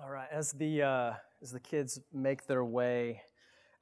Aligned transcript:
All 0.00 0.10
right, 0.10 0.28
as 0.30 0.52
the 0.52 0.82
uh, 0.82 1.12
as 1.42 1.50
the 1.50 1.58
kids 1.58 1.98
make 2.12 2.46
their 2.46 2.64
way 2.64 3.20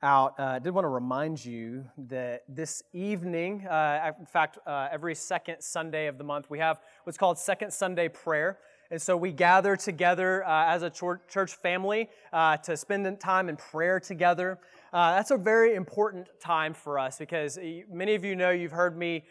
out, 0.02 0.32
uh, 0.40 0.44
I 0.44 0.58
did 0.60 0.72
want 0.72 0.86
to 0.86 0.88
remind 0.88 1.44
you 1.44 1.84
that 2.08 2.44
this 2.48 2.82
evening, 2.94 3.66
uh, 3.66 4.12
in 4.18 4.24
fact, 4.24 4.56
uh, 4.66 4.88
every 4.90 5.14
second 5.14 5.60
Sunday 5.60 6.06
of 6.06 6.16
the 6.16 6.24
month, 6.24 6.48
we 6.48 6.58
have 6.58 6.80
what's 7.04 7.18
called 7.18 7.38
Second 7.38 7.70
Sunday 7.70 8.08
Prayer. 8.08 8.58
And 8.90 9.02
so 9.02 9.14
we 9.14 9.30
gather 9.30 9.76
together 9.76 10.42
uh, 10.46 10.64
as 10.66 10.82
a 10.82 10.90
church 10.90 11.54
family 11.56 12.08
uh, 12.32 12.56
to 12.58 12.78
spend 12.78 13.20
time 13.20 13.50
in 13.50 13.56
prayer 13.56 14.00
together. 14.00 14.58
that's 14.92 15.32
a 15.32 15.36
very 15.36 15.74
important 15.74 16.28
time 16.40 16.72
for 16.72 16.98
us 16.98 17.18
because 17.18 17.58
many 17.92 18.14
of 18.14 18.24
you 18.24 18.36
know 18.36 18.50
you've 18.50 18.72
heard 18.72 18.96
me 18.96 19.24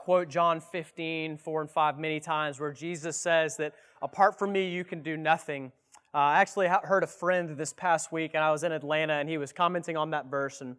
quote 0.00 0.28
John 0.28 0.60
15, 0.60 1.38
4 1.38 1.60
and 1.62 1.70
5 1.70 1.98
many 1.98 2.20
times, 2.20 2.60
where 2.60 2.72
Jesus 2.72 3.16
says 3.16 3.56
that 3.56 3.72
apart 4.02 4.38
from 4.38 4.52
me, 4.52 4.68
you 4.68 4.84
can 4.84 5.02
do 5.02 5.16
nothing. 5.16 5.72
Uh, 6.16 6.20
I 6.20 6.40
actually 6.40 6.66
heard 6.68 7.04
a 7.04 7.06
friend 7.06 7.58
this 7.58 7.74
past 7.74 8.10
week, 8.10 8.30
and 8.32 8.42
I 8.42 8.50
was 8.50 8.64
in 8.64 8.72
Atlanta, 8.72 9.12
and 9.12 9.28
he 9.28 9.36
was 9.36 9.52
commenting 9.52 9.98
on 9.98 10.12
that 10.12 10.30
verse, 10.30 10.62
and 10.62 10.74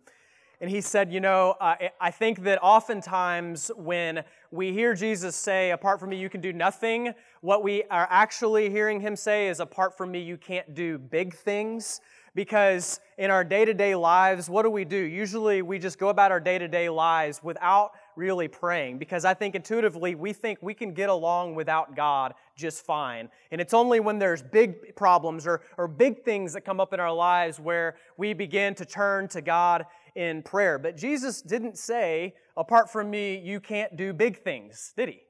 and 0.60 0.68
he 0.68 0.82
said, 0.82 1.14
You 1.14 1.20
know, 1.20 1.56
uh, 1.62 1.76
I 2.02 2.10
think 2.10 2.42
that 2.42 2.58
oftentimes 2.64 3.70
when 3.78 4.24
we 4.50 4.74
hear 4.74 4.96
Jesus 4.96 5.36
say, 5.36 5.70
Apart 5.70 6.00
from 6.00 6.10
me, 6.10 6.18
you 6.18 6.28
can 6.28 6.42
do 6.42 6.52
nothing, 6.52 7.14
what 7.42 7.64
we 7.64 7.84
are 7.92 8.08
actually 8.10 8.72
hearing 8.72 9.00
him 9.00 9.16
say 9.16 9.48
is, 9.48 9.60
Apart 9.60 9.96
from 9.96 10.10
me, 10.10 10.20
you 10.20 10.38
can't 10.38 10.74
do 10.74 10.98
big 10.98 11.36
things. 11.36 12.02
Because 12.34 13.00
in 13.20 13.30
our 13.30 13.44
day 13.44 13.66
to 13.66 13.76
day 13.76 13.94
lives, 13.94 14.50
what 14.50 14.64
do 14.64 14.72
we 14.72 14.86
do? 14.86 14.98
Usually 14.98 15.62
we 15.62 15.78
just 15.78 16.00
go 16.00 16.10
about 16.10 16.32
our 16.32 16.40
day 16.40 16.58
to 16.58 16.68
day 16.68 16.90
lives 16.90 17.44
without 17.44 17.92
really 18.18 18.48
praying 18.48 18.98
because 18.98 19.24
I 19.24 19.34
think 19.34 19.56
intuitively 19.56 20.16
we 20.16 20.34
think 20.34 20.60
we 20.62 20.74
can 20.74 20.94
get 20.94 21.10
along 21.10 21.56
without 21.56 21.96
God 21.96 22.34
just 22.56 22.84
fine. 22.84 23.30
And 23.52 23.62
it's 23.62 23.74
only 23.74 24.00
when 24.00 24.20
there's 24.20 24.42
big 24.42 24.96
problems 24.96 25.46
or, 25.46 25.62
or 25.78 25.88
big 25.88 26.24
things 26.24 26.54
that 26.54 26.62
come 26.62 26.80
up 26.80 26.94
in 26.94 27.00
our 27.00 27.14
lives 27.14 27.60
where 27.60 27.96
we 28.18 28.34
begin 28.34 28.76
to 28.76 28.86
turn 28.86 29.28
to 29.30 29.42
God 29.42 29.86
in 30.16 30.42
prayer. 30.42 30.80
But 30.80 30.98
Jesus 30.98 31.42
didn't 31.42 31.78
say, 31.78 32.34
apart 32.58 32.92
from 32.92 33.10
me, 33.12 33.38
you 33.38 33.60
can't 33.60 33.96
do 33.96 34.12
big 34.14 34.42
things, 34.44 34.94
did 34.98 35.10
he? 35.10 35.22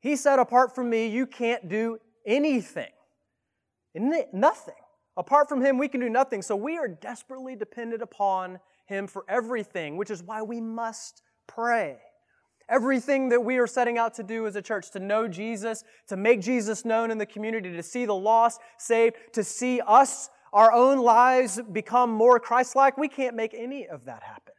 He 0.00 0.16
said, 0.16 0.38
apart 0.38 0.74
from 0.74 0.90
me, 0.90 1.08
you 1.08 1.26
can't 1.26 1.68
do 1.68 1.98
anything. 2.26 2.90
Nothing. 3.94 4.74
Apart 5.16 5.48
from 5.48 5.60
him, 5.60 5.78
we 5.78 5.88
can 5.88 6.00
do 6.00 6.08
nothing. 6.08 6.42
So 6.42 6.54
we 6.54 6.78
are 6.78 6.88
desperately 6.88 7.56
dependent 7.56 8.02
upon 8.02 8.60
him 8.86 9.06
for 9.06 9.24
everything, 9.28 9.96
which 9.96 10.10
is 10.10 10.22
why 10.22 10.42
we 10.42 10.60
must 10.60 11.22
pray. 11.46 11.98
Everything 12.70 13.30
that 13.30 13.44
we 13.44 13.58
are 13.58 13.66
setting 13.66 13.98
out 13.98 14.14
to 14.14 14.22
do 14.22 14.46
as 14.46 14.54
a 14.54 14.62
church, 14.62 14.90
to 14.92 15.00
know 15.00 15.26
Jesus, 15.26 15.82
to 16.06 16.16
make 16.16 16.40
Jesus 16.40 16.84
known 16.84 17.10
in 17.10 17.18
the 17.18 17.26
community, 17.26 17.72
to 17.72 17.82
see 17.82 18.04
the 18.04 18.14
lost 18.14 18.60
saved, 18.78 19.16
to 19.32 19.42
see 19.42 19.80
us, 19.80 20.30
our 20.52 20.72
own 20.72 20.98
lives 20.98 21.60
become 21.72 22.10
more 22.10 22.38
Christ 22.38 22.76
like, 22.76 22.96
we 22.96 23.08
can't 23.08 23.34
make 23.34 23.54
any 23.54 23.88
of 23.88 24.04
that 24.04 24.22
happen. 24.22 24.54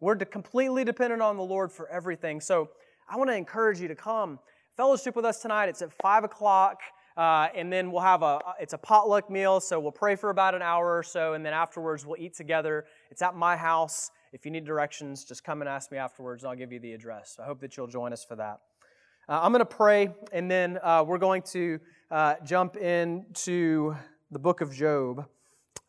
We're 0.00 0.16
completely 0.16 0.84
dependent 0.84 1.20
on 1.20 1.36
the 1.36 1.42
Lord 1.42 1.72
for 1.72 1.88
everything. 1.88 2.40
So 2.40 2.70
I 3.10 3.16
want 3.16 3.28
to 3.30 3.36
encourage 3.36 3.80
you 3.80 3.88
to 3.88 3.94
come 3.96 4.38
fellowship 4.76 5.16
with 5.16 5.24
us 5.24 5.42
tonight. 5.42 5.68
It's 5.68 5.82
at 5.82 5.92
5 5.92 6.24
o'clock. 6.24 6.80
Uh, 7.16 7.48
and 7.54 7.70
then 7.70 7.92
we'll 7.92 8.00
have 8.00 8.22
a 8.22 8.40
it's 8.58 8.72
a 8.72 8.78
potluck 8.78 9.28
meal 9.28 9.60
so 9.60 9.78
we'll 9.78 9.92
pray 9.92 10.16
for 10.16 10.30
about 10.30 10.54
an 10.54 10.62
hour 10.62 10.96
or 10.96 11.02
so 11.02 11.34
and 11.34 11.44
then 11.44 11.52
afterwards 11.52 12.06
we'll 12.06 12.18
eat 12.18 12.32
together 12.32 12.86
it's 13.10 13.20
at 13.20 13.36
my 13.36 13.54
house 13.54 14.10
if 14.32 14.46
you 14.46 14.50
need 14.50 14.64
directions, 14.64 15.24
just 15.24 15.44
come 15.44 15.60
and 15.60 15.68
ask 15.68 15.92
me 15.92 15.98
afterwards, 15.98 16.42
and 16.42 16.50
I'll 16.50 16.56
give 16.56 16.72
you 16.72 16.80
the 16.80 16.94
address. 16.94 17.36
I 17.40 17.44
hope 17.44 17.60
that 17.60 17.76
you'll 17.76 17.86
join 17.86 18.14
us 18.14 18.24
for 18.24 18.34
that. 18.36 18.60
Uh, 19.28 19.40
I'm 19.42 19.52
going 19.52 19.60
to 19.60 19.66
pray, 19.66 20.14
and 20.32 20.50
then 20.50 20.78
uh, 20.82 21.04
we're 21.06 21.18
going 21.18 21.42
to 21.52 21.78
uh, 22.10 22.36
jump 22.42 22.76
into 22.76 23.94
the 24.30 24.38
book 24.38 24.62
of 24.62 24.74
Job. 24.74 25.26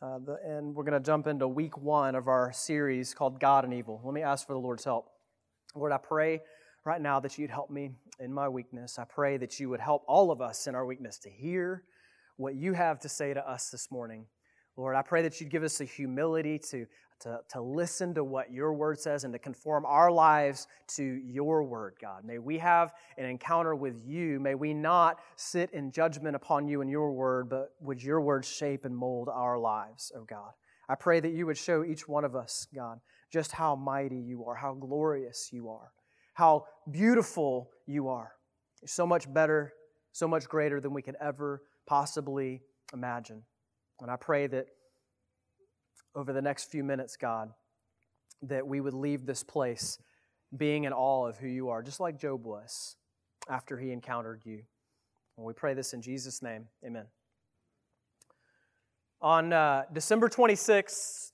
Uh, 0.02 0.18
the, 0.18 0.38
and 0.44 0.74
we're 0.74 0.84
going 0.84 1.00
to 1.00 1.04
jump 1.04 1.26
into 1.26 1.48
week 1.48 1.78
one 1.78 2.14
of 2.14 2.28
our 2.28 2.52
series 2.52 3.14
called 3.14 3.40
God 3.40 3.64
and 3.64 3.72
Evil. 3.72 4.02
Let 4.04 4.12
me 4.12 4.20
ask 4.20 4.46
for 4.46 4.52
the 4.52 4.58
Lord's 4.58 4.84
help. 4.84 5.08
Lord, 5.74 5.92
I 5.92 5.96
pray 5.96 6.42
right 6.84 7.00
now 7.00 7.20
that 7.20 7.38
you'd 7.38 7.50
help 7.50 7.70
me 7.70 7.92
in 8.20 8.32
my 8.32 8.48
weakness. 8.48 8.98
I 8.98 9.04
pray 9.04 9.38
that 9.38 9.58
you 9.58 9.70
would 9.70 9.80
help 9.80 10.04
all 10.06 10.30
of 10.30 10.42
us 10.42 10.66
in 10.66 10.74
our 10.74 10.84
weakness 10.84 11.16
to 11.20 11.30
hear 11.30 11.84
what 12.36 12.54
you 12.54 12.74
have 12.74 13.00
to 13.00 13.08
say 13.08 13.32
to 13.32 13.48
us 13.48 13.70
this 13.70 13.90
morning. 13.90 14.26
Lord, 14.76 14.96
I 14.96 15.02
pray 15.02 15.22
that 15.22 15.40
you'd 15.40 15.50
give 15.50 15.62
us 15.62 15.78
the 15.78 15.84
humility 15.84 16.58
to 16.70 16.86
to, 17.20 17.40
to 17.50 17.60
listen 17.60 18.14
to 18.14 18.24
what 18.24 18.52
your 18.52 18.74
word 18.74 18.98
says 18.98 19.24
and 19.24 19.32
to 19.32 19.38
conform 19.38 19.84
our 19.86 20.10
lives 20.10 20.66
to 20.88 21.02
your 21.02 21.62
word, 21.62 21.94
God. 22.00 22.24
May 22.24 22.38
we 22.38 22.58
have 22.58 22.92
an 23.16 23.24
encounter 23.24 23.74
with 23.74 24.02
you. 24.04 24.40
May 24.40 24.54
we 24.54 24.74
not 24.74 25.20
sit 25.36 25.70
in 25.70 25.90
judgment 25.90 26.36
upon 26.36 26.68
you 26.68 26.80
and 26.80 26.90
your 26.90 27.12
word, 27.12 27.48
but 27.48 27.70
would 27.80 28.02
your 28.02 28.20
word 28.20 28.44
shape 28.44 28.84
and 28.84 28.96
mold 28.96 29.28
our 29.32 29.58
lives, 29.58 30.12
oh 30.16 30.24
God. 30.24 30.52
I 30.88 30.94
pray 30.96 31.20
that 31.20 31.32
you 31.32 31.46
would 31.46 31.56
show 31.56 31.82
each 31.84 32.06
one 32.06 32.24
of 32.24 32.36
us, 32.36 32.66
God, 32.74 33.00
just 33.32 33.52
how 33.52 33.74
mighty 33.74 34.18
you 34.18 34.44
are, 34.44 34.54
how 34.54 34.74
glorious 34.74 35.48
you 35.50 35.70
are, 35.70 35.92
how 36.34 36.66
beautiful 36.90 37.70
you 37.86 38.08
are. 38.08 38.32
You're 38.82 38.88
so 38.88 39.06
much 39.06 39.32
better, 39.32 39.72
so 40.12 40.28
much 40.28 40.46
greater 40.46 40.80
than 40.80 40.92
we 40.92 41.00
could 41.00 41.16
ever 41.20 41.62
possibly 41.86 42.60
imagine. 42.92 43.42
And 44.00 44.10
I 44.10 44.16
pray 44.16 44.46
that 44.48 44.66
over 46.14 46.32
the 46.32 46.42
next 46.42 46.70
few 46.70 46.84
minutes, 46.84 47.16
God, 47.16 47.50
that 48.42 48.66
we 48.66 48.80
would 48.80 48.94
leave 48.94 49.26
this 49.26 49.42
place 49.42 49.98
being 50.56 50.84
in 50.84 50.92
awe 50.92 51.26
of 51.26 51.38
who 51.38 51.48
you 51.48 51.70
are, 51.70 51.82
just 51.82 52.00
like 52.00 52.18
Job 52.18 52.44
was 52.44 52.96
after 53.48 53.78
he 53.78 53.90
encountered 53.90 54.42
you. 54.44 54.62
And 55.36 55.44
we 55.46 55.52
pray 55.52 55.74
this 55.74 55.92
in 55.92 56.02
Jesus' 56.02 56.42
name. 56.42 56.66
Amen. 56.84 57.06
On 59.20 59.52
uh, 59.52 59.84
December 59.92 60.28
26, 60.28 61.32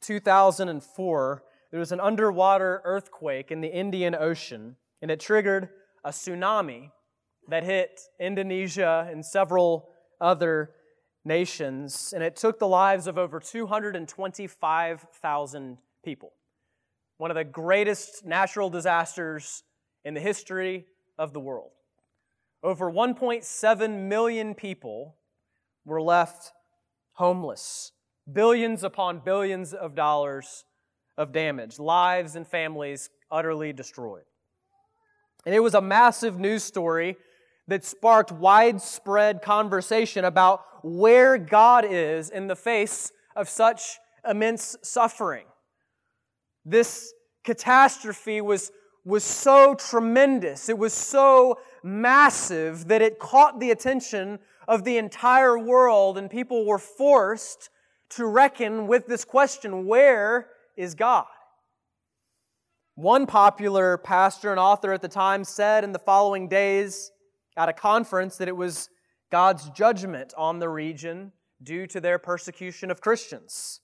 2004, 0.00 1.42
there 1.70 1.80
was 1.80 1.92
an 1.92 2.00
underwater 2.00 2.80
earthquake 2.84 3.50
in 3.50 3.60
the 3.60 3.68
Indian 3.68 4.14
Ocean, 4.14 4.76
and 5.02 5.10
it 5.10 5.20
triggered 5.20 5.68
a 6.04 6.10
tsunami 6.10 6.90
that 7.48 7.64
hit 7.64 8.00
Indonesia 8.20 9.08
and 9.10 9.24
several 9.24 9.88
other 10.20 10.70
nations, 11.24 12.12
and 12.14 12.22
it 12.22 12.36
took 12.36 12.58
the 12.58 12.68
lives 12.68 13.06
of 13.06 13.16
over 13.18 13.40
225,000 13.40 15.78
people. 16.04 16.32
One 17.16 17.30
of 17.30 17.36
the 17.36 17.44
greatest 17.44 18.26
natural 18.26 18.68
disasters 18.70 19.62
in 20.04 20.14
the 20.14 20.20
history 20.20 20.86
of 21.18 21.32
the 21.32 21.40
world. 21.40 21.70
Over 22.62 22.90
1.7 22.90 24.08
million 24.08 24.54
people 24.54 25.16
were 25.84 26.02
left 26.02 26.52
homeless. 27.12 27.92
Billions 28.30 28.82
upon 28.82 29.20
billions 29.20 29.74
of 29.74 29.94
dollars 29.94 30.64
of 31.16 31.32
damage, 31.32 31.78
lives 31.78 32.36
and 32.36 32.46
families 32.46 33.08
utterly 33.30 33.72
destroyed. 33.72 34.24
And 35.46 35.54
it 35.54 35.60
was 35.60 35.74
a 35.74 35.80
massive 35.80 36.38
news 36.38 36.64
story 36.64 37.16
that 37.68 37.84
sparked 37.84 38.30
widespread 38.30 39.42
conversation 39.42 40.24
about 40.24 40.64
where 40.82 41.38
God 41.38 41.86
is 41.88 42.30
in 42.30 42.46
the 42.46 42.56
face 42.56 43.10
of 43.34 43.48
such 43.48 43.98
immense 44.28 44.76
suffering. 44.82 45.46
This 46.64 47.12
catastrophe 47.44 48.40
was, 48.40 48.70
was 49.04 49.24
so 49.24 49.74
tremendous, 49.74 50.68
it 50.68 50.78
was 50.78 50.92
so 50.92 51.58
massive 51.82 52.88
that 52.88 53.02
it 53.02 53.18
caught 53.18 53.60
the 53.60 53.70
attention 53.70 54.38
of 54.66 54.84
the 54.84 54.96
entire 54.96 55.58
world, 55.58 56.16
and 56.16 56.30
people 56.30 56.66
were 56.66 56.78
forced 56.78 57.70
to 58.10 58.26
reckon 58.26 58.86
with 58.86 59.06
this 59.06 59.24
question 59.24 59.86
where 59.86 60.48
is 60.76 60.94
God? 60.94 61.26
One 62.94 63.26
popular 63.26 63.98
pastor 63.98 64.50
and 64.50 64.60
author 64.60 64.92
at 64.92 65.02
the 65.02 65.08
time 65.08 65.44
said 65.44 65.84
in 65.84 65.92
the 65.92 65.98
following 65.98 66.48
days, 66.48 67.10
at 67.56 67.68
a 67.68 67.72
conference 67.72 68.36
that 68.36 68.48
it 68.48 68.56
was 68.56 68.90
God's 69.30 69.70
judgment 69.70 70.32
on 70.36 70.58
the 70.58 70.68
region 70.68 71.32
due 71.62 71.86
to 71.88 72.00
their 72.00 72.18
persecution 72.18 72.90
of 72.90 73.00
Christians. 73.00 73.80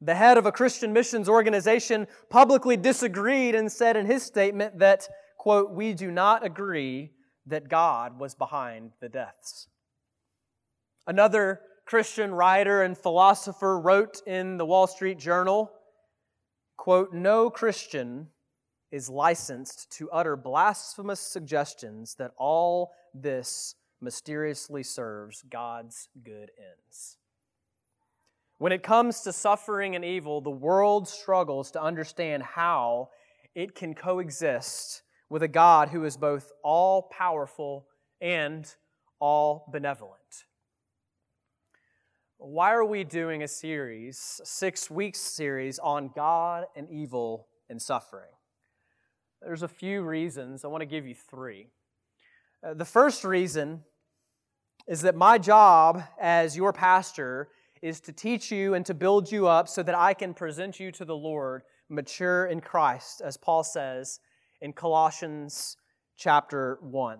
The 0.00 0.14
head 0.14 0.36
of 0.36 0.46
a 0.46 0.52
Christian 0.52 0.92
missions 0.92 1.28
organization 1.28 2.06
publicly 2.28 2.76
disagreed 2.76 3.54
and 3.54 3.70
said 3.70 3.96
in 3.96 4.06
his 4.06 4.22
statement 4.22 4.78
that, 4.80 5.08
quote, 5.38 5.70
we 5.70 5.94
do 5.94 6.10
not 6.10 6.44
agree 6.44 7.12
that 7.46 7.68
God 7.68 8.18
was 8.18 8.34
behind 8.34 8.92
the 9.00 9.08
deaths. 9.08 9.68
Another 11.06 11.60
Christian 11.84 12.34
writer 12.34 12.82
and 12.82 12.96
philosopher 12.96 13.78
wrote 13.78 14.22
in 14.26 14.56
the 14.56 14.66
Wall 14.66 14.86
Street 14.86 15.18
Journal, 15.18 15.70
quote, 16.76 17.12
no 17.12 17.50
Christian 17.50 18.28
is 18.92 19.08
licensed 19.08 19.90
to 19.90 20.10
utter 20.10 20.36
blasphemous 20.36 21.18
suggestions 21.18 22.14
that 22.16 22.32
all 22.36 22.92
this 23.14 23.74
mysteriously 24.02 24.82
serves 24.82 25.42
God's 25.50 26.08
good 26.22 26.50
ends. 26.58 27.16
When 28.58 28.70
it 28.70 28.82
comes 28.82 29.22
to 29.22 29.32
suffering 29.32 29.96
and 29.96 30.04
evil, 30.04 30.40
the 30.40 30.50
world 30.50 31.08
struggles 31.08 31.70
to 31.72 31.82
understand 31.82 32.42
how 32.42 33.08
it 33.54 33.74
can 33.74 33.94
coexist 33.94 35.02
with 35.30 35.42
a 35.42 35.48
God 35.48 35.88
who 35.88 36.04
is 36.04 36.16
both 36.16 36.52
all 36.62 37.08
powerful 37.10 37.86
and 38.20 38.72
all 39.18 39.66
benevolent. 39.72 40.18
why 42.38 42.72
are 42.72 42.84
we 42.84 43.04
doing 43.04 43.42
a 43.42 43.48
series, 43.48 44.40
six 44.44 44.90
weeks 44.90 45.20
series, 45.20 45.78
on 45.78 46.10
God 46.14 46.64
and 46.74 46.90
evil 46.90 47.46
and 47.70 47.80
suffering? 47.80 48.30
There's 49.44 49.62
a 49.62 49.68
few 49.68 50.02
reasons. 50.02 50.64
I 50.64 50.68
want 50.68 50.82
to 50.82 50.86
give 50.86 51.06
you 51.06 51.14
three. 51.14 51.66
Uh, 52.64 52.74
the 52.74 52.84
first 52.84 53.24
reason 53.24 53.82
is 54.86 55.02
that 55.02 55.16
my 55.16 55.36
job 55.36 56.02
as 56.20 56.56
your 56.56 56.72
pastor 56.72 57.48
is 57.82 58.00
to 58.00 58.12
teach 58.12 58.52
you 58.52 58.74
and 58.74 58.86
to 58.86 58.94
build 58.94 59.32
you 59.32 59.48
up 59.48 59.68
so 59.68 59.82
that 59.82 59.96
I 59.96 60.14
can 60.14 60.32
present 60.32 60.78
you 60.78 60.92
to 60.92 61.04
the 61.04 61.16
Lord 61.16 61.62
mature 61.88 62.46
in 62.46 62.60
Christ, 62.60 63.20
as 63.20 63.36
Paul 63.36 63.64
says 63.64 64.20
in 64.60 64.72
Colossians 64.72 65.76
chapter 66.16 66.78
1. 66.80 67.18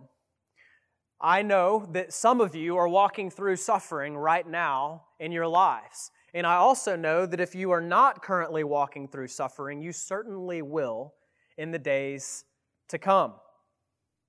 I 1.21 1.43
know 1.43 1.89
that 1.93 2.13
some 2.13 2.41
of 2.41 2.55
you 2.55 2.77
are 2.77 2.89
walking 2.89 3.31
through 3.31 3.57
suffering 3.57 4.17
right 4.17 4.47
now 4.47 5.05
in 5.19 5.33
your 5.33 5.49
lives. 5.49 6.13
And 6.35 6.47
I 6.47 6.55
also 6.55 6.95
know 6.95 7.27
that 7.27 7.41
if 7.41 7.55
you 7.55 7.73
are 7.73 7.81
not 7.81 8.23
currently 8.23 8.63
walking 8.63 9.09
through 9.09 9.29
suffering, 9.29 9.83
you 9.83 9.93
certainly 9.93 10.63
will 10.63 11.15
in 11.63 11.71
the 11.71 11.79
days 11.79 12.45
to 12.89 12.99
come. 12.99 13.35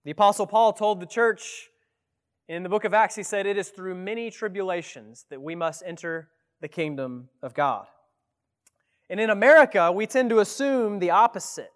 The 0.06 0.12
Apostle 0.12 0.46
Paul 0.46 0.72
told 0.72 1.00
the 1.00 1.08
church 1.08 1.70
in 2.48 2.62
the 2.62 2.70
book 2.70 2.84
of 2.84 2.94
Acts, 2.94 3.16
he 3.16 3.24
said, 3.24 3.48
It 3.48 3.58
is 3.58 3.70
through 3.70 3.96
many 3.96 4.30
tribulations 4.30 5.26
that 5.32 5.42
we 5.42 5.56
must 5.56 5.82
enter 5.84 6.30
the 6.62 6.68
kingdom 6.68 7.30
of 7.42 7.56
God. 7.56 7.88
And 9.10 9.20
in 9.20 9.32
America, 9.32 9.92
we 9.92 10.06
tend 10.06 10.30
to 10.30 10.42
assume 10.42 11.00
the 11.00 11.10
opposite. 11.10 11.72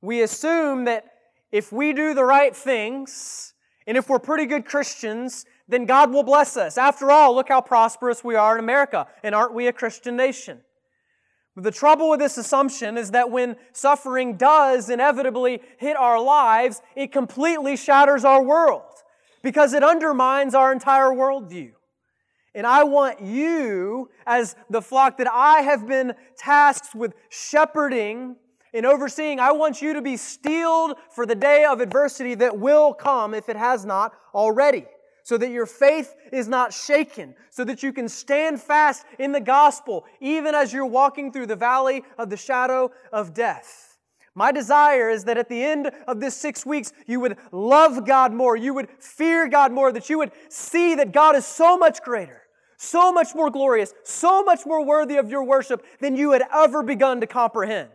We 0.00 0.22
assume 0.22 0.86
that 0.86 1.04
if 1.52 1.70
we 1.70 1.92
do 1.92 2.14
the 2.14 2.24
right 2.24 2.56
things, 2.56 3.52
and 3.86 3.98
if 3.98 4.08
we're 4.08 4.18
pretty 4.18 4.46
good 4.46 4.64
Christians, 4.64 5.44
then 5.68 5.84
God 5.84 6.10
will 6.10 6.22
bless 6.22 6.56
us. 6.56 6.78
After 6.78 7.10
all, 7.10 7.34
look 7.34 7.48
how 7.48 7.60
prosperous 7.60 8.24
we 8.24 8.34
are 8.34 8.56
in 8.56 8.64
America, 8.64 9.08
and 9.22 9.34
aren't 9.34 9.52
we 9.52 9.66
a 9.66 9.74
Christian 9.74 10.16
nation? 10.16 10.60
But 11.58 11.64
the 11.64 11.72
trouble 11.72 12.08
with 12.08 12.20
this 12.20 12.38
assumption 12.38 12.96
is 12.96 13.10
that 13.10 13.32
when 13.32 13.56
suffering 13.72 14.36
does 14.36 14.88
inevitably 14.88 15.60
hit 15.78 15.96
our 15.96 16.22
lives, 16.22 16.80
it 16.94 17.10
completely 17.10 17.76
shatters 17.76 18.24
our 18.24 18.40
world 18.40 18.84
because 19.42 19.72
it 19.72 19.82
undermines 19.82 20.54
our 20.54 20.70
entire 20.70 21.08
worldview. 21.08 21.72
And 22.54 22.64
I 22.64 22.84
want 22.84 23.20
you, 23.20 24.08
as 24.24 24.54
the 24.70 24.80
flock 24.80 25.18
that 25.18 25.26
I 25.28 25.62
have 25.62 25.84
been 25.88 26.14
tasked 26.36 26.94
with 26.94 27.14
shepherding, 27.28 28.36
and 28.72 28.86
overseeing, 28.86 29.40
I 29.40 29.50
want 29.50 29.82
you 29.82 29.94
to 29.94 30.00
be 30.00 30.16
steeled 30.16 30.94
for 31.10 31.26
the 31.26 31.34
day 31.34 31.64
of 31.64 31.80
adversity 31.80 32.36
that 32.36 32.56
will 32.56 32.94
come 32.94 33.34
if 33.34 33.48
it 33.48 33.56
has 33.56 33.84
not 33.84 34.12
already. 34.32 34.86
So 35.28 35.36
that 35.36 35.50
your 35.50 35.66
faith 35.66 36.16
is 36.32 36.48
not 36.48 36.72
shaken, 36.72 37.34
so 37.50 37.62
that 37.64 37.82
you 37.82 37.92
can 37.92 38.08
stand 38.08 38.62
fast 38.62 39.04
in 39.18 39.32
the 39.32 39.42
gospel, 39.42 40.06
even 40.20 40.54
as 40.54 40.72
you're 40.72 40.86
walking 40.86 41.32
through 41.32 41.48
the 41.48 41.54
valley 41.54 42.02
of 42.16 42.30
the 42.30 42.36
shadow 42.38 42.90
of 43.12 43.34
death. 43.34 43.98
My 44.34 44.52
desire 44.52 45.10
is 45.10 45.24
that 45.24 45.36
at 45.36 45.50
the 45.50 45.62
end 45.62 45.90
of 46.06 46.20
this 46.20 46.34
six 46.34 46.64
weeks, 46.64 46.94
you 47.06 47.20
would 47.20 47.36
love 47.52 48.06
God 48.06 48.32
more, 48.32 48.56
you 48.56 48.72
would 48.72 48.88
fear 49.00 49.46
God 49.50 49.70
more, 49.70 49.92
that 49.92 50.08
you 50.08 50.16
would 50.16 50.32
see 50.48 50.94
that 50.94 51.12
God 51.12 51.36
is 51.36 51.44
so 51.44 51.76
much 51.76 52.00
greater, 52.00 52.40
so 52.78 53.12
much 53.12 53.34
more 53.34 53.50
glorious, 53.50 53.92
so 54.04 54.42
much 54.42 54.64
more 54.64 54.82
worthy 54.82 55.18
of 55.18 55.28
your 55.28 55.44
worship 55.44 55.84
than 56.00 56.16
you 56.16 56.32
had 56.32 56.44
ever 56.54 56.82
begun 56.82 57.20
to 57.20 57.26
comprehend. 57.26 57.90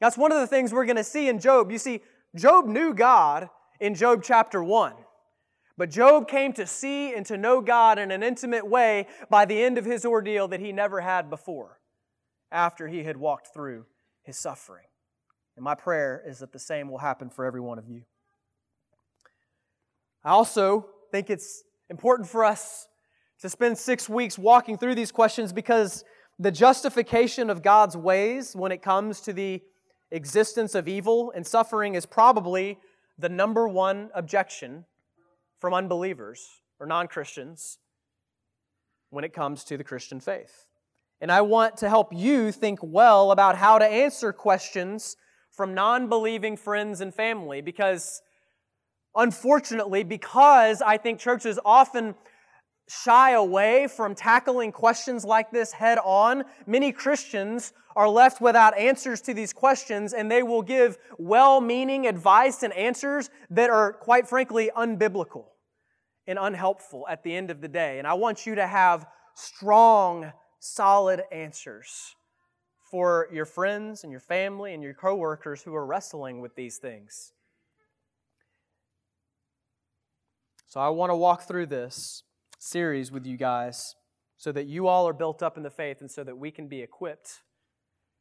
That's 0.00 0.18
one 0.18 0.32
of 0.32 0.38
the 0.38 0.46
things 0.46 0.74
we're 0.74 0.84
going 0.84 0.96
to 0.96 1.02
see 1.02 1.30
in 1.30 1.40
Job. 1.40 1.72
You 1.72 1.78
see, 1.78 2.02
Job 2.36 2.66
knew 2.66 2.92
God 2.92 3.48
in 3.80 3.94
Job 3.94 4.22
chapter 4.22 4.62
1. 4.62 4.92
But 5.78 5.90
Job 5.90 6.26
came 6.26 6.52
to 6.54 6.66
see 6.66 7.14
and 7.14 7.24
to 7.26 7.38
know 7.38 7.60
God 7.60 8.00
in 8.00 8.10
an 8.10 8.24
intimate 8.24 8.66
way 8.66 9.06
by 9.30 9.44
the 9.44 9.62
end 9.62 9.78
of 9.78 9.84
his 9.84 10.04
ordeal 10.04 10.48
that 10.48 10.58
he 10.58 10.72
never 10.72 11.00
had 11.00 11.30
before, 11.30 11.78
after 12.50 12.88
he 12.88 13.04
had 13.04 13.16
walked 13.16 13.54
through 13.54 13.86
his 14.24 14.36
suffering. 14.36 14.86
And 15.54 15.64
my 15.64 15.76
prayer 15.76 16.20
is 16.26 16.40
that 16.40 16.52
the 16.52 16.58
same 16.58 16.90
will 16.90 16.98
happen 16.98 17.30
for 17.30 17.44
every 17.44 17.60
one 17.60 17.78
of 17.78 17.88
you. 17.88 18.02
I 20.24 20.30
also 20.30 20.88
think 21.12 21.30
it's 21.30 21.62
important 21.88 22.28
for 22.28 22.44
us 22.44 22.88
to 23.40 23.48
spend 23.48 23.78
six 23.78 24.08
weeks 24.08 24.36
walking 24.36 24.76
through 24.76 24.96
these 24.96 25.12
questions 25.12 25.52
because 25.52 26.04
the 26.40 26.50
justification 26.50 27.50
of 27.50 27.62
God's 27.62 27.96
ways 27.96 28.56
when 28.56 28.72
it 28.72 28.82
comes 28.82 29.20
to 29.20 29.32
the 29.32 29.62
existence 30.10 30.74
of 30.74 30.88
evil 30.88 31.32
and 31.36 31.46
suffering 31.46 31.94
is 31.94 32.04
probably 32.04 32.78
the 33.16 33.28
number 33.28 33.68
one 33.68 34.10
objection 34.12 34.84
from 35.58 35.74
unbelievers 35.74 36.48
or 36.78 36.86
non 36.86 37.08
Christians 37.08 37.78
when 39.10 39.24
it 39.24 39.32
comes 39.32 39.64
to 39.64 39.76
the 39.76 39.84
Christian 39.84 40.20
faith. 40.20 40.66
And 41.20 41.32
I 41.32 41.40
want 41.40 41.78
to 41.78 41.88
help 41.88 42.12
you 42.12 42.52
think 42.52 42.78
well 42.82 43.32
about 43.32 43.56
how 43.56 43.78
to 43.78 43.84
answer 43.84 44.32
questions 44.32 45.16
from 45.50 45.74
non 45.74 46.08
believing 46.08 46.56
friends 46.56 47.00
and 47.00 47.12
family 47.12 47.60
because, 47.60 48.22
unfortunately, 49.14 50.04
because 50.04 50.80
I 50.80 50.96
think 50.96 51.18
churches 51.18 51.58
often 51.64 52.14
shy 52.88 53.32
away 53.32 53.86
from 53.86 54.14
tackling 54.14 54.72
questions 54.72 55.24
like 55.24 55.50
this 55.50 55.72
head 55.72 55.98
on, 56.02 56.44
many 56.66 56.90
Christians 56.90 57.72
are 57.94 58.08
left 58.08 58.40
without 58.40 58.76
answers 58.78 59.20
to 59.22 59.34
these 59.34 59.52
questions 59.52 60.12
and 60.12 60.30
they 60.30 60.42
will 60.42 60.62
give 60.62 60.98
well 61.18 61.60
meaning 61.60 62.06
advice 62.06 62.62
and 62.62 62.72
answers 62.72 63.30
that 63.50 63.70
are, 63.70 63.92
quite 63.92 64.26
frankly, 64.26 64.70
unbiblical 64.76 65.46
and 66.26 66.38
unhelpful 66.38 67.06
at 67.08 67.22
the 67.22 67.34
end 67.34 67.50
of 67.50 67.60
the 67.60 67.68
day. 67.68 67.98
And 67.98 68.06
I 68.06 68.14
want 68.14 68.46
you 68.46 68.54
to 68.54 68.66
have 68.66 69.06
strong, 69.34 70.32
solid 70.60 71.22
answers 71.30 72.14
for 72.90 73.28
your 73.32 73.44
friends 73.44 74.02
and 74.02 74.10
your 74.10 74.20
family 74.20 74.72
and 74.72 74.82
your 74.82 74.94
coworkers 74.94 75.62
who 75.62 75.74
are 75.74 75.84
wrestling 75.84 76.40
with 76.40 76.54
these 76.54 76.78
things. 76.78 77.32
So 80.66 80.80
I 80.80 80.88
want 80.88 81.10
to 81.10 81.16
walk 81.16 81.42
through 81.42 81.66
this 81.66 82.22
series 82.58 83.10
with 83.10 83.26
you 83.26 83.36
guys 83.36 83.94
so 84.36 84.52
that 84.52 84.66
you 84.66 84.86
all 84.86 85.08
are 85.08 85.12
built 85.12 85.42
up 85.42 85.56
in 85.56 85.62
the 85.62 85.70
faith 85.70 86.00
and 86.00 86.10
so 86.10 86.22
that 86.22 86.36
we 86.36 86.50
can 86.50 86.68
be 86.68 86.80
equipped 86.80 87.42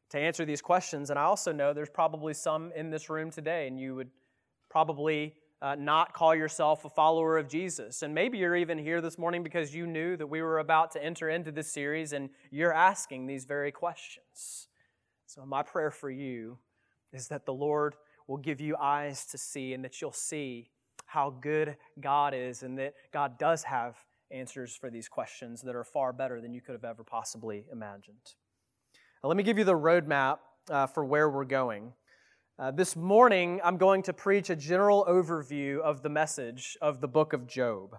to 0.09 0.19
answer 0.19 0.45
these 0.45 0.61
questions. 0.61 1.09
And 1.09 1.19
I 1.19 1.23
also 1.23 1.51
know 1.51 1.73
there's 1.73 1.89
probably 1.89 2.33
some 2.33 2.71
in 2.75 2.89
this 2.89 3.09
room 3.09 3.29
today, 3.29 3.67
and 3.67 3.79
you 3.79 3.95
would 3.95 4.09
probably 4.69 5.35
uh, 5.61 5.75
not 5.75 6.13
call 6.13 6.35
yourself 6.35 6.85
a 6.85 6.89
follower 6.89 7.37
of 7.37 7.47
Jesus. 7.47 8.03
And 8.03 8.13
maybe 8.13 8.37
you're 8.37 8.55
even 8.55 8.77
here 8.77 9.01
this 9.01 9.17
morning 9.17 9.43
because 9.43 9.73
you 9.73 9.87
knew 9.87 10.15
that 10.17 10.27
we 10.27 10.41
were 10.41 10.59
about 10.59 10.91
to 10.91 11.03
enter 11.03 11.29
into 11.29 11.51
this 11.51 11.71
series 11.71 12.13
and 12.13 12.29
you're 12.51 12.73
asking 12.73 13.25
these 13.25 13.45
very 13.45 13.71
questions. 13.71 14.67
So, 15.25 15.45
my 15.45 15.63
prayer 15.63 15.91
for 15.91 16.09
you 16.09 16.57
is 17.11 17.27
that 17.29 17.45
the 17.45 17.53
Lord 17.53 17.95
will 18.27 18.37
give 18.37 18.61
you 18.61 18.75
eyes 18.77 19.25
to 19.27 19.37
see 19.37 19.73
and 19.73 19.83
that 19.83 20.01
you'll 20.01 20.11
see 20.11 20.69
how 21.05 21.29
good 21.41 21.77
God 21.99 22.33
is 22.33 22.63
and 22.63 22.77
that 22.77 22.93
God 23.11 23.37
does 23.39 23.63
have 23.63 23.97
answers 24.31 24.75
for 24.75 24.89
these 24.89 25.07
questions 25.07 25.61
that 25.61 25.75
are 25.75 25.83
far 25.83 26.13
better 26.13 26.41
than 26.41 26.53
you 26.53 26.61
could 26.61 26.73
have 26.73 26.83
ever 26.83 27.03
possibly 27.03 27.65
imagined. 27.71 28.33
Now, 29.23 29.29
let 29.29 29.37
me 29.37 29.43
give 29.43 29.57
you 29.57 29.63
the 29.63 29.73
roadmap 29.73 30.39
uh, 30.69 30.87
for 30.87 31.05
where 31.05 31.29
we're 31.29 31.45
going. 31.45 31.93
Uh, 32.59 32.71
this 32.71 32.95
morning, 32.95 33.61
I'm 33.63 33.77
going 33.77 34.03
to 34.03 34.13
preach 34.13 34.49
a 34.49 34.55
general 34.55 35.05
overview 35.07 35.79
of 35.79 36.01
the 36.01 36.09
message 36.09 36.77
of 36.81 37.01
the 37.01 37.07
book 37.07 37.33
of 37.33 37.47
Job. 37.47 37.95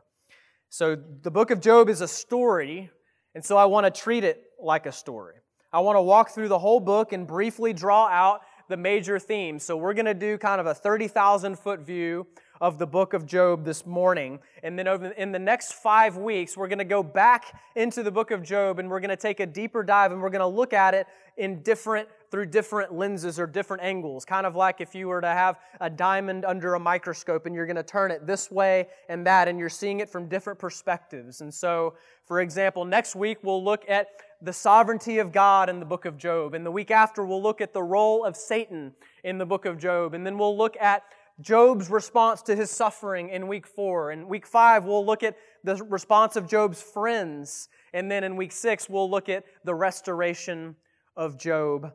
So, 0.68 0.96
the 0.96 1.30
book 1.30 1.50
of 1.50 1.60
Job 1.60 1.88
is 1.88 2.00
a 2.00 2.08
story, 2.08 2.90
and 3.34 3.44
so 3.44 3.56
I 3.56 3.64
want 3.64 3.86
to 3.86 4.00
treat 4.00 4.24
it 4.24 4.42
like 4.60 4.86
a 4.86 4.92
story. 4.92 5.36
I 5.72 5.80
want 5.80 5.96
to 5.96 6.02
walk 6.02 6.30
through 6.30 6.48
the 6.48 6.58
whole 6.58 6.80
book 6.80 7.12
and 7.12 7.26
briefly 7.26 7.72
draw 7.72 8.08
out 8.08 8.40
the 8.68 8.76
major 8.76 9.18
themes. 9.18 9.62
So, 9.62 9.76
we're 9.76 9.94
going 9.94 10.06
to 10.06 10.14
do 10.14 10.36
kind 10.36 10.60
of 10.60 10.66
a 10.66 10.74
30,000 10.74 11.58
foot 11.58 11.80
view 11.80 12.26
of 12.60 12.78
the 12.78 12.86
book 12.86 13.12
of 13.14 13.26
Job 13.26 13.64
this 13.64 13.86
morning. 13.86 14.38
And 14.62 14.78
then 14.78 14.88
over 14.88 15.08
in 15.08 15.32
the 15.32 15.38
next 15.38 15.72
five 15.72 16.16
weeks, 16.16 16.56
we're 16.56 16.68
going 16.68 16.78
to 16.78 16.84
go 16.84 17.02
back 17.02 17.60
into 17.76 18.02
the 18.02 18.10
book 18.10 18.30
of 18.30 18.42
Job 18.42 18.78
and 18.78 18.88
we're 18.88 19.00
going 19.00 19.10
to 19.10 19.16
take 19.16 19.40
a 19.40 19.46
deeper 19.46 19.82
dive 19.82 20.12
and 20.12 20.20
we're 20.20 20.30
going 20.30 20.40
to 20.40 20.46
look 20.46 20.72
at 20.72 20.94
it 20.94 21.06
in 21.36 21.62
different 21.62 22.08
through 22.30 22.46
different 22.46 22.92
lenses 22.92 23.38
or 23.38 23.46
different 23.46 23.82
angles. 23.82 24.24
Kind 24.24 24.44
of 24.44 24.54
like 24.54 24.80
if 24.80 24.94
you 24.94 25.08
were 25.08 25.20
to 25.20 25.28
have 25.28 25.58
a 25.80 25.88
diamond 25.88 26.44
under 26.44 26.74
a 26.74 26.80
microscope 26.80 27.46
and 27.46 27.54
you're 27.54 27.66
going 27.66 27.76
to 27.76 27.82
turn 27.82 28.10
it 28.10 28.26
this 28.26 28.50
way 28.50 28.88
and 29.08 29.26
that, 29.26 29.48
and 29.48 29.58
you're 29.58 29.68
seeing 29.68 30.00
it 30.00 30.10
from 30.10 30.28
different 30.28 30.58
perspectives. 30.58 31.40
And 31.40 31.52
so, 31.52 31.94
for 32.26 32.40
example, 32.40 32.84
next 32.84 33.16
week 33.16 33.38
we'll 33.42 33.64
look 33.64 33.84
at 33.88 34.08
the 34.40 34.52
sovereignty 34.52 35.18
of 35.18 35.32
God 35.32 35.68
in 35.68 35.80
the 35.80 35.86
book 35.86 36.04
of 36.04 36.16
Job. 36.16 36.54
And 36.54 36.64
the 36.64 36.70
week 36.70 36.90
after, 36.90 37.24
we'll 37.24 37.42
look 37.42 37.60
at 37.60 37.72
the 37.72 37.82
role 37.82 38.24
of 38.24 38.36
Satan 38.36 38.92
in 39.24 39.38
the 39.38 39.46
book 39.46 39.64
of 39.64 39.78
Job. 39.78 40.14
And 40.14 40.24
then 40.24 40.38
we'll 40.38 40.56
look 40.56 40.76
at 40.80 41.02
Job's 41.40 41.88
response 41.88 42.42
to 42.42 42.56
his 42.56 42.70
suffering 42.70 43.28
in 43.28 43.46
week 43.46 43.66
four. 43.66 44.10
In 44.10 44.28
week 44.28 44.46
five, 44.46 44.84
we'll 44.84 45.06
look 45.06 45.22
at 45.22 45.36
the 45.62 45.76
response 45.84 46.34
of 46.34 46.48
Job's 46.48 46.82
friends. 46.82 47.68
And 47.92 48.10
then 48.10 48.24
in 48.24 48.36
week 48.36 48.52
six, 48.52 48.88
we'll 48.88 49.10
look 49.10 49.28
at 49.28 49.44
the 49.64 49.74
restoration 49.74 50.74
of 51.16 51.38
Job 51.38 51.92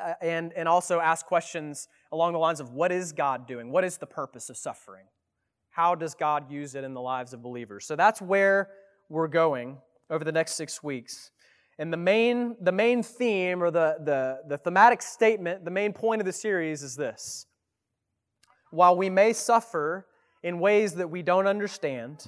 uh, 0.00 0.14
and, 0.22 0.52
and 0.54 0.66
also 0.66 0.98
ask 0.98 1.26
questions 1.26 1.88
along 2.10 2.32
the 2.32 2.38
lines 2.38 2.58
of 2.58 2.70
what 2.70 2.90
is 2.90 3.12
God 3.12 3.46
doing? 3.46 3.70
What 3.70 3.84
is 3.84 3.98
the 3.98 4.06
purpose 4.06 4.48
of 4.48 4.56
suffering? 4.56 5.04
How 5.70 5.94
does 5.94 6.14
God 6.14 6.50
use 6.50 6.74
it 6.74 6.84
in 6.84 6.94
the 6.94 7.00
lives 7.00 7.34
of 7.34 7.42
believers? 7.42 7.84
So 7.84 7.96
that's 7.96 8.22
where 8.22 8.70
we're 9.10 9.28
going 9.28 9.78
over 10.08 10.24
the 10.24 10.32
next 10.32 10.52
six 10.54 10.82
weeks. 10.82 11.30
And 11.78 11.92
the 11.92 11.96
main, 11.96 12.56
the 12.60 12.72
main 12.72 13.02
theme 13.02 13.62
or 13.62 13.70
the, 13.70 13.96
the, 14.04 14.40
the 14.48 14.58
thematic 14.58 15.02
statement, 15.02 15.64
the 15.64 15.70
main 15.70 15.92
point 15.92 16.20
of 16.20 16.26
the 16.26 16.32
series 16.32 16.82
is 16.82 16.96
this 16.96 17.46
While 18.74 18.96
we 18.96 19.08
may 19.08 19.32
suffer 19.32 20.04
in 20.42 20.58
ways 20.58 20.94
that 20.94 21.08
we 21.08 21.22
don't 21.22 21.46
understand, 21.46 22.26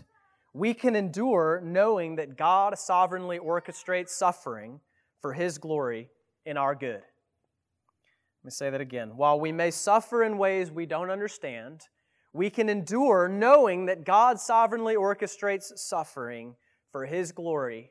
we 0.54 0.74
can 0.74 0.94
endure 0.94 1.60
knowing 1.62 2.16
that 2.16 2.36
God 2.36 2.78
sovereignly 2.78 3.40
orchestrates 3.40 4.10
suffering 4.10 4.78
for 5.20 5.32
His 5.32 5.58
glory 5.58 6.08
in 6.44 6.56
our 6.56 6.76
good. 6.76 7.02
Let 7.02 8.44
me 8.44 8.50
say 8.50 8.70
that 8.70 8.80
again. 8.80 9.16
While 9.16 9.40
we 9.40 9.50
may 9.50 9.72
suffer 9.72 10.22
in 10.22 10.38
ways 10.38 10.70
we 10.70 10.86
don't 10.86 11.10
understand, 11.10 11.88
we 12.32 12.48
can 12.48 12.68
endure 12.68 13.26
knowing 13.26 13.86
that 13.86 14.04
God 14.04 14.38
sovereignly 14.38 14.94
orchestrates 14.94 15.76
suffering 15.76 16.54
for 16.92 17.06
His 17.06 17.32
glory 17.32 17.90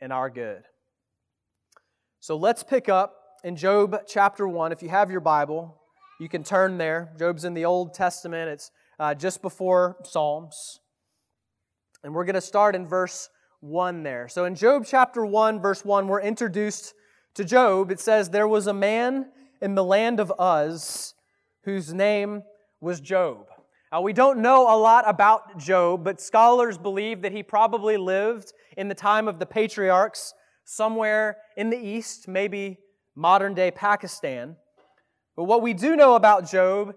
and 0.00 0.10
our 0.10 0.30
good. 0.30 0.62
So 2.20 2.38
let's 2.38 2.62
pick 2.62 2.88
up 2.88 3.14
in 3.44 3.56
Job 3.56 4.04
chapter 4.08 4.48
1. 4.48 4.72
If 4.72 4.82
you 4.82 4.88
have 4.88 5.10
your 5.10 5.20
Bible, 5.20 5.82
you 6.24 6.28
can 6.30 6.42
turn 6.42 6.78
there. 6.78 7.12
Job's 7.18 7.44
in 7.44 7.52
the 7.52 7.66
Old 7.66 7.92
Testament, 7.92 8.48
it's 8.48 8.70
uh, 8.98 9.12
just 9.12 9.42
before 9.42 9.98
Psalms. 10.04 10.80
And 12.02 12.14
we're 12.14 12.24
going 12.24 12.34
to 12.34 12.40
start 12.40 12.74
in 12.74 12.86
verse 12.86 13.28
1 13.60 14.02
there. 14.02 14.26
So 14.28 14.46
in 14.46 14.54
Job 14.54 14.86
chapter 14.86 15.26
1, 15.26 15.60
verse 15.60 15.84
1, 15.84 16.08
we're 16.08 16.22
introduced 16.22 16.94
to 17.34 17.44
Job. 17.44 17.90
It 17.90 18.00
says, 18.00 18.30
There 18.30 18.48
was 18.48 18.66
a 18.66 18.72
man 18.72 19.26
in 19.60 19.74
the 19.74 19.84
land 19.84 20.18
of 20.18 20.32
Uz 20.40 21.12
whose 21.64 21.92
name 21.92 22.42
was 22.80 23.02
Job. 23.02 23.44
Uh, 23.94 24.00
we 24.00 24.14
don't 24.14 24.38
know 24.38 24.74
a 24.74 24.78
lot 24.78 25.04
about 25.06 25.58
Job, 25.58 26.04
but 26.04 26.22
scholars 26.22 26.78
believe 26.78 27.20
that 27.20 27.32
he 27.32 27.42
probably 27.42 27.98
lived 27.98 28.54
in 28.78 28.88
the 28.88 28.94
time 28.94 29.28
of 29.28 29.38
the 29.38 29.46
patriarchs 29.46 30.32
somewhere 30.64 31.36
in 31.54 31.68
the 31.68 31.76
east, 31.76 32.28
maybe 32.28 32.78
modern 33.14 33.52
day 33.52 33.70
Pakistan. 33.70 34.56
But 35.36 35.44
what 35.44 35.62
we 35.62 35.72
do 35.74 35.96
know 35.96 36.14
about 36.14 36.48
Job 36.48 36.94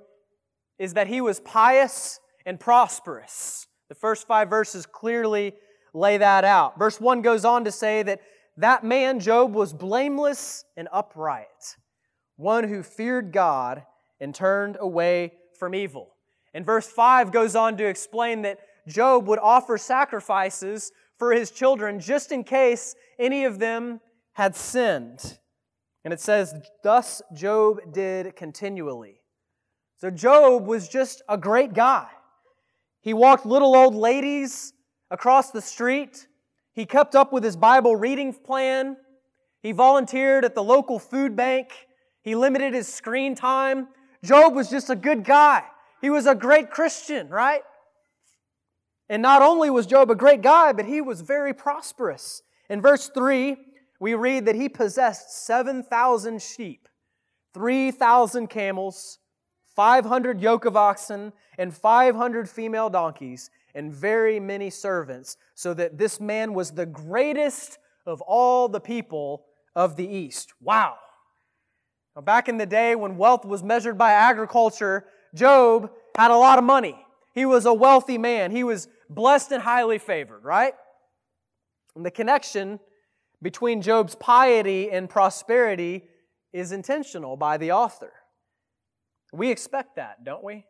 is 0.77 0.93
that 0.93 1.07
he 1.07 1.21
was 1.21 1.39
pious 1.39 2.19
and 2.45 2.59
prosperous. 2.59 3.67
The 3.89 3.95
first 3.95 4.27
five 4.27 4.49
verses 4.49 4.85
clearly 4.85 5.53
lay 5.93 6.17
that 6.17 6.43
out. 6.43 6.77
Verse 6.77 7.01
1 7.01 7.21
goes 7.21 7.45
on 7.45 7.65
to 7.65 7.71
say 7.71 8.03
that 8.03 8.21
that 8.57 8.83
man, 8.83 9.19
Job, 9.19 9.53
was 9.53 9.73
blameless 9.73 10.65
and 10.75 10.87
upright, 10.91 11.77
one 12.35 12.67
who 12.67 12.83
feared 12.83 13.31
God 13.31 13.83
and 14.19 14.33
turned 14.33 14.77
away 14.79 15.33
from 15.59 15.75
evil. 15.75 16.15
And 16.53 16.65
verse 16.65 16.87
5 16.87 17.31
goes 17.31 17.55
on 17.55 17.77
to 17.77 17.85
explain 17.85 18.41
that 18.43 18.59
Job 18.87 19.27
would 19.27 19.39
offer 19.39 19.77
sacrifices 19.77 20.91
for 21.17 21.33
his 21.33 21.51
children 21.51 21.99
just 21.99 22.31
in 22.31 22.43
case 22.43 22.95
any 23.19 23.45
of 23.45 23.59
them 23.59 23.99
had 24.33 24.55
sinned. 24.55 25.39
And 26.03 26.13
it 26.13 26.19
says, 26.19 26.53
Thus 26.83 27.21
Job 27.33 27.93
did 27.93 28.35
continually. 28.35 29.21
So 29.97 30.09
Job 30.09 30.65
was 30.65 30.87
just 30.87 31.21
a 31.27 31.37
great 31.37 31.73
guy. 31.73 32.07
He 33.01 33.13
walked 33.13 33.45
little 33.45 33.75
old 33.75 33.95
ladies 33.95 34.73
across 35.09 35.51
the 35.51 35.61
street. 35.61 36.27
He 36.73 36.85
kept 36.85 37.15
up 37.15 37.33
with 37.33 37.43
his 37.43 37.55
Bible 37.55 37.95
reading 37.95 38.33
plan. 38.33 38.97
He 39.61 39.71
volunteered 39.71 40.45
at 40.45 40.55
the 40.55 40.63
local 40.63 40.99
food 40.99 41.35
bank. 41.35 41.71
He 42.21 42.35
limited 42.35 42.73
his 42.73 42.87
screen 42.87 43.33
time. 43.33 43.87
Job 44.23 44.53
was 44.53 44.69
just 44.69 44.89
a 44.89 44.95
good 44.95 45.23
guy. 45.23 45.63
He 46.01 46.09
was 46.09 46.27
a 46.27 46.35
great 46.35 46.69
Christian, 46.69 47.29
right? 47.29 47.61
And 49.09 49.21
not 49.21 49.41
only 49.41 49.69
was 49.69 49.85
Job 49.85 50.11
a 50.11 50.15
great 50.15 50.41
guy, 50.41 50.73
but 50.73 50.85
he 50.85 51.01
was 51.01 51.21
very 51.21 51.53
prosperous. 51.53 52.43
In 52.69 52.81
verse 52.81 53.09
3, 53.09 53.55
we 53.99 54.13
read 54.13 54.45
that 54.45 54.55
he 54.55 54.69
possessed 54.69 55.45
7,000 55.45 56.41
sheep, 56.41 56.87
3,000 57.53 58.47
camels, 58.47 59.19
500 59.75 60.41
yoke 60.41 60.65
of 60.65 60.77
oxen, 60.77 61.33
and 61.57 61.75
500 61.75 62.49
female 62.49 62.89
donkeys, 62.89 63.49
and 63.73 63.93
very 63.93 64.39
many 64.39 64.69
servants, 64.69 65.37
so 65.55 65.73
that 65.73 65.97
this 65.97 66.19
man 66.19 66.53
was 66.53 66.71
the 66.71 66.85
greatest 66.85 67.77
of 68.05 68.21
all 68.21 68.67
the 68.67 68.79
people 68.79 69.45
of 69.75 69.95
the 69.95 70.07
East. 70.07 70.53
Wow. 70.61 70.95
Now, 72.15 72.21
back 72.21 72.49
in 72.49 72.57
the 72.57 72.65
day 72.65 72.95
when 72.95 73.17
wealth 73.17 73.45
was 73.45 73.63
measured 73.63 73.97
by 73.97 74.13
agriculture, 74.13 75.05
Job 75.35 75.91
had 76.15 76.31
a 76.31 76.35
lot 76.35 76.57
of 76.57 76.63
money. 76.63 76.97
He 77.33 77.45
was 77.45 77.65
a 77.65 77.73
wealthy 77.73 78.17
man. 78.17 78.49
He 78.49 78.63
was 78.63 78.87
blessed 79.09 79.51
and 79.51 79.61
highly 79.61 79.99
favored, 79.99 80.43
right? 80.43 80.73
And 81.95 82.03
the 82.03 82.09
connection 82.09 82.79
between 83.41 83.81
Job's 83.81 84.15
piety 84.15 84.89
and 84.91 85.09
prosperity 85.09 86.03
is 86.53 86.71
intentional 86.71 87.37
by 87.37 87.57
the 87.57 87.71
author. 87.71 88.13
We 89.33 89.51
expect 89.51 89.95
that, 89.97 90.23
don't 90.23 90.43
we? 90.43 90.65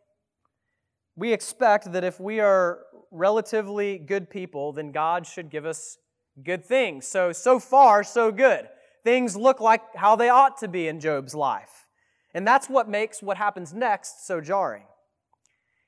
We 1.15 1.33
expect 1.33 1.91
that 1.93 2.03
if 2.03 2.19
we 2.19 2.39
are 2.39 2.79
relatively 3.12 3.97
good 3.97 4.29
people, 4.29 4.74
then 4.74 4.91
God 4.91 5.25
should 5.25 5.50
give 5.50 5.65
us 5.65 5.97
good 6.43 6.65
things. 6.65 7.07
So, 7.07 7.31
so 7.31 7.59
far, 7.59 8.03
so 8.03 8.31
good. 8.31 8.67
Things 9.03 9.36
look 9.36 9.59
like 9.59 9.81
how 9.95 10.15
they 10.15 10.29
ought 10.29 10.57
to 10.57 10.67
be 10.67 10.88
in 10.88 11.00
Job's 11.00 11.33
life. 11.33 11.88
And 12.33 12.45
that's 12.45 12.69
what 12.69 12.89
makes 12.89 13.24
what 13.24 13.38
happens 13.38 13.74
next 13.74 14.27
so 14.27 14.41
jarring. 14.41 14.83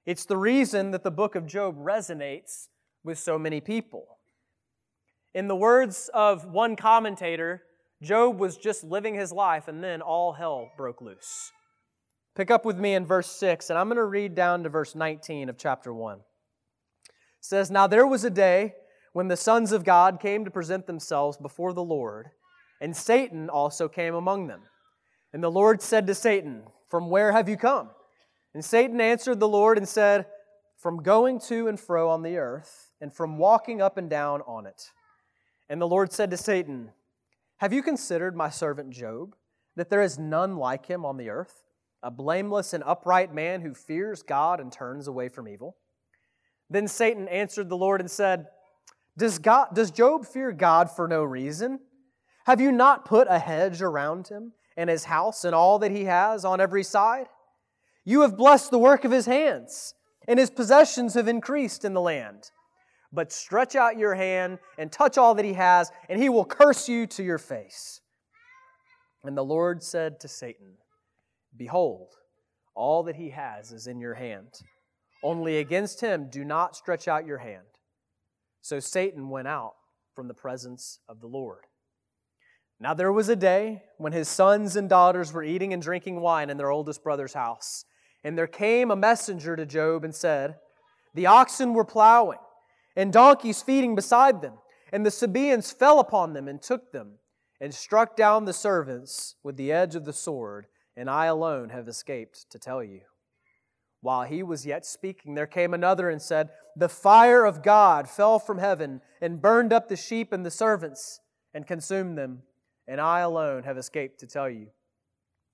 It's 0.05 0.25
the 0.25 0.37
reason 0.37 0.91
that 0.91 1.03
the 1.03 1.11
book 1.11 1.35
of 1.35 1.45
Job 1.45 1.77
resonates 1.77 2.67
with 3.03 3.19
so 3.19 3.37
many 3.37 3.61
people. 3.61 4.18
In 5.33 5.47
the 5.47 5.55
words 5.55 6.09
of 6.13 6.45
one 6.45 6.75
commentator, 6.75 7.63
Job 8.01 8.39
was 8.39 8.57
just 8.57 8.83
living 8.83 9.13
his 9.13 9.31
life 9.31 9.67
and 9.67 9.83
then 9.83 10.01
all 10.01 10.33
hell 10.33 10.71
broke 10.77 11.01
loose. 11.01 11.51
Pick 12.35 12.49
up 12.49 12.65
with 12.65 12.77
me 12.77 12.93
in 12.93 13.05
verse 13.05 13.27
6, 13.27 13.69
and 13.69 13.77
I'm 13.77 13.87
going 13.87 13.97
to 13.97 14.05
read 14.05 14.33
down 14.33 14.63
to 14.63 14.69
verse 14.69 14.95
19 14.95 15.49
of 15.49 15.57
chapter 15.57 15.93
1. 15.93 16.17
It 16.17 16.21
says, 17.41 17.69
Now 17.69 17.85
there 17.85 18.07
was 18.07 18.23
a 18.23 18.29
day 18.29 18.75
when 19.13 19.27
the 19.27 19.35
sons 19.35 19.71
of 19.71 19.83
God 19.83 20.21
came 20.21 20.45
to 20.45 20.51
present 20.51 20.87
themselves 20.87 21.37
before 21.37 21.73
the 21.73 21.83
Lord, 21.83 22.29
and 22.79 22.95
Satan 22.95 23.49
also 23.49 23.89
came 23.89 24.15
among 24.15 24.47
them. 24.47 24.61
And 25.33 25.43
the 25.43 25.51
Lord 25.51 25.81
said 25.81 26.07
to 26.07 26.15
Satan, 26.15 26.63
From 26.87 27.09
where 27.09 27.33
have 27.33 27.49
you 27.49 27.57
come? 27.57 27.89
And 28.53 28.63
Satan 28.63 29.01
answered 29.01 29.39
the 29.39 29.47
Lord 29.47 29.77
and 29.77 29.87
said, 29.87 30.25
From 30.77 31.03
going 31.03 31.39
to 31.41 31.67
and 31.67 31.79
fro 31.79 32.09
on 32.09 32.23
the 32.23 32.37
earth, 32.37 32.91
and 33.01 33.13
from 33.13 33.37
walking 33.37 33.81
up 33.81 33.97
and 33.97 34.09
down 34.09 34.41
on 34.47 34.65
it. 34.65 34.81
And 35.69 35.79
the 35.79 35.87
Lord 35.87 36.11
said 36.11 36.31
to 36.31 36.37
Satan, 36.37 36.91
Have 37.57 37.73
you 37.73 37.83
considered 37.83 38.35
my 38.35 38.49
servant 38.49 38.89
Job, 38.89 39.35
that 39.75 39.89
there 39.89 40.01
is 40.01 40.17
none 40.17 40.57
like 40.57 40.87
him 40.87 41.05
on 41.05 41.17
the 41.17 41.29
earth, 41.29 41.63
a 42.01 42.09
blameless 42.09 42.73
and 42.73 42.83
upright 42.85 43.33
man 43.33 43.61
who 43.61 43.73
fears 43.73 44.23
God 44.23 44.59
and 44.59 44.71
turns 44.71 45.07
away 45.07 45.29
from 45.29 45.47
evil? 45.47 45.77
Then 46.69 46.87
Satan 46.87 47.27
answered 47.27 47.69
the 47.69 47.77
Lord 47.77 48.01
and 48.01 48.09
said, 48.09 48.47
Does, 49.17 49.39
God, 49.39 49.69
does 49.73 49.91
Job 49.91 50.25
fear 50.25 50.51
God 50.51 50.89
for 50.89 51.07
no 51.07 51.23
reason? 51.23 51.79
Have 52.45 52.61
you 52.61 52.71
not 52.71 53.05
put 53.05 53.27
a 53.29 53.39
hedge 53.39 53.81
around 53.81 54.29
him? 54.29 54.53
and 54.79 54.89
his 54.89 55.03
house 55.03 55.43
and 55.43 55.53
all 55.53 55.77
that 55.77 55.91
he 55.91 56.05
has 56.05 56.45
on 56.45 56.61
every 56.61 56.83
side. 56.83 57.27
You 58.05 58.21
have 58.21 58.37
blessed 58.37 58.71
the 58.71 58.79
work 58.79 59.03
of 59.03 59.11
his 59.11 59.25
hands, 59.25 59.93
and 60.25 60.39
his 60.39 60.49
possessions 60.49 61.15
have 61.15 61.27
increased 61.27 61.83
in 61.83 61.93
the 61.93 61.99
land. 61.99 62.51
But 63.11 63.31
stretch 63.31 63.75
out 63.75 63.97
your 63.97 64.15
hand 64.15 64.59
and 64.77 64.91
touch 64.91 65.17
all 65.17 65.35
that 65.35 65.45
he 65.45 65.53
has, 65.53 65.91
and 66.09 66.21
he 66.21 66.29
will 66.29 66.45
curse 66.45 66.87
you 66.87 67.07
to 67.07 67.23
your 67.23 67.39
face. 67.39 68.01
And 69.23 69.35
the 69.35 69.43
Lord 69.43 69.83
said 69.83 70.19
to 70.21 70.27
Satan, 70.27 70.75
Behold, 71.57 72.09
all 72.75 73.03
that 73.03 73.15
he 73.15 73.31
has 73.31 73.71
is 73.71 73.87
in 73.87 73.99
your 73.99 74.13
hand. 74.13 74.53
Only 75.23 75.57
against 75.57 76.01
him 76.01 76.29
do 76.29 76.45
not 76.45 76.75
stretch 76.75 77.07
out 77.07 77.25
your 77.25 77.39
hand. 77.39 77.65
So 78.61 78.79
Satan 78.79 79.29
went 79.29 79.47
out 79.47 79.73
from 80.15 80.27
the 80.27 80.33
presence 80.33 80.99
of 81.09 81.19
the 81.19 81.27
Lord. 81.27 81.65
Now 82.79 82.93
there 82.93 83.11
was 83.11 83.27
a 83.27 83.35
day 83.35 83.83
when 83.97 84.13
his 84.13 84.29
sons 84.29 84.75
and 84.75 84.87
daughters 84.87 85.33
were 85.33 85.43
eating 85.43 85.73
and 85.73 85.81
drinking 85.81 86.21
wine 86.21 86.49
in 86.49 86.57
their 86.57 86.71
oldest 86.71 87.03
brother's 87.03 87.33
house. 87.33 87.83
And 88.23 88.37
there 88.37 88.47
came 88.47 88.91
a 88.91 88.95
messenger 88.95 89.55
to 89.55 89.65
Job 89.65 90.03
and 90.03 90.15
said, 90.15 90.55
The 91.13 91.25
oxen 91.25 91.73
were 91.73 91.85
plowing, 91.85 92.39
and 92.99 93.13
donkeys 93.13 93.61
feeding 93.61 93.95
beside 93.95 94.41
them. 94.41 94.53
And 94.91 95.05
the 95.05 95.11
Sabaeans 95.11 95.71
fell 95.71 95.99
upon 95.99 96.33
them 96.33 96.47
and 96.47 96.61
took 96.61 96.91
them, 96.91 97.19
and 97.61 97.73
struck 97.73 98.15
down 98.15 98.45
the 98.45 98.53
servants 98.53 99.35
with 99.43 99.57
the 99.57 99.71
edge 99.71 99.95
of 99.95 100.05
the 100.05 100.13
sword, 100.13 100.67
and 100.97 101.09
I 101.09 101.25
alone 101.25 101.69
have 101.69 101.87
escaped 101.87 102.49
to 102.51 102.59
tell 102.59 102.83
you. 102.83 103.01
While 104.01 104.23
he 104.23 104.43
was 104.43 104.65
yet 104.65 104.85
speaking, 104.85 105.35
there 105.35 105.47
came 105.47 105.73
another 105.73 106.09
and 106.09 106.21
said, 106.21 106.49
The 106.75 106.89
fire 106.89 107.45
of 107.45 107.63
God 107.63 108.09
fell 108.09 108.39
from 108.39 108.57
heaven 108.57 109.01
and 109.21 109.41
burned 109.41 109.73
up 109.73 109.87
the 109.87 109.95
sheep 109.95 110.31
and 110.31 110.45
the 110.45 110.51
servants 110.51 111.19
and 111.53 111.67
consumed 111.67 112.17
them 112.17 112.43
and 112.89 112.99
I 112.99 113.19
alone 113.19 113.63
have 113.63 113.77
escaped 113.77 114.19
to 114.21 114.27
tell 114.27 114.49
you. 114.49 114.69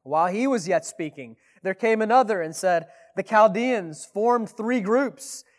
While 0.03 0.27
he 0.27 0.47
was 0.47 0.69
yet 0.69 0.85
speaking, 0.85 1.35
there 1.63 1.73
came 1.73 2.01
another 2.01 2.41
and 2.41 2.55
said, 2.55 2.85
The 3.17 3.23
Chaldeans 3.23 4.05
formed 4.05 4.49
three 4.49 4.79
groups 4.79 5.43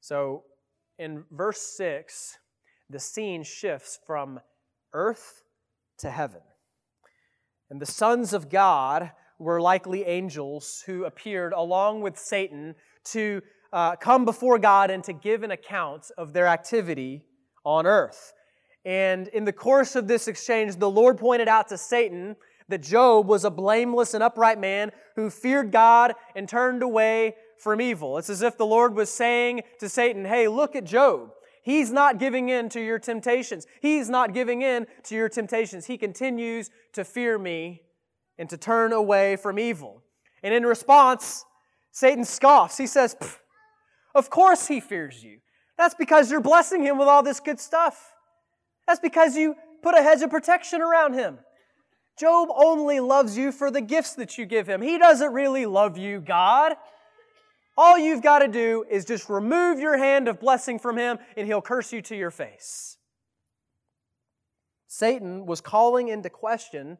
So 0.00 0.44
in 0.98 1.24
verse 1.30 1.60
6, 1.76 2.38
the 2.88 2.98
scene 2.98 3.42
shifts 3.42 3.98
from 4.06 4.40
earth 4.92 5.42
to 5.98 6.10
heaven. 6.10 6.40
And 7.70 7.80
the 7.80 7.86
sons 7.86 8.32
of 8.32 8.50
God 8.50 9.12
were 9.38 9.60
likely 9.60 10.04
angels 10.04 10.82
who 10.86 11.04
appeared 11.04 11.52
along 11.52 12.02
with 12.02 12.18
Satan 12.18 12.74
to 13.04 13.40
uh, 13.72 13.96
come 13.96 14.24
before 14.24 14.58
God 14.58 14.90
and 14.90 15.04
to 15.04 15.12
give 15.12 15.42
an 15.42 15.52
account 15.52 16.10
of 16.18 16.32
their 16.32 16.46
activity 16.46 17.24
on 17.64 17.86
earth. 17.86 18.32
And 18.84 19.28
in 19.28 19.44
the 19.44 19.52
course 19.52 19.94
of 19.94 20.08
this 20.08 20.26
exchange, 20.26 20.76
the 20.76 20.90
Lord 20.90 21.18
pointed 21.18 21.48
out 21.48 21.68
to 21.68 21.78
Satan 21.78 22.36
that 22.68 22.82
Job 22.82 23.26
was 23.26 23.44
a 23.44 23.50
blameless 23.50 24.14
and 24.14 24.22
upright 24.22 24.58
man 24.58 24.90
who 25.16 25.30
feared 25.30 25.70
God 25.70 26.14
and 26.34 26.48
turned 26.48 26.82
away 26.82 27.34
from 27.60 27.80
evil. 27.80 28.18
It's 28.18 28.30
as 28.30 28.42
if 28.42 28.56
the 28.56 28.66
Lord 28.66 28.94
was 28.94 29.10
saying 29.10 29.62
to 29.78 29.88
Satan, 29.88 30.24
Hey, 30.24 30.48
look 30.48 30.74
at 30.74 30.84
Job. 30.84 31.30
He's 31.62 31.92
not 31.92 32.18
giving 32.18 32.48
in 32.48 32.68
to 32.70 32.80
your 32.80 32.98
temptations. 32.98 33.66
He's 33.80 34.08
not 34.08 34.32
giving 34.32 34.62
in 34.62 34.86
to 35.04 35.14
your 35.14 35.28
temptations. 35.28 35.86
He 35.86 35.98
continues 35.98 36.70
to 36.94 37.04
fear 37.04 37.38
me 37.38 37.82
and 38.38 38.48
to 38.48 38.56
turn 38.56 38.92
away 38.92 39.36
from 39.36 39.58
evil. 39.58 40.02
And 40.42 40.54
in 40.54 40.64
response, 40.64 41.44
Satan 41.92 42.24
scoffs. 42.24 42.78
He 42.78 42.86
says, 42.86 43.14
Of 44.14 44.30
course 44.30 44.68
he 44.68 44.80
fears 44.80 45.22
you. 45.22 45.40
That's 45.76 45.94
because 45.94 46.30
you're 46.30 46.40
blessing 46.40 46.82
him 46.82 46.98
with 46.98 47.08
all 47.08 47.22
this 47.22 47.40
good 47.40 47.60
stuff. 47.60 48.14
That's 48.86 49.00
because 49.00 49.36
you 49.36 49.54
put 49.82 49.94
a 49.94 50.02
hedge 50.02 50.22
of 50.22 50.30
protection 50.30 50.80
around 50.80 51.14
him. 51.14 51.38
Job 52.18 52.48
only 52.54 53.00
loves 53.00 53.36
you 53.36 53.52
for 53.52 53.70
the 53.70 53.80
gifts 53.80 54.14
that 54.14 54.36
you 54.36 54.44
give 54.44 54.66
him. 54.66 54.82
He 54.82 54.98
doesn't 54.98 55.32
really 55.32 55.64
love 55.64 55.96
you, 55.96 56.20
God. 56.20 56.74
All 57.82 57.96
you've 57.96 58.20
got 58.20 58.40
to 58.40 58.48
do 58.48 58.84
is 58.90 59.06
just 59.06 59.30
remove 59.30 59.80
your 59.80 59.96
hand 59.96 60.28
of 60.28 60.38
blessing 60.38 60.78
from 60.78 60.98
him, 60.98 61.18
and 61.34 61.46
he'll 61.46 61.62
curse 61.62 61.94
you 61.94 62.02
to 62.02 62.14
your 62.14 62.30
face. 62.30 62.98
Satan 64.86 65.46
was 65.46 65.62
calling 65.62 66.08
into 66.08 66.28
question 66.28 66.98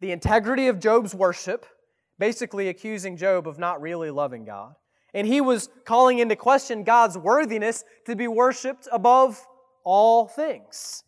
the 0.00 0.10
integrity 0.10 0.68
of 0.68 0.80
Job's 0.80 1.14
worship, 1.14 1.66
basically 2.18 2.68
accusing 2.68 3.18
Job 3.18 3.46
of 3.46 3.58
not 3.58 3.82
really 3.82 4.10
loving 4.10 4.46
God. 4.46 4.76
And 5.12 5.26
he 5.26 5.42
was 5.42 5.68
calling 5.84 6.20
into 6.20 6.36
question 6.36 6.84
God's 6.84 7.18
worthiness 7.18 7.84
to 8.06 8.16
be 8.16 8.28
worshiped 8.28 8.88
above 8.90 9.46
all 9.84 10.26
things. 10.26 11.04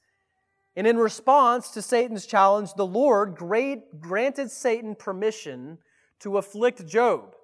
And 0.76 0.86
in 0.86 0.98
response 0.98 1.70
to 1.70 1.80
Satan's 1.80 2.26
challenge, 2.26 2.74
the 2.74 2.84
Lord 2.84 3.34
granted 3.34 4.50
Satan 4.50 4.94
permission 4.94 5.78
to 6.20 6.36
afflict 6.36 6.86
Job. 6.86 7.34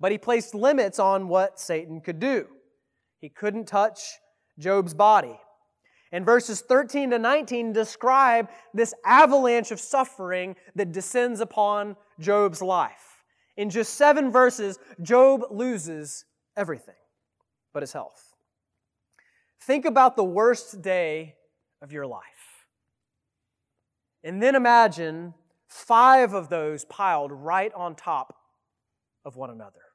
But 0.00 0.12
he 0.12 0.18
placed 0.18 0.54
limits 0.54 0.98
on 0.98 1.28
what 1.28 1.58
Satan 1.58 2.00
could 2.00 2.20
do. 2.20 2.46
He 3.20 3.28
couldn't 3.28 3.66
touch 3.66 4.00
Job's 4.58 4.94
body. 4.94 5.38
And 6.12 6.24
verses 6.24 6.60
13 6.62 7.10
to 7.10 7.18
19 7.18 7.72
describe 7.72 8.48
this 8.72 8.94
avalanche 9.04 9.70
of 9.70 9.80
suffering 9.80 10.56
that 10.74 10.92
descends 10.92 11.40
upon 11.40 11.96
Job's 12.18 12.62
life. 12.62 13.24
In 13.56 13.70
just 13.70 13.94
seven 13.94 14.30
verses, 14.30 14.78
Job 15.02 15.42
loses 15.50 16.24
everything 16.56 16.94
but 17.74 17.82
his 17.82 17.92
health. 17.92 18.34
Think 19.62 19.84
about 19.84 20.16
the 20.16 20.24
worst 20.24 20.80
day 20.80 21.34
of 21.82 21.92
your 21.92 22.06
life. 22.06 22.22
And 24.24 24.42
then 24.42 24.54
imagine 24.54 25.34
five 25.66 26.32
of 26.32 26.48
those 26.48 26.84
piled 26.86 27.32
right 27.32 27.72
on 27.74 27.94
top 27.94 28.34
of 29.24 29.36
one 29.36 29.50
another 29.50 29.87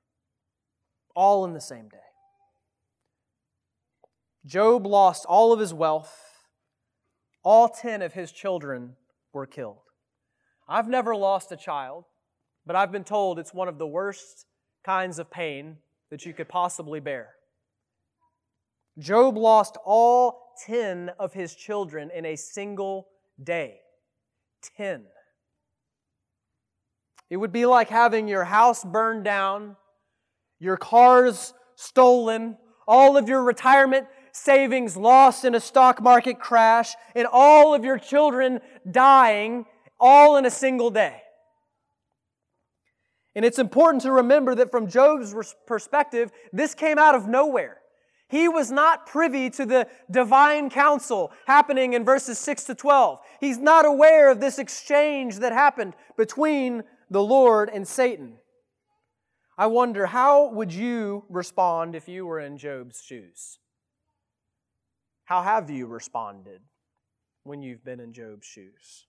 all 1.15 1.45
in 1.45 1.53
the 1.53 1.61
same 1.61 1.89
day. 1.89 1.97
Job 4.45 4.85
lost 4.85 5.25
all 5.25 5.53
of 5.53 5.59
his 5.59 5.73
wealth. 5.73 6.13
All 7.43 7.69
10 7.69 8.01
of 8.01 8.13
his 8.13 8.31
children 8.31 8.95
were 9.31 9.45
killed. 9.45 9.77
I've 10.67 10.87
never 10.87 11.15
lost 11.15 11.51
a 11.51 11.57
child, 11.57 12.05
but 12.65 12.75
I've 12.75 12.91
been 12.91 13.03
told 13.03 13.39
it's 13.39 13.53
one 13.53 13.67
of 13.67 13.77
the 13.77 13.87
worst 13.87 14.45
kinds 14.83 15.19
of 15.19 15.31
pain 15.31 15.77
that 16.09 16.25
you 16.25 16.33
could 16.33 16.49
possibly 16.49 16.99
bear. 16.99 17.29
Job 18.99 19.37
lost 19.37 19.77
all 19.85 20.53
10 20.65 21.11
of 21.19 21.33
his 21.33 21.55
children 21.55 22.11
in 22.13 22.25
a 22.25 22.35
single 22.35 23.07
day. 23.41 23.79
10. 24.77 25.05
It 27.29 27.37
would 27.37 27.51
be 27.51 27.65
like 27.65 27.89
having 27.89 28.27
your 28.27 28.43
house 28.43 28.83
burned 28.83 29.23
down 29.23 29.75
your 30.63 30.77
cars 30.77 31.53
stolen, 31.75 32.57
all 32.87 33.17
of 33.17 33.27
your 33.27 33.43
retirement 33.43 34.07
savings 34.31 34.97
lost 34.97 35.45
in 35.45 35.53
a 35.53 35.59
stock 35.59 36.01
market 36.01 36.39
crash, 36.39 36.95
and 37.15 37.27
all 37.31 37.75
of 37.75 37.85
your 37.85 37.99
children 37.99 38.59
dying 38.89 39.65
all 39.99 40.37
in 40.37 40.45
a 40.45 40.51
single 40.51 40.89
day. 40.89 41.21
And 43.35 43.43
it's 43.43 43.59
important 43.59 44.03
to 44.03 44.11
remember 44.11 44.55
that 44.55 44.71
from 44.71 44.87
Job's 44.87 45.55
perspective, 45.67 46.31
this 46.51 46.73
came 46.73 46.97
out 46.97 47.15
of 47.15 47.27
nowhere. 47.27 47.77
He 48.29 48.47
was 48.47 48.71
not 48.71 49.05
privy 49.05 49.49
to 49.51 49.65
the 49.65 49.87
divine 50.09 50.69
counsel 50.69 51.31
happening 51.45 51.93
in 51.93 52.03
verses 52.03 52.39
6 52.39 52.63
to 52.65 52.75
12. 52.75 53.19
He's 53.39 53.59
not 53.59 53.85
aware 53.85 54.31
of 54.31 54.39
this 54.39 54.57
exchange 54.57 55.37
that 55.39 55.51
happened 55.51 55.93
between 56.17 56.83
the 57.11 57.21
Lord 57.21 57.69
and 57.69 57.87
Satan. 57.87 58.37
I 59.63 59.67
wonder 59.67 60.07
how 60.07 60.49
would 60.49 60.73
you 60.73 61.23
respond 61.29 61.95
if 61.95 62.09
you 62.09 62.25
were 62.25 62.41
in 62.41 62.57
Job's 62.57 63.01
shoes? 63.01 63.59
How 65.23 65.41
have 65.41 65.69
you 65.69 65.85
responded 65.85 66.59
when 67.43 67.61
you've 67.61 67.85
been 67.85 68.01
in 68.01 68.11
Job's 68.11 68.45
shoes? 68.45 69.05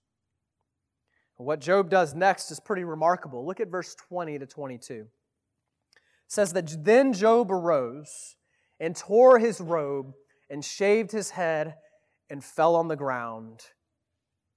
What 1.35 1.59
Job 1.59 1.89
does 1.89 2.15
next 2.15 2.51
is 2.51 2.61
pretty 2.61 2.85
remarkable. 2.85 3.45
Look 3.45 3.59
at 3.59 3.67
verse 3.67 3.95
20 3.95 4.39
to 4.39 4.45
22. 4.45 4.93
It 4.93 5.07
says 6.29 6.53
that 6.53 6.85
then 6.85 7.11
Job 7.11 7.51
arose 7.51 8.37
and 8.79 8.95
tore 8.95 9.39
his 9.39 9.59
robe 9.59 10.13
and 10.49 10.63
shaved 10.63 11.11
his 11.11 11.31
head 11.31 11.75
and 12.29 12.41
fell 12.41 12.77
on 12.77 12.87
the 12.87 12.95
ground 12.95 13.59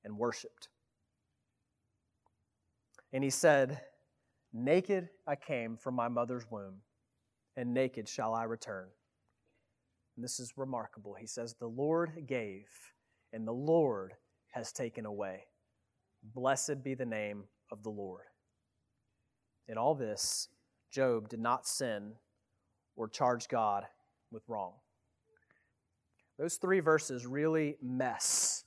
and 0.05 0.17
worshiped. 0.17 0.69
And 3.13 3.25
he 3.25 3.31
said, 3.31 3.81
Naked 4.53 5.11
I 5.27 5.37
came 5.37 5.77
from 5.77 5.95
my 5.95 6.09
mother's 6.09 6.45
womb, 6.51 6.77
and 7.57 7.75
naked 7.75 8.09
shall 8.09 8.35
I 8.35 8.45
return. 8.45 8.89
And 10.17 10.25
this 10.25 10.41
is 10.41 10.57
remarkable. 10.57 11.15
He 11.15 11.27
says, 11.27 11.55
The 11.55 11.67
Lord 11.67 12.25
gave, 12.27 12.67
and 13.33 13.47
the 13.47 13.53
Lord 13.53 14.15
has 14.53 14.73
taken 14.73 15.05
away. 15.05 15.45
Blessed 16.35 16.83
be 16.83 16.95
the 16.95 17.07
name 17.07 17.45
of 17.71 17.83
the 17.83 17.91
Lord. 17.91 18.25
In 19.69 19.77
all 19.77 19.95
this, 19.95 20.49
Job 20.91 21.29
did 21.29 21.41
not 21.41 21.67
sin 21.67 22.15
or 22.97 23.07
charge 23.07 23.49
God 23.49 23.85
with 24.33 24.43
wrong. 24.49 24.73
Those 26.39 26.57
three 26.57 26.81
verses 26.81 27.27
really 27.27 27.77
mess 27.83 28.65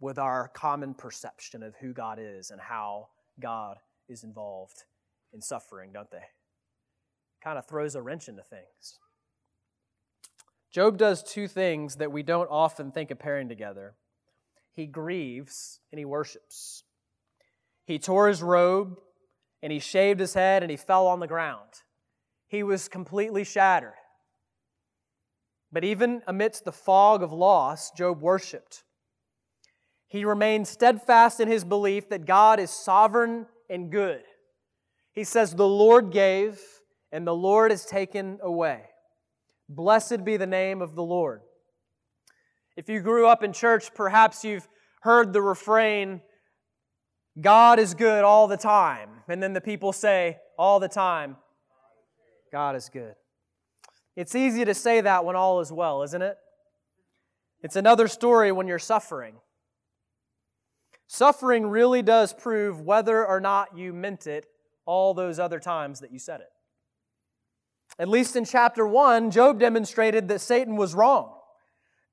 with 0.00 0.18
our 0.18 0.48
common 0.48 0.94
perception 0.94 1.62
of 1.62 1.74
who 1.80 1.92
God 1.92 2.18
is 2.18 2.50
and 2.50 2.60
how 2.60 3.08
God 3.38 3.76
is 4.08 4.24
involved 4.24 4.84
in 5.32 5.40
suffering, 5.40 5.90
don't 5.92 6.10
they? 6.10 6.24
Kind 7.42 7.58
of 7.58 7.66
throws 7.66 7.94
a 7.94 8.02
wrench 8.02 8.28
into 8.28 8.42
things. 8.42 8.98
Job 10.72 10.98
does 10.98 11.22
two 11.22 11.48
things 11.48 11.96
that 11.96 12.12
we 12.12 12.22
don't 12.22 12.48
often 12.48 12.92
think 12.92 13.10
of 13.10 13.18
pairing 13.18 13.48
together 13.48 13.94
he 14.72 14.86
grieves 14.86 15.80
and 15.90 15.98
he 15.98 16.04
worships. 16.04 16.84
He 17.84 17.98
tore 17.98 18.28
his 18.28 18.42
robe 18.42 18.96
and 19.62 19.72
he 19.72 19.78
shaved 19.78 20.20
his 20.20 20.34
head 20.34 20.62
and 20.62 20.70
he 20.70 20.76
fell 20.76 21.06
on 21.06 21.20
the 21.20 21.26
ground. 21.26 21.82
He 22.46 22.62
was 22.62 22.88
completely 22.88 23.44
shattered. 23.44 23.94
But 25.72 25.84
even 25.84 26.22
amidst 26.26 26.64
the 26.64 26.72
fog 26.72 27.22
of 27.22 27.32
loss, 27.32 27.90
Job 27.92 28.22
worshiped. 28.22 28.84
He 30.08 30.24
remained 30.24 30.66
steadfast 30.66 31.38
in 31.38 31.46
his 31.46 31.64
belief 31.64 32.08
that 32.08 32.26
God 32.26 32.58
is 32.58 32.70
sovereign 32.70 33.46
and 33.68 33.90
good. 33.90 34.22
He 35.12 35.24
says, 35.24 35.54
The 35.54 35.66
Lord 35.66 36.10
gave, 36.10 36.60
and 37.12 37.26
the 37.26 37.34
Lord 37.34 37.70
has 37.70 37.84
taken 37.84 38.38
away. 38.42 38.82
Blessed 39.68 40.24
be 40.24 40.36
the 40.36 40.46
name 40.46 40.82
of 40.82 40.94
the 40.94 41.02
Lord. 41.02 41.42
If 42.76 42.88
you 42.88 43.00
grew 43.00 43.26
up 43.26 43.42
in 43.42 43.52
church, 43.52 43.94
perhaps 43.94 44.44
you've 44.44 44.68
heard 45.02 45.32
the 45.32 45.42
refrain, 45.42 46.20
God 47.40 47.78
is 47.78 47.94
good 47.94 48.24
all 48.24 48.48
the 48.48 48.56
time. 48.56 49.08
And 49.28 49.42
then 49.42 49.52
the 49.52 49.60
people 49.60 49.92
say, 49.92 50.38
all 50.58 50.80
the 50.80 50.88
time, 50.88 51.36
God 52.52 52.76
is 52.76 52.88
good. 52.88 53.14
It's 54.16 54.34
easy 54.34 54.64
to 54.64 54.74
say 54.74 55.00
that 55.00 55.24
when 55.24 55.36
all 55.36 55.60
is 55.60 55.72
well, 55.72 56.02
isn't 56.02 56.20
it? 56.20 56.36
It's 57.62 57.76
another 57.76 58.08
story 58.08 58.50
when 58.52 58.66
you're 58.66 58.78
suffering. 58.78 59.34
Suffering 61.06 61.66
really 61.66 62.02
does 62.02 62.32
prove 62.32 62.80
whether 62.80 63.24
or 63.24 63.40
not 63.40 63.76
you 63.76 63.92
meant 63.92 64.26
it 64.26 64.46
all 64.90 65.14
those 65.14 65.38
other 65.38 65.60
times 65.60 66.00
that 66.00 66.12
you 66.12 66.18
said 66.18 66.40
it. 66.40 66.48
At 67.96 68.08
least 68.08 68.34
in 68.34 68.44
chapter 68.44 68.84
1, 68.84 69.30
Job 69.30 69.60
demonstrated 69.60 70.26
that 70.26 70.40
Satan 70.40 70.74
was 70.74 70.94
wrong. 70.94 71.32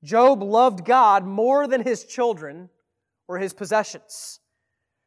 Job 0.03 0.43
loved 0.43 0.85
God 0.85 1.25
more 1.25 1.67
than 1.67 1.81
his 1.81 2.05
children 2.05 2.69
or 3.27 3.39
his 3.39 3.51
possessions. 3.51 4.41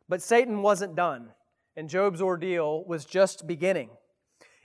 But 0.08 0.20
Satan 0.20 0.62
wasn't 0.62 0.96
done, 0.96 1.28
and 1.76 1.88
Job's 1.88 2.20
ordeal 2.20 2.84
was 2.86 3.04
just 3.04 3.46
beginning. 3.46 3.90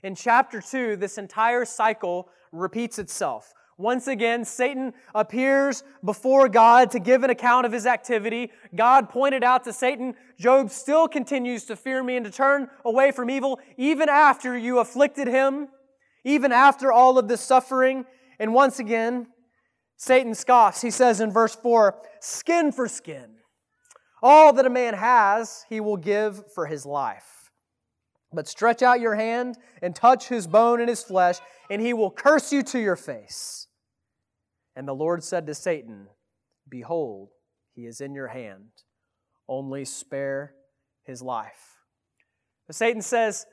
In 0.02 0.16
chapter 0.16 0.60
2, 0.60 0.96
this 0.96 1.16
entire 1.16 1.64
cycle 1.64 2.28
repeats 2.50 2.98
itself. 2.98 3.54
Once 3.78 4.06
again, 4.06 4.44
Satan 4.44 4.94
appears 5.14 5.84
before 6.02 6.48
God 6.48 6.90
to 6.92 6.98
give 6.98 7.24
an 7.24 7.30
account 7.30 7.66
of 7.66 7.72
his 7.72 7.84
activity. 7.84 8.50
God 8.74 9.10
pointed 9.10 9.44
out 9.44 9.64
to 9.64 9.72
Satan, 9.72 10.14
Job 10.38 10.70
still 10.70 11.06
continues 11.08 11.64
to 11.66 11.76
fear 11.76 12.02
me 12.02 12.16
and 12.16 12.24
to 12.24 12.32
turn 12.32 12.68
away 12.86 13.10
from 13.10 13.28
evil 13.28 13.60
even 13.76 14.08
after 14.08 14.56
you 14.56 14.78
afflicted 14.78 15.28
him, 15.28 15.68
even 16.24 16.52
after 16.52 16.90
all 16.90 17.18
of 17.18 17.28
this 17.28 17.42
suffering. 17.42 18.06
And 18.38 18.54
once 18.54 18.78
again, 18.78 19.26
Satan 19.96 20.34
scoffs. 20.34 20.80
He 20.80 20.90
says 20.90 21.20
in 21.20 21.30
verse 21.30 21.54
4 21.54 21.96
skin 22.20 22.72
for 22.72 22.88
skin. 22.88 23.36
All 24.22 24.54
that 24.54 24.66
a 24.66 24.70
man 24.70 24.94
has, 24.94 25.66
he 25.68 25.80
will 25.80 25.98
give 25.98 26.50
for 26.54 26.66
his 26.66 26.86
life. 26.86 27.50
But 28.32 28.48
stretch 28.48 28.82
out 28.82 29.00
your 29.00 29.14
hand 29.14 29.56
and 29.82 29.94
touch 29.94 30.28
his 30.28 30.46
bone 30.46 30.80
and 30.80 30.88
his 30.88 31.02
flesh, 31.02 31.36
and 31.70 31.80
he 31.80 31.92
will 31.92 32.10
curse 32.10 32.52
you 32.52 32.62
to 32.64 32.78
your 32.78 32.96
face. 32.96 33.65
And 34.76 34.86
the 34.86 34.94
Lord 34.94 35.24
said 35.24 35.46
to 35.46 35.54
Satan, 35.54 36.08
Behold, 36.68 37.30
he 37.74 37.86
is 37.86 38.00
in 38.00 38.14
your 38.14 38.28
hand. 38.28 38.68
Only 39.48 39.86
spare 39.86 40.54
his 41.04 41.22
life. 41.22 41.80
But 42.66 42.76
Satan 42.76 43.00
says, 43.00 43.46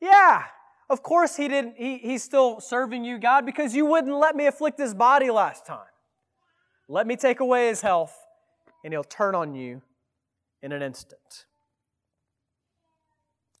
Yeah, 0.00 0.44
of 0.88 1.02
course 1.02 1.36
he 1.36 1.48
didn't, 1.48 1.74
he, 1.76 1.98
he's 1.98 2.22
still 2.22 2.60
serving 2.60 3.04
you, 3.04 3.18
God, 3.18 3.44
because 3.44 3.74
you 3.74 3.84
wouldn't 3.84 4.16
let 4.16 4.34
me 4.34 4.46
afflict 4.46 4.78
his 4.78 4.94
body 4.94 5.30
last 5.30 5.66
time. 5.66 5.86
Let 6.88 7.06
me 7.06 7.14
take 7.14 7.40
away 7.40 7.68
his 7.68 7.82
health, 7.82 8.16
and 8.82 8.92
he'll 8.92 9.04
turn 9.04 9.34
on 9.34 9.54
you 9.54 9.82
in 10.62 10.72
an 10.72 10.82
instant. 10.82 11.46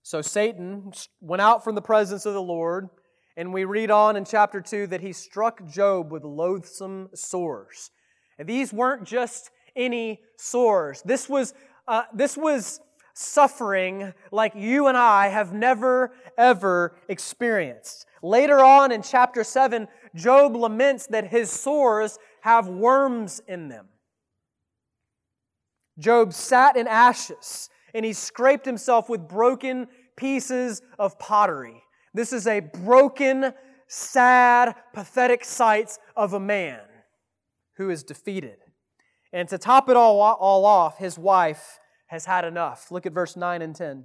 So 0.02 0.22
Satan 0.22 0.92
went 1.20 1.42
out 1.42 1.62
from 1.62 1.74
the 1.76 1.82
presence 1.82 2.26
of 2.26 2.34
the 2.34 2.42
Lord 2.42 2.88
and 3.36 3.52
we 3.52 3.64
read 3.64 3.90
on 3.90 4.16
in 4.16 4.24
chapter 4.24 4.60
2 4.60 4.88
that 4.88 5.00
he 5.00 5.12
struck 5.12 5.66
Job 5.66 6.10
with 6.10 6.24
loathsome 6.24 7.10
sores. 7.14 7.90
And 8.38 8.48
these 8.48 8.72
weren't 8.72 9.04
just 9.04 9.50
any 9.76 10.20
sores. 10.36 11.02
This 11.04 11.28
was, 11.28 11.54
uh, 11.86 12.02
this 12.14 12.36
was 12.36 12.80
suffering 13.14 14.12
like 14.32 14.54
you 14.54 14.86
and 14.86 14.96
I 14.96 15.28
have 15.28 15.52
never, 15.52 16.12
ever 16.38 16.96
experienced. 17.08 18.06
Later 18.22 18.60
on 18.60 18.92
in 18.92 19.02
chapter 19.02 19.44
7, 19.44 19.88
Job 20.14 20.56
laments 20.56 21.06
that 21.08 21.28
his 21.28 21.50
sores 21.50 22.18
have 22.42 22.66
worms 22.68 23.40
in 23.46 23.68
them. 23.68 23.88
Job 25.98 26.32
sat 26.32 26.76
in 26.76 26.88
ashes 26.88 27.68
and 27.94 28.04
he 28.04 28.12
scraped 28.12 28.64
himself 28.64 29.08
with 29.08 29.28
broken 29.28 29.86
pieces 30.16 30.82
of 30.98 31.18
pottery. 31.18 31.82
This 32.12 32.32
is 32.32 32.46
a 32.46 32.60
broken, 32.60 33.52
sad, 33.86 34.74
pathetic 34.92 35.44
sight 35.44 35.98
of 36.16 36.32
a 36.32 36.40
man 36.40 36.80
who 37.76 37.90
is 37.90 38.02
defeated. 38.02 38.58
And 39.32 39.48
to 39.48 39.58
top 39.58 39.88
it 39.88 39.96
all, 39.96 40.20
all 40.20 40.64
off, 40.64 40.98
his 40.98 41.18
wife 41.18 41.78
has 42.08 42.24
had 42.24 42.44
enough. 42.44 42.90
Look 42.90 43.06
at 43.06 43.12
verse 43.12 43.36
9 43.36 43.62
and 43.62 43.74
10. 43.74 43.86
And 43.90 44.04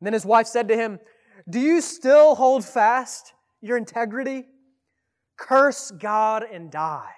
then 0.00 0.12
his 0.12 0.24
wife 0.24 0.46
said 0.46 0.68
to 0.68 0.76
him, 0.76 1.00
Do 1.50 1.58
you 1.58 1.80
still 1.80 2.36
hold 2.36 2.64
fast 2.64 3.32
your 3.60 3.76
integrity? 3.76 4.46
Curse 5.36 5.90
God 5.92 6.44
and 6.44 6.70
die. 6.70 7.14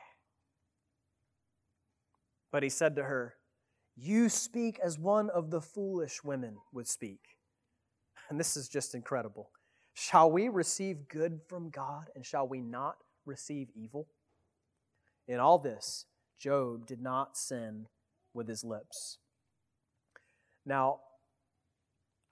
But 2.51 2.63
he 2.63 2.69
said 2.69 2.97
to 2.97 3.05
her, 3.05 3.35
You 3.97 4.29
speak 4.29 4.79
as 4.83 4.99
one 4.99 5.31
of 5.31 5.51
the 5.51 5.61
foolish 5.61 6.25
women 6.25 6.57
would 6.73 6.89
speak. 6.89 7.21
And 8.31 8.39
this 8.39 8.57
is 8.57 8.69
just 8.69 8.95
incredible. 8.95 9.51
Shall 9.93 10.31
we 10.31 10.49
receive 10.49 11.09
good 11.09 11.41
from 11.49 11.69
God 11.69 12.09
and 12.15 12.25
shall 12.25 12.47
we 12.47 12.61
not 12.61 12.97
receive 13.27 13.69
evil? 13.75 14.07
In 15.27 15.41
all 15.41 15.59
this, 15.59 16.07
Job 16.39 16.87
did 16.87 17.03
not 17.03 17.37
sin 17.37 17.87
with 18.33 18.49
his 18.49 18.65
lips. 18.65 19.19
Now, 20.65 21.01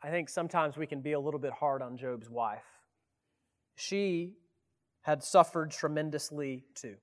I 0.03 0.11
think 0.11 0.29
sometimes 0.29 0.77
we 0.77 0.87
can 0.87 1.01
be 1.01 1.13
a 1.13 1.21
little 1.21 1.41
bit 1.41 1.53
hard 1.53 1.83
on 1.83 1.97
Job's 1.97 2.31
wife. 2.31 2.65
She 3.75 4.35
had 5.03 5.25
suffered 5.25 5.73
tremendously 5.73 6.65
too. 6.75 6.97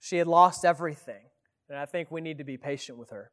She 0.00 0.16
had 0.16 0.26
lost 0.26 0.64
everything, 0.64 1.30
and 1.68 1.78
I 1.78 1.86
think 1.86 2.10
we 2.10 2.20
need 2.20 2.38
to 2.38 2.44
be 2.44 2.56
patient 2.56 2.98
with 2.98 3.10
her. 3.10 3.30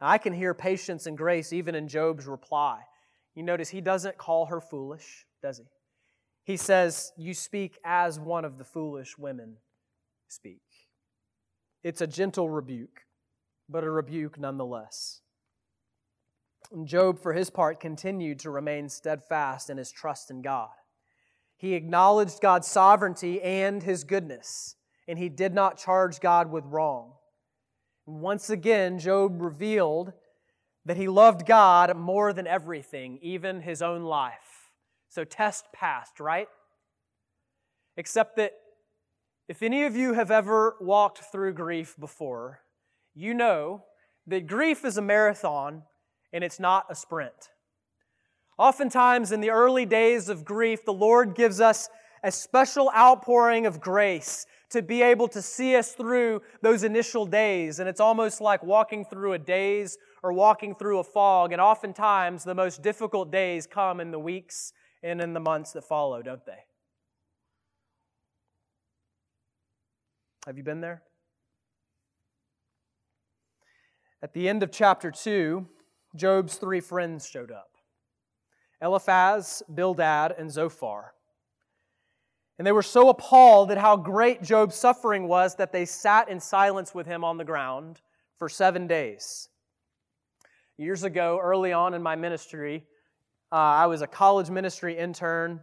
I 0.00 0.18
can 0.18 0.32
hear 0.32 0.54
patience 0.54 1.06
and 1.06 1.18
grace 1.18 1.52
even 1.52 1.74
in 1.74 1.88
Job's 1.88 2.26
reply. 2.26 2.80
You 3.34 3.42
notice 3.42 3.70
he 3.70 3.80
doesn't 3.80 4.18
call 4.18 4.46
her 4.46 4.60
foolish, 4.60 5.26
does 5.42 5.58
he? 5.58 5.64
He 6.44 6.56
says, 6.56 7.12
You 7.16 7.34
speak 7.34 7.78
as 7.84 8.18
one 8.18 8.44
of 8.44 8.58
the 8.58 8.64
foolish 8.64 9.16
women 9.18 9.56
speak. 10.28 10.62
It's 11.82 12.00
a 12.00 12.06
gentle 12.06 12.50
rebuke, 12.50 13.02
but 13.68 13.84
a 13.84 13.90
rebuke 13.90 14.38
nonetheless. 14.38 15.20
And 16.72 16.86
Job, 16.86 17.18
for 17.18 17.32
his 17.32 17.50
part, 17.50 17.80
continued 17.80 18.38
to 18.40 18.50
remain 18.50 18.88
steadfast 18.88 19.70
in 19.70 19.78
his 19.78 19.90
trust 19.90 20.30
in 20.30 20.42
God. 20.42 20.70
He 21.56 21.74
acknowledged 21.74 22.40
God's 22.40 22.68
sovereignty 22.68 23.40
and 23.42 23.82
his 23.82 24.04
goodness, 24.04 24.76
and 25.08 25.18
he 25.18 25.28
did 25.28 25.52
not 25.52 25.78
charge 25.78 26.20
God 26.20 26.50
with 26.50 26.64
wrong. 26.66 27.12
Once 28.06 28.50
again, 28.50 28.98
Job 28.98 29.40
revealed 29.42 30.12
that 30.84 30.96
he 30.96 31.08
loved 31.08 31.46
God 31.46 31.96
more 31.96 32.32
than 32.32 32.46
everything, 32.46 33.18
even 33.22 33.60
his 33.60 33.82
own 33.82 34.02
life. 34.02 34.70
So 35.08 35.24
test 35.24 35.66
passed, 35.72 36.20
right? 36.20 36.48
Except 37.96 38.36
that 38.36 38.52
if 39.48 39.62
any 39.62 39.84
of 39.84 39.96
you 39.96 40.14
have 40.14 40.30
ever 40.30 40.76
walked 40.80 41.18
through 41.32 41.54
grief 41.54 41.96
before, 41.98 42.60
you 43.14 43.34
know 43.34 43.84
that 44.26 44.46
grief 44.46 44.84
is 44.84 44.96
a 44.96 45.02
marathon 45.02 45.82
and 46.32 46.44
it's 46.44 46.60
not 46.60 46.86
a 46.88 46.94
sprint. 46.94 47.50
Oftentimes, 48.56 49.32
in 49.32 49.40
the 49.40 49.50
early 49.50 49.86
days 49.86 50.28
of 50.28 50.44
grief, 50.44 50.84
the 50.84 50.92
Lord 50.92 51.34
gives 51.34 51.60
us 51.60 51.88
a 52.22 52.30
special 52.30 52.90
outpouring 52.94 53.66
of 53.66 53.80
grace 53.80 54.46
to 54.70 54.82
be 54.82 55.02
able 55.02 55.26
to 55.28 55.42
see 55.42 55.74
us 55.74 55.92
through 55.92 56.42
those 56.62 56.84
initial 56.84 57.26
days. 57.26 57.80
And 57.80 57.88
it's 57.88 58.00
almost 58.00 58.40
like 58.40 58.62
walking 58.62 59.04
through 59.04 59.32
a 59.32 59.38
daze 59.38 59.98
or 60.22 60.32
walking 60.32 60.74
through 60.74 60.98
a 60.98 61.04
fog. 61.04 61.52
And 61.52 61.60
oftentimes, 61.60 62.44
the 62.44 62.54
most 62.54 62.82
difficult 62.82 63.30
days 63.30 63.66
come 63.66 64.00
in 64.00 64.10
the 64.10 64.18
weeks 64.18 64.72
and 65.02 65.20
in 65.20 65.32
the 65.32 65.40
months 65.40 65.72
that 65.72 65.84
follow, 65.84 66.22
don't 66.22 66.44
they? 66.46 66.64
Have 70.46 70.56
you 70.56 70.64
been 70.64 70.80
there? 70.80 71.02
At 74.22 74.32
the 74.34 74.48
end 74.48 74.62
of 74.62 74.70
chapter 74.70 75.10
2, 75.10 75.66
Job's 76.16 76.56
three 76.56 76.80
friends 76.80 77.28
showed 77.28 77.50
up 77.50 77.70
Eliphaz, 78.82 79.62
Bildad, 79.72 80.34
and 80.38 80.50
Zophar. 80.50 81.12
And 82.58 82.66
they 82.66 82.72
were 82.72 82.82
so 82.82 83.08
appalled 83.08 83.70
at 83.70 83.78
how 83.78 83.96
great 83.96 84.42
Job's 84.42 84.76
suffering 84.76 85.28
was 85.28 85.54
that 85.56 85.72
they 85.72 85.86
sat 85.86 86.28
in 86.28 86.40
silence 86.40 86.94
with 86.94 87.06
him 87.06 87.24
on 87.24 87.38
the 87.38 87.44
ground 87.44 88.00
for 88.36 88.48
seven 88.48 88.86
days. 88.86 89.49
Years 90.80 91.02
ago, 91.02 91.38
early 91.42 91.74
on 91.74 91.92
in 91.92 92.02
my 92.02 92.16
ministry, 92.16 92.86
uh, 93.52 93.54
I 93.54 93.86
was 93.86 94.00
a 94.00 94.06
college 94.06 94.48
ministry 94.48 94.96
intern 94.96 95.60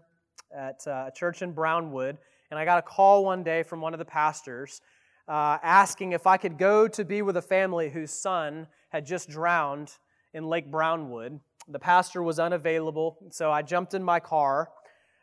at 0.55 0.85
uh, 0.85 1.05
a 1.07 1.11
church 1.11 1.41
in 1.41 1.53
Brownwood, 1.53 2.19
and 2.51 2.59
I 2.59 2.65
got 2.65 2.77
a 2.77 2.83
call 2.83 3.25
one 3.25 3.41
day 3.41 3.63
from 3.63 3.81
one 3.81 3.95
of 3.95 3.97
the 3.97 4.05
pastors 4.05 4.79
uh, 5.27 5.57
asking 5.63 6.11
if 6.11 6.27
I 6.27 6.37
could 6.37 6.59
go 6.59 6.87
to 6.89 7.03
be 7.03 7.23
with 7.23 7.35
a 7.35 7.41
family 7.41 7.89
whose 7.89 8.11
son 8.11 8.67
had 8.89 9.07
just 9.07 9.27
drowned 9.27 9.91
in 10.35 10.45
Lake 10.45 10.69
Brownwood. 10.69 11.39
The 11.67 11.79
pastor 11.79 12.21
was 12.21 12.37
unavailable, 12.37 13.17
so 13.31 13.51
I 13.51 13.63
jumped 13.63 13.95
in 13.95 14.03
my 14.03 14.19
car, 14.19 14.69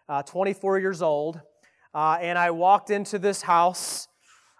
uh, 0.08 0.24
24 0.24 0.80
years 0.80 1.02
old. 1.02 1.40
uh, 1.94 2.18
and 2.20 2.36
I 2.36 2.50
walked 2.50 2.90
into 2.90 3.20
this 3.20 3.42
house, 3.42 4.08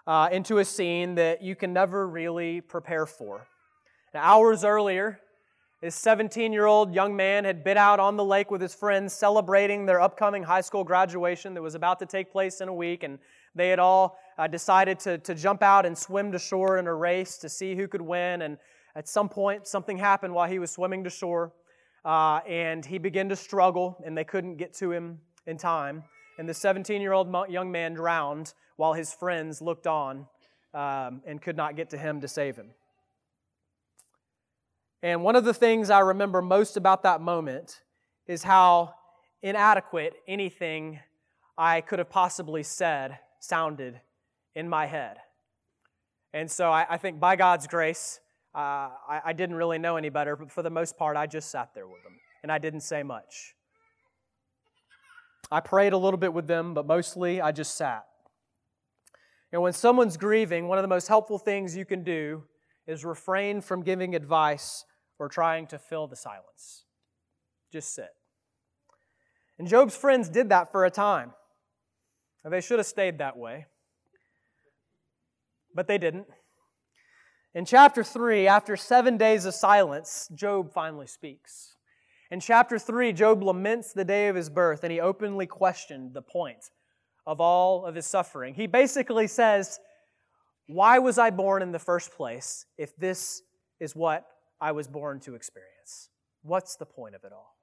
uh, 0.07 0.29
into 0.31 0.59
a 0.59 0.63
scene 0.63 1.15
that 1.15 1.41
you 1.41 1.57
can 1.57 1.73
never 1.73 2.07
really 2.07 2.61
prepare 2.61 3.05
for. 3.05 3.47
Now, 4.13 4.21
hours 4.21 4.63
earlier, 4.63 5.19
this 5.85 5.93
17 5.97 6.51
year 6.51 6.65
old 6.65 6.95
young 6.95 7.15
man 7.15 7.45
had 7.45 7.63
been 7.63 7.77
out 7.77 7.99
on 7.99 8.17
the 8.17 8.25
lake 8.25 8.49
with 8.49 8.59
his 8.59 8.73
friends 8.73 9.13
celebrating 9.13 9.85
their 9.85 10.01
upcoming 10.01 10.41
high 10.41 10.61
school 10.61 10.83
graduation 10.83 11.53
that 11.53 11.61
was 11.61 11.75
about 11.75 11.99
to 11.99 12.07
take 12.07 12.31
place 12.31 12.59
in 12.59 12.67
a 12.67 12.73
week, 12.73 13.03
and 13.03 13.19
they 13.53 13.69
had 13.69 13.77
all 13.77 14.17
uh, 14.39 14.47
decided 14.47 14.99
to, 14.99 15.19
to 15.19 15.35
jump 15.35 15.61
out 15.61 15.85
and 15.85 15.95
swim 15.95 16.31
to 16.31 16.39
shore 16.39 16.79
in 16.79 16.87
a 16.87 16.93
race 16.95 17.37
to 17.37 17.47
see 17.47 17.75
who 17.75 17.87
could 17.87 18.01
win. 18.01 18.41
And 18.41 18.57
at 18.95 19.07
some 19.07 19.29
point, 19.29 19.67
something 19.67 19.95
happened 19.95 20.33
while 20.33 20.49
he 20.49 20.57
was 20.57 20.71
swimming 20.71 21.03
to 21.03 21.09
shore, 21.11 21.53
uh, 22.03 22.39
and 22.47 22.83
he 22.83 22.97
began 22.97 23.29
to 23.29 23.35
struggle, 23.35 24.01
and 24.03 24.17
they 24.17 24.23
couldn't 24.23 24.55
get 24.55 24.73
to 24.77 24.91
him 24.91 25.19
in 25.45 25.55
time. 25.55 26.03
And 26.39 26.49
the 26.49 26.53
17 26.55 26.99
year 26.99 27.13
old 27.13 27.31
young 27.47 27.71
man 27.71 27.93
drowned 27.93 28.55
while 28.77 28.93
his 28.93 29.13
friends 29.13 29.61
looked 29.61 29.85
on 29.85 30.25
um, 30.73 31.21
and 31.27 31.39
could 31.39 31.55
not 31.55 31.75
get 31.75 31.91
to 31.91 31.97
him 31.99 32.21
to 32.21 32.27
save 32.27 32.55
him. 32.55 32.71
And 35.03 35.23
one 35.23 35.35
of 35.35 35.43
the 35.43 35.53
things 35.53 35.89
I 35.89 35.99
remember 35.99 36.41
most 36.41 36.77
about 36.77 37.03
that 37.03 37.21
moment 37.21 37.81
is 38.27 38.43
how 38.43 38.95
inadequate 39.41 40.15
anything 40.27 40.99
I 41.57 41.81
could 41.81 41.99
have 41.99 42.09
possibly 42.09 42.63
said 42.63 43.19
sounded 43.39 44.01
in 44.55 44.67
my 44.67 44.87
head. 44.87 45.17
And 46.33 46.49
so 46.49 46.71
I, 46.71 46.85
I 46.89 46.97
think 46.97 47.19
by 47.19 47.35
God's 47.35 47.67
grace, 47.67 48.19
uh, 48.53 48.89
I, 49.07 49.21
I 49.25 49.33
didn't 49.33 49.55
really 49.55 49.77
know 49.77 49.97
any 49.97 50.09
better, 50.09 50.35
but 50.35 50.51
for 50.51 50.63
the 50.63 50.69
most 50.69 50.97
part, 50.97 51.17
I 51.17 51.27
just 51.27 51.51
sat 51.51 51.73
there 51.73 51.87
with 51.87 52.03
them 52.03 52.13
and 52.41 52.51
I 52.51 52.57
didn't 52.57 52.81
say 52.81 53.03
much. 53.03 53.55
I 55.51 55.59
prayed 55.59 55.93
a 55.93 55.97
little 55.97 56.17
bit 56.17 56.33
with 56.33 56.47
them, 56.47 56.73
but 56.73 56.87
mostly 56.87 57.39
I 57.39 57.51
just 57.51 57.75
sat. 57.75 58.05
And 59.51 59.61
when 59.61 59.73
someone's 59.73 60.17
grieving, 60.17 60.67
one 60.67 60.77
of 60.77 60.81
the 60.81 60.87
most 60.87 61.07
helpful 61.07 61.37
things 61.37 61.77
you 61.77 61.85
can 61.85 62.03
do 62.03 62.43
is 62.87 63.05
refrain 63.05 63.61
from 63.61 63.83
giving 63.83 64.15
advice 64.15 64.85
or 65.19 65.29
trying 65.29 65.67
to 65.67 65.79
fill 65.79 66.07
the 66.07 66.15
silence. 66.15 66.85
Just 67.71 67.93
sit. 67.93 68.09
And 69.57 69.67
Job's 69.67 69.95
friends 69.95 70.29
did 70.29 70.49
that 70.49 70.71
for 70.71 70.85
a 70.85 70.91
time. 70.91 71.31
They 72.43 72.61
should 72.61 72.79
have 72.79 72.85
stayed 72.85 73.17
that 73.17 73.37
way. 73.37 73.65
But 75.73 75.87
they 75.87 75.97
didn't. 75.97 76.27
In 77.55 77.65
chapter 77.65 78.03
3, 78.03 78.47
after 78.47 78.75
seven 78.75 79.17
days 79.17 79.45
of 79.45 79.53
silence, 79.53 80.29
Job 80.35 80.71
finally 80.71 81.07
speaks. 81.07 81.75
In 82.29 82.39
chapter 82.39 82.77
3, 82.77 83.13
Job 83.13 83.41
laments 83.43 83.93
the 83.93 84.05
day 84.05 84.27
of 84.27 84.35
his 84.35 84.49
birth 84.49 84.83
and 84.83 84.91
he 84.91 84.99
openly 84.99 85.47
questioned 85.47 86.13
the 86.13 86.21
point 86.21 86.69
of 87.25 87.39
all 87.39 87.85
of 87.85 87.95
his 87.95 88.05
suffering. 88.05 88.53
He 88.53 88.67
basically 88.67 89.27
says, 89.27 89.79
Why 90.67 90.99
was 90.99 91.17
I 91.17 91.29
born 91.29 91.61
in 91.61 91.71
the 91.71 91.79
first 91.79 92.11
place 92.11 92.65
if 92.77 92.95
this 92.97 93.41
is 93.79 93.95
what 93.95 94.25
I 94.59 94.71
was 94.71 94.87
born 94.87 95.19
to 95.21 95.35
experience? 95.35 96.09
What's 96.41 96.75
the 96.75 96.85
point 96.85 97.15
of 97.15 97.23
it 97.23 97.31
all? 97.31 97.55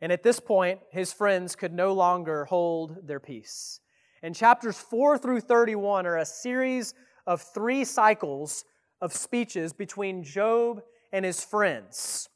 And 0.00 0.10
at 0.10 0.22
this 0.22 0.40
point, 0.40 0.80
his 0.90 1.12
friends 1.12 1.54
could 1.54 1.72
no 1.72 1.92
longer 1.92 2.46
hold 2.46 3.06
their 3.06 3.20
peace. 3.20 3.80
And 4.22 4.34
chapters 4.34 4.78
4 4.78 5.18
through 5.18 5.40
31 5.40 6.06
are 6.06 6.18
a 6.18 6.26
series 6.26 6.94
of 7.26 7.40
three 7.40 7.84
cycles 7.84 8.64
of 9.00 9.12
speeches 9.12 9.72
between 9.72 10.24
Job 10.24 10.82
and 11.12 11.24
his 11.24 11.44
friends. 11.44 12.28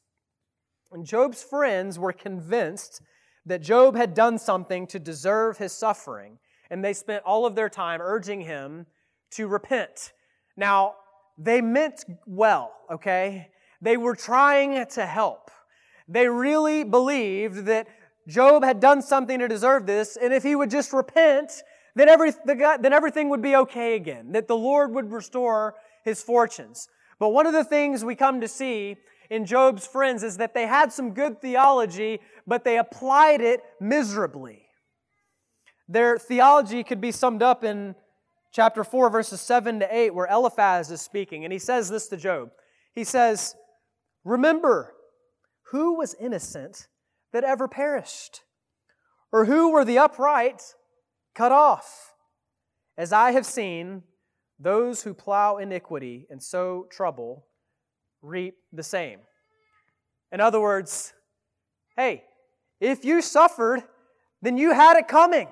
And 0.91 1.05
Job's 1.05 1.43
friends 1.43 1.99
were 1.99 2.13
convinced 2.13 3.01
that 3.45 3.61
Job 3.61 3.95
had 3.95 4.13
done 4.13 4.37
something 4.37 4.87
to 4.87 4.99
deserve 4.99 5.57
his 5.57 5.73
suffering, 5.73 6.39
and 6.69 6.83
they 6.83 6.93
spent 6.93 7.23
all 7.23 7.45
of 7.45 7.55
their 7.55 7.69
time 7.69 8.01
urging 8.01 8.41
him 8.41 8.85
to 9.31 9.47
repent. 9.47 10.13
Now, 10.57 10.95
they 11.37 11.61
meant 11.61 12.03
well, 12.25 12.73
okay? 12.91 13.49
They 13.81 13.97
were 13.97 14.15
trying 14.15 14.85
to 14.87 15.05
help. 15.05 15.51
They 16.07 16.27
really 16.27 16.83
believed 16.83 17.65
that 17.65 17.87
Job 18.27 18.63
had 18.63 18.79
done 18.79 19.01
something 19.01 19.39
to 19.39 19.47
deserve 19.47 19.85
this, 19.85 20.17
and 20.17 20.33
if 20.33 20.43
he 20.43 20.55
would 20.55 20.69
just 20.69 20.91
repent, 20.93 21.51
then, 21.95 22.09
every, 22.09 22.31
the, 22.31 22.77
then 22.81 22.93
everything 22.93 23.29
would 23.29 23.41
be 23.41 23.55
okay 23.55 23.95
again, 23.95 24.31
that 24.33 24.47
the 24.47 24.57
Lord 24.57 24.93
would 24.93 25.11
restore 25.11 25.75
his 26.03 26.21
fortunes. 26.21 26.87
But 27.19 27.29
one 27.29 27.45
of 27.47 27.53
the 27.53 27.63
things 27.63 28.03
we 28.03 28.15
come 28.15 28.41
to 28.41 28.47
see 28.47 28.97
in 29.29 29.45
Job's 29.45 29.85
friends 29.85 30.23
is 30.23 30.37
that 30.37 30.53
they 30.53 30.65
had 30.65 30.91
some 30.91 31.13
good 31.13 31.41
theology, 31.41 32.19
but 32.47 32.63
they 32.63 32.77
applied 32.77 33.41
it 33.41 33.61
miserably. 33.79 34.63
Their 35.87 36.17
theology 36.17 36.83
could 36.83 37.01
be 37.01 37.11
summed 37.11 37.43
up 37.43 37.63
in 37.63 37.95
chapter 38.51 38.83
4, 38.83 39.09
verses 39.09 39.41
7 39.41 39.79
to 39.79 39.95
8, 39.95 40.13
where 40.13 40.27
Eliphaz 40.27 40.91
is 40.91 41.01
speaking, 41.01 41.43
and 41.43 41.53
he 41.53 41.59
says 41.59 41.89
this 41.89 42.07
to 42.07 42.17
Job. 42.17 42.51
He 42.93 43.03
says, 43.03 43.55
Remember, 44.23 44.93
who 45.71 45.97
was 45.97 46.15
innocent 46.19 46.87
that 47.31 47.43
ever 47.43 47.67
perished? 47.67 48.41
Or 49.31 49.45
who 49.45 49.71
were 49.71 49.85
the 49.85 49.99
upright 49.99 50.61
cut 51.35 51.51
off? 51.51 52.13
As 52.97 53.13
I 53.13 53.31
have 53.31 53.45
seen, 53.45 54.03
those 54.59 55.03
who 55.03 55.13
plow 55.13 55.57
iniquity 55.57 56.27
and 56.29 56.41
sow 56.41 56.85
trouble 56.89 57.45
reap 58.21 58.55
the 58.73 58.83
same. 58.83 59.19
In 60.31 60.41
other 60.41 60.59
words, 60.59 61.13
hey, 61.95 62.23
if 62.81 63.05
you 63.05 63.21
suffered, 63.21 63.83
then 64.41 64.57
you 64.57 64.73
had 64.73 64.97
it 64.97 65.07
coming. 65.07 65.47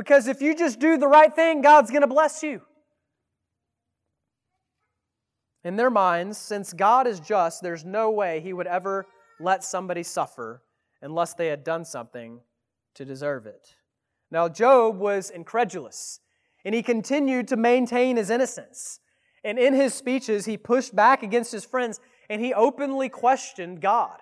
Because 0.00 0.28
if 0.28 0.40
you 0.40 0.56
just 0.56 0.80
do 0.80 0.96
the 0.96 1.06
right 1.06 1.36
thing, 1.36 1.60
God's 1.60 1.90
going 1.90 2.00
to 2.00 2.06
bless 2.06 2.42
you. 2.42 2.62
In 5.62 5.76
their 5.76 5.90
minds, 5.90 6.38
since 6.38 6.72
God 6.72 7.06
is 7.06 7.20
just, 7.20 7.62
there's 7.62 7.84
no 7.84 8.10
way 8.10 8.40
He 8.40 8.54
would 8.54 8.66
ever 8.66 9.04
let 9.38 9.62
somebody 9.62 10.02
suffer 10.02 10.62
unless 11.02 11.34
they 11.34 11.48
had 11.48 11.64
done 11.64 11.84
something 11.84 12.40
to 12.94 13.04
deserve 13.04 13.44
it. 13.44 13.74
Now, 14.30 14.48
Job 14.48 14.96
was 14.96 15.28
incredulous, 15.28 16.20
and 16.64 16.74
he 16.74 16.82
continued 16.82 17.46
to 17.48 17.58
maintain 17.58 18.16
his 18.16 18.30
innocence. 18.30 19.00
And 19.44 19.58
in 19.58 19.74
his 19.74 19.92
speeches, 19.92 20.46
he 20.46 20.56
pushed 20.56 20.96
back 20.96 21.22
against 21.22 21.52
his 21.52 21.66
friends 21.66 22.00
and 22.30 22.40
he 22.40 22.54
openly 22.54 23.10
questioned 23.10 23.82
God. 23.82 24.16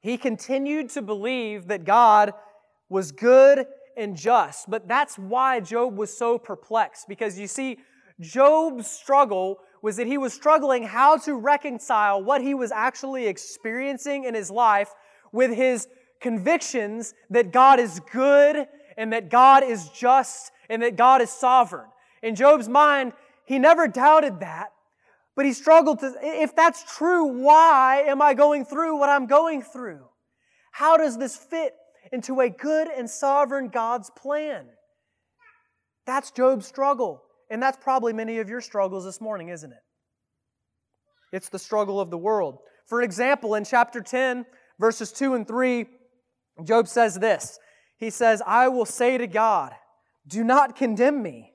He 0.00 0.18
continued 0.18 0.90
to 0.90 1.00
believe 1.00 1.68
that 1.68 1.84
God 1.84 2.34
was 2.90 3.12
good 3.12 3.66
and 3.98 4.16
just. 4.16 4.70
But 4.70 4.88
that's 4.88 5.18
why 5.18 5.60
Job 5.60 5.96
was 5.96 6.16
so 6.16 6.38
perplexed 6.38 7.08
because 7.08 7.38
you 7.38 7.48
see, 7.48 7.78
Job's 8.20 8.90
struggle 8.90 9.58
was 9.82 9.96
that 9.96 10.06
he 10.06 10.18
was 10.18 10.32
struggling 10.32 10.84
how 10.84 11.18
to 11.18 11.34
reconcile 11.34 12.22
what 12.22 12.40
he 12.40 12.54
was 12.54 12.72
actually 12.72 13.26
experiencing 13.26 14.24
in 14.24 14.34
his 14.34 14.50
life 14.50 14.92
with 15.32 15.54
his 15.54 15.86
convictions 16.20 17.14
that 17.30 17.52
God 17.52 17.78
is 17.78 18.00
good 18.12 18.66
and 18.96 19.12
that 19.12 19.30
God 19.30 19.62
is 19.62 19.88
just 19.90 20.50
and 20.68 20.82
that 20.82 20.96
God 20.96 21.20
is 21.20 21.30
sovereign. 21.30 21.88
In 22.22 22.34
Job's 22.34 22.68
mind, 22.68 23.12
he 23.44 23.58
never 23.58 23.86
doubted 23.86 24.40
that, 24.40 24.72
but 25.36 25.46
he 25.46 25.52
struggled 25.52 26.00
to, 26.00 26.12
if 26.20 26.54
that's 26.56 26.96
true, 26.96 27.24
why 27.24 28.04
am 28.06 28.20
I 28.20 28.34
going 28.34 28.64
through 28.64 28.98
what 28.98 29.08
I'm 29.08 29.26
going 29.26 29.62
through? 29.62 30.04
How 30.72 30.96
does 30.96 31.16
this 31.16 31.36
fit 31.36 31.74
into 32.12 32.40
a 32.40 32.48
good 32.48 32.88
and 32.88 33.08
sovereign 33.08 33.68
God's 33.68 34.10
plan? 34.10 34.66
That's 36.06 36.30
Job's 36.30 36.66
struggle. 36.66 37.22
And 37.50 37.62
that's 37.62 37.78
probably 37.80 38.12
many 38.12 38.38
of 38.38 38.48
your 38.48 38.60
struggles 38.60 39.04
this 39.04 39.20
morning, 39.20 39.48
isn't 39.48 39.72
it? 39.72 39.78
It's 41.32 41.48
the 41.48 41.58
struggle 41.58 42.00
of 42.00 42.10
the 42.10 42.18
world. 42.18 42.58
For 42.86 43.02
example, 43.02 43.54
in 43.54 43.64
chapter 43.64 44.00
10, 44.00 44.46
verses 44.78 45.12
2 45.12 45.34
and 45.34 45.46
3, 45.46 45.86
Job 46.64 46.88
says 46.88 47.14
this 47.14 47.58
He 47.98 48.10
says, 48.10 48.42
I 48.46 48.68
will 48.68 48.86
say 48.86 49.18
to 49.18 49.26
God, 49.26 49.72
Do 50.26 50.44
not 50.44 50.76
condemn 50.76 51.22
me. 51.22 51.52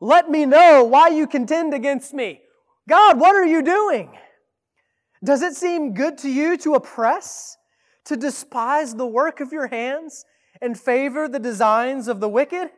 Let 0.00 0.28
me 0.28 0.46
know 0.46 0.84
why 0.84 1.08
you 1.08 1.26
contend 1.26 1.74
against 1.74 2.12
me. 2.12 2.40
God, 2.88 3.20
what 3.20 3.36
are 3.36 3.46
you 3.46 3.62
doing? 3.62 4.18
Does 5.24 5.42
it 5.42 5.54
seem 5.54 5.94
good 5.94 6.18
to 6.18 6.28
you 6.28 6.56
to 6.58 6.74
oppress, 6.74 7.56
to 8.06 8.16
despise 8.16 8.94
the 8.94 9.06
work 9.06 9.40
of 9.40 9.52
your 9.52 9.68
hands, 9.68 10.24
and 10.60 10.78
favor 10.78 11.28
the 11.28 11.38
designs 11.38 12.08
of 12.08 12.20
the 12.20 12.28
wicked? 12.28 12.70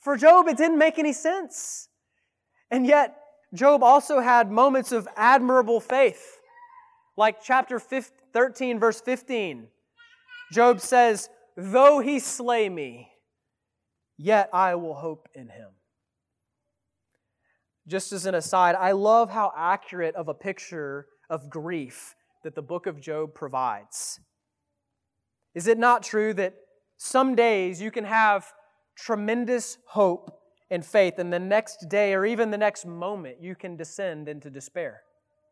For 0.00 0.16
Job, 0.16 0.48
it 0.48 0.56
didn't 0.56 0.78
make 0.78 0.98
any 0.98 1.12
sense. 1.12 1.88
And 2.70 2.86
yet, 2.86 3.16
Job 3.54 3.82
also 3.82 4.20
had 4.20 4.50
moments 4.50 4.92
of 4.92 5.08
admirable 5.16 5.80
faith. 5.80 6.38
Like 7.16 7.42
chapter 7.42 7.78
13, 7.78 8.78
verse 8.78 9.00
15. 9.00 9.68
Job 10.52 10.80
says, 10.80 11.28
Though 11.56 12.00
he 12.00 12.18
slay 12.18 12.68
me, 12.68 13.08
yet 14.16 14.48
I 14.52 14.74
will 14.76 14.94
hope 14.94 15.28
in 15.34 15.48
him. 15.48 15.70
Just 17.86 18.12
as 18.12 18.24
an 18.24 18.34
aside, 18.34 18.76
I 18.76 18.92
love 18.92 19.30
how 19.30 19.52
accurate 19.56 20.14
of 20.14 20.28
a 20.28 20.34
picture 20.34 21.06
of 21.28 21.50
grief 21.50 22.14
that 22.42 22.54
the 22.54 22.62
book 22.62 22.86
of 22.86 23.00
Job 23.00 23.34
provides. 23.34 24.20
Is 25.54 25.66
it 25.66 25.78
not 25.78 26.02
true 26.02 26.32
that 26.34 26.54
some 26.96 27.34
days 27.34 27.80
you 27.80 27.90
can 27.90 28.04
have 28.04 28.52
tremendous 28.96 29.78
hope 29.86 30.38
and 30.70 30.84
faith, 30.84 31.18
and 31.18 31.32
the 31.32 31.38
next 31.38 31.88
day 31.88 32.14
or 32.14 32.24
even 32.24 32.50
the 32.50 32.58
next 32.58 32.86
moment, 32.86 33.38
you 33.40 33.56
can 33.56 33.76
descend 33.76 34.28
into 34.28 34.50
despair, 34.50 35.02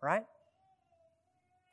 right? 0.01 0.22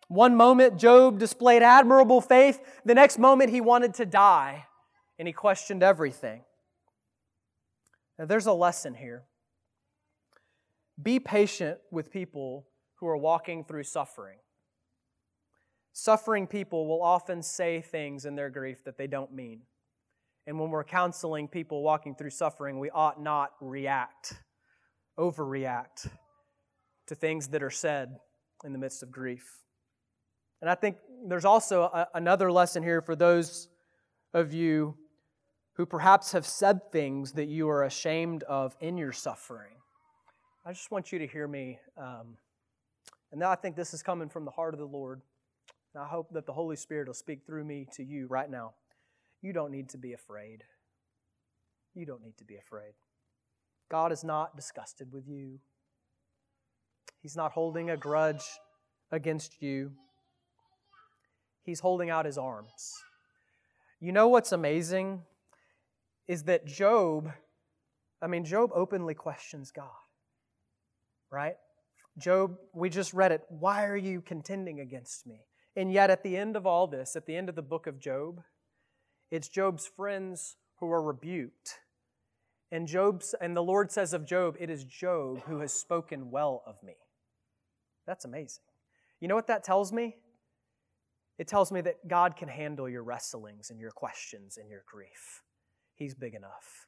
One 0.08 0.36
moment, 0.36 0.78
Job 0.78 1.19
displayed 1.19 1.62
admirable 1.62 2.21
faith. 2.21 2.60
The 2.86 2.95
next 2.95 3.17
moment, 3.17 3.51
he 3.51 3.62
wanted 3.62 3.93
to 3.95 4.06
die 4.06 4.65
and 5.19 5.28
he 5.28 5.34
questioned 5.34 5.84
everything. 5.84 6.41
Now, 8.17 8.25
there's 8.25 8.45
a 8.45 8.54
lesson 8.54 8.95
here. 8.95 9.23
Be 11.01 11.19
patient 11.19 11.80
with 11.91 12.12
people 12.12 12.67
who 12.99 13.08
are 13.08 13.17
walking 13.17 13.65
through 13.65 13.84
suffering. 13.84 14.38
Suffering 15.97 16.45
people 16.45 16.88
will 16.88 17.01
often 17.01 17.41
say 17.41 17.79
things 17.79 18.25
in 18.25 18.36
their 18.36 18.49
grief 18.49 18.84
that 18.84 18.97
they 18.97 19.08
don't 19.08 19.31
mean. 19.31 19.62
And 20.45 20.60
when 20.60 20.69
we're 20.69 20.84
counseling 20.84 21.47
people 21.47 21.84
walking 21.84 22.15
through 22.15 22.31
suffering, 22.31 22.79
we 22.79 22.89
ought 22.89 23.23
not 23.23 23.51
react, 23.62 24.34
overreact 25.17 26.10
to 27.08 27.15
things 27.15 27.47
that 27.47 27.63
are 27.63 27.69
said 27.69 28.17
in 28.65 28.73
the 28.73 28.77
midst 28.77 29.03
of 29.03 29.10
grief. 29.10 29.49
And 30.60 30.69
I 30.69 30.75
think 30.75 30.97
there's 31.29 31.45
also 31.45 31.84
a, 31.84 32.10
another 32.13 32.51
lesson 32.51 32.84
here 32.84 33.01
for 33.01 33.15
those 33.15 33.69
of 34.34 34.53
you 34.53 34.97
who 35.75 35.86
perhaps 35.86 36.34
have 36.34 36.45
said 36.45 36.91
things 36.91 37.31
that 37.31 37.45
you 37.45 37.69
are 37.69 37.86
ashamed 37.86 38.43
of 38.43 38.75
in 38.81 38.97
your 38.97 39.13
suffering. 39.13 39.77
I 40.65 40.73
just 40.73 40.91
want 40.91 41.13
you 41.13 41.19
to 41.19 41.27
hear 41.27 41.47
me. 41.47 41.79
Um, 41.97 42.36
and 43.31 43.39
now 43.39 43.49
I 43.49 43.55
think 43.55 43.77
this 43.77 43.93
is 43.93 44.03
coming 44.03 44.27
from 44.27 44.43
the 44.43 44.51
heart 44.51 44.73
of 44.73 44.79
the 44.81 44.86
Lord. 44.86 45.21
And 45.95 46.03
I 46.03 46.08
hope 46.08 46.34
that 46.34 46.45
the 46.45 46.51
Holy 46.51 46.75
Spirit 46.75 47.08
will 47.08 47.13
speak 47.13 47.45
through 47.45 47.63
me 47.63 47.88
to 47.93 48.03
you 48.03 48.27
right 48.27 48.51
now. 48.51 48.73
You 49.41 49.53
don't 49.53 49.71
need 49.71 49.88
to 49.91 49.97
be 49.97 50.12
afraid. 50.12 50.65
You 51.93 52.05
don't 52.05 52.21
need 52.21 52.38
to 52.39 52.43
be 52.43 52.58
afraid. 52.58 52.95
God 53.89 54.12
is 54.12 54.21
not 54.21 54.58
disgusted 54.58 55.13
with 55.13 55.25
you, 55.25 55.60
He's 57.21 57.38
not 57.38 57.53
holding 57.53 57.89
a 57.89 57.95
grudge 57.97 58.43
against 59.10 59.62
you. 59.62 59.93
He's 61.63 61.79
holding 61.79 62.10
out 62.10 62.25
His 62.25 62.38
arms. 62.38 62.93
You 64.01 64.12
know 64.12 64.27
what's 64.27 64.51
amazing? 64.51 65.21
Is 66.27 66.43
that 66.43 66.65
Job, 66.65 67.31
I 68.21 68.27
mean, 68.27 68.43
Job 68.43 68.71
openly 68.75 69.13
questions 69.13 69.71
God, 69.71 69.88
right? 71.31 71.55
Job, 72.17 72.58
we 72.73 72.89
just 72.89 73.13
read 73.13 73.31
it. 73.31 73.43
Why 73.47 73.86
are 73.86 73.97
you 73.97 74.19
contending 74.19 74.81
against 74.81 75.25
me? 75.25 75.39
And 75.75 75.91
yet, 75.91 76.09
at 76.09 76.23
the 76.23 76.38
end 76.38 76.55
of 76.55 76.65
all 76.65 76.88
this, 76.88 77.15
at 77.15 77.25
the 77.25 77.35
end 77.35 77.49
of 77.49 77.55
the 77.55 77.61
book 77.61 77.85
of 77.85 77.99
Job, 77.99 78.41
it's 79.29 79.49
Job's 79.49 79.85
friends 79.85 80.55
who 80.79 80.91
are 80.91 81.01
rebuked. 81.01 81.79
And 82.71 82.88
Job's 82.88 83.35
and 83.39 83.55
the 83.55 83.63
Lord 83.63 83.91
says 83.91 84.13
of 84.13 84.25
Job, 84.25 84.55
it 84.59 84.69
is 84.69 84.83
Job 84.83 85.41
who 85.47 85.59
has 85.59 85.73
spoken 85.73 86.31
well 86.31 86.63
of 86.65 86.81
me. 86.83 86.95
That's 88.07 88.25
amazing. 88.25 88.63
You 89.19 89.27
know 89.27 89.35
what 89.35 89.47
that 89.47 89.63
tells 89.63 89.91
me? 89.91 90.15
It 91.38 91.47
tells 91.47 91.71
me 91.71 91.81
that 91.81 92.07
God 92.07 92.38
can 92.38 92.47
handle 92.47 92.88
your 92.88 93.03
wrestlings 93.03 93.69
and 93.69 93.79
your 93.79 93.91
questions 93.91 94.57
and 94.57 94.69
your 94.69 94.83
grief. 94.85 95.43
He's 95.95 96.15
big 96.15 96.33
enough. 96.33 96.88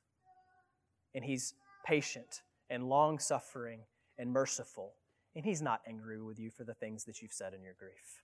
And 1.13 1.26
He's 1.26 1.54
patient 1.86 2.41
and 2.69 2.88
long 2.88 3.19
suffering 3.19 3.82
and 4.17 4.32
merciful. 4.32 4.93
And 5.36 5.43
He's 5.43 5.62
not 5.62 5.82
angry 5.88 6.21
with 6.21 6.39
you 6.39 6.50
for 6.50 6.63
the 6.63 6.73
things 6.73 7.04
that 7.06 7.21
you've 7.21 7.34
said 7.34 7.54
in 7.54 7.62
your 7.62 7.76
grief. 7.78 8.21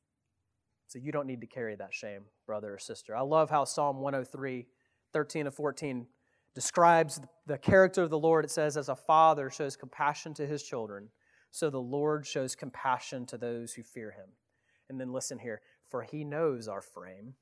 So 0.93 0.99
you 0.99 1.11
don't 1.11 1.25
need 1.25 1.41
to 1.41 1.47
carry 1.47 1.75
that 1.77 1.91
shame, 1.91 2.21
brother 2.45 2.75
or 2.75 2.77
sister. 2.77 3.15
I 3.15 3.21
love 3.21 3.49
how 3.49 3.63
Psalm 3.63 3.97
103, 3.97 4.67
13 5.11 5.47
and 5.47 5.55
14 5.55 6.05
describes 6.53 7.19
the 7.47 7.57
character 7.57 8.03
of 8.03 8.11
the 8.11 8.19
Lord. 8.19 8.45
It 8.45 8.51
says, 8.51 8.77
As 8.77 8.89
a 8.89 8.95
father 8.95 9.49
shows 9.49 9.75
compassion 9.75 10.35
to 10.35 10.45
his 10.45 10.61
children, 10.61 11.09
so 11.49 11.71
the 11.71 11.81
Lord 11.81 12.27
shows 12.27 12.55
compassion 12.55 13.25
to 13.25 13.39
those 13.39 13.73
who 13.73 13.81
fear 13.81 14.11
him. 14.11 14.27
And 14.87 15.01
then 15.01 15.11
listen 15.11 15.39
here, 15.39 15.61
for 15.89 16.03
he 16.03 16.23
knows 16.23 16.67
our 16.67 16.83
frame. 16.83 17.33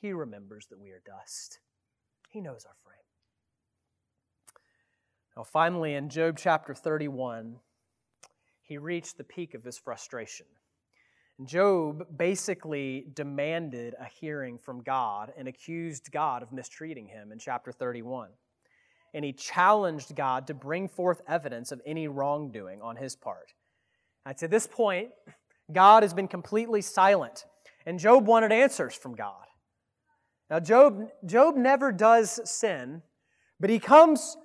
He 0.00 0.12
remembers 0.12 0.68
that 0.68 0.78
we 0.78 0.90
are 0.90 1.02
dust. 1.04 1.58
He 2.28 2.40
knows 2.40 2.64
our 2.66 2.76
frame. 2.84 2.94
Now, 5.36 5.42
finally, 5.42 5.94
in 5.94 6.08
Job 6.08 6.38
chapter 6.38 6.72
31, 6.72 7.56
he 8.62 8.78
reached 8.78 9.18
the 9.18 9.24
peak 9.24 9.54
of 9.54 9.64
his 9.64 9.76
frustration. 9.76 10.46
Job 11.44 12.06
basically 12.16 13.06
demanded 13.14 13.94
a 13.98 14.04
hearing 14.04 14.58
from 14.58 14.82
God 14.82 15.32
and 15.36 15.48
accused 15.48 16.12
God 16.12 16.42
of 16.42 16.52
mistreating 16.52 17.06
him 17.06 17.32
in 17.32 17.38
chapter 17.38 17.72
31. 17.72 18.28
And 19.14 19.24
he 19.24 19.32
challenged 19.32 20.14
God 20.14 20.46
to 20.48 20.54
bring 20.54 20.86
forth 20.86 21.22
evidence 21.26 21.72
of 21.72 21.80
any 21.86 22.08
wrongdoing 22.08 22.82
on 22.82 22.96
his 22.96 23.16
part. 23.16 23.54
And 24.26 24.36
to 24.36 24.48
this 24.48 24.66
point, 24.66 25.10
God 25.72 26.02
has 26.02 26.12
been 26.12 26.28
completely 26.28 26.82
silent, 26.82 27.46
and 27.86 27.98
Job 27.98 28.26
wanted 28.26 28.52
answers 28.52 28.94
from 28.94 29.14
God. 29.14 29.46
Now, 30.50 30.60
Job, 30.60 31.08
Job 31.24 31.56
never 31.56 31.92
does 31.92 32.40
sin, 32.44 33.02
but 33.58 33.70
he 33.70 33.78
comes 33.78 34.36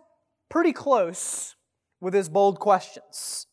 pretty 0.50 0.72
close 0.72 1.56
with 2.00 2.14
his 2.14 2.30
bold 2.30 2.60
questions. 2.60 3.48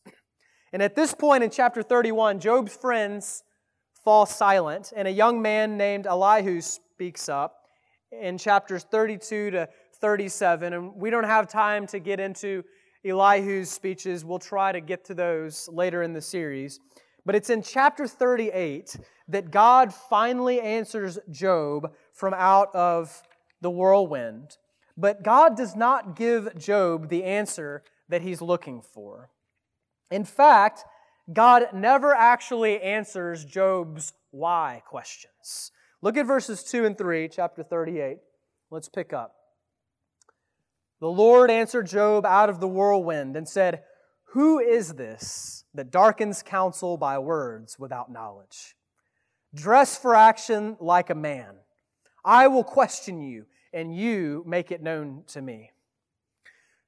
And 0.73 0.81
at 0.81 0.95
this 0.95 1.13
point 1.13 1.43
in 1.43 1.51
chapter 1.51 1.83
31, 1.83 2.39
Job's 2.39 2.75
friends 2.75 3.43
fall 4.03 4.25
silent, 4.25 4.91
and 4.95 5.07
a 5.07 5.11
young 5.11 5.39
man 5.39 5.77
named 5.77 6.07
Elihu 6.07 6.61
speaks 6.61 7.29
up 7.29 7.67
in 8.11 8.39
chapters 8.39 8.83
32 8.83 9.51
to 9.51 9.69
37. 10.01 10.73
And 10.73 10.95
we 10.95 11.11
don't 11.11 11.23
have 11.25 11.47
time 11.47 11.85
to 11.87 11.99
get 11.99 12.19
into 12.19 12.63
Elihu's 13.03 13.69
speeches. 13.69 14.25
We'll 14.25 14.39
try 14.39 14.71
to 14.71 14.81
get 14.81 15.05
to 15.05 15.13
those 15.13 15.69
later 15.71 16.01
in 16.01 16.11
the 16.11 16.21
series. 16.21 16.79
But 17.23 17.35
it's 17.35 17.51
in 17.51 17.61
chapter 17.61 18.07
38 18.07 18.97
that 19.29 19.51
God 19.51 19.93
finally 19.93 20.59
answers 20.59 21.19
Job 21.29 21.93
from 22.13 22.33
out 22.33 22.73
of 22.75 23.21
the 23.61 23.69
whirlwind. 23.69 24.57
But 24.97 25.23
God 25.23 25.55
does 25.55 25.75
not 25.75 26.15
give 26.15 26.57
Job 26.57 27.09
the 27.09 27.23
answer 27.23 27.83
that 28.09 28.21
he's 28.21 28.41
looking 28.41 28.81
for. 28.81 29.29
In 30.13 30.25
fact, 30.25 30.85
God 31.33 31.69
never 31.73 32.13
actually 32.13 32.79
answers 32.79 33.43
Job's 33.43 34.13
why 34.29 34.83
questions. 34.85 35.71
Look 36.03 36.17
at 36.17 36.27
verses 36.27 36.63
2 36.63 36.85
and 36.85 36.95
3, 36.95 37.27
chapter 37.29 37.63
38. 37.63 38.19
Let's 38.69 38.89
pick 38.89 39.11
up. 39.11 39.33
The 40.99 41.07
Lord 41.07 41.49
answered 41.49 41.87
Job 41.87 42.27
out 42.27 42.47
of 42.47 42.59
the 42.59 42.67
whirlwind 42.67 43.35
and 43.35 43.49
said, 43.49 43.81
Who 44.33 44.59
is 44.59 44.93
this 44.93 45.63
that 45.73 45.89
darkens 45.89 46.43
counsel 46.43 46.95
by 46.95 47.17
words 47.17 47.79
without 47.79 48.11
knowledge? 48.11 48.75
Dress 49.55 49.97
for 49.97 50.13
action 50.13 50.77
like 50.79 51.09
a 51.09 51.15
man. 51.15 51.55
I 52.23 52.49
will 52.49 52.63
question 52.63 53.19
you, 53.19 53.47
and 53.73 53.97
you 53.97 54.43
make 54.45 54.71
it 54.71 54.83
known 54.83 55.23
to 55.29 55.41
me. 55.41 55.71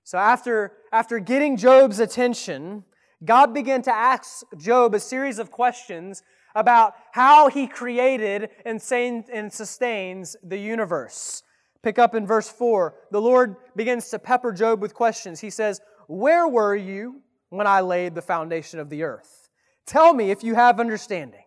So 0.04 0.20
after, 0.20 0.74
after 0.92 1.18
getting 1.18 1.58
Job's 1.58 1.98
attention, 1.98 2.84
God 3.24 3.54
began 3.54 3.82
to 3.84 3.94
ask 3.94 4.44
Job 4.58 4.94
a 4.94 5.00
series 5.00 5.40
of 5.40 5.52
questions 5.52 6.24
about 6.56 6.94
how 7.12 7.50
he 7.50 7.68
created 7.68 8.50
and 8.66 8.82
sustains 8.82 10.36
the 10.44 10.58
universe. 10.58 11.44
Pick 11.84 12.00
up 12.00 12.16
in 12.16 12.26
verse 12.26 12.50
4. 12.50 12.96
The 13.12 13.22
Lord 13.22 13.56
begins 13.76 14.10
to 14.10 14.20
pepper 14.20 14.52
Job 14.52 14.82
with 14.82 14.94
questions. 14.94 15.40
He 15.40 15.50
says, 15.50 15.82
Where 16.08 16.48
were 16.48 16.76
you 16.76 17.22
when 17.50 17.68
I 17.68 17.82
laid 17.82 18.16
the 18.16 18.22
foundation 18.22 18.80
of 18.80 18.90
the 18.90 19.04
earth? 19.04 19.50
Tell 19.86 20.14
me 20.14 20.32
if 20.32 20.44
you 20.44 20.56
have 20.56 20.80
understanding. 20.80 21.44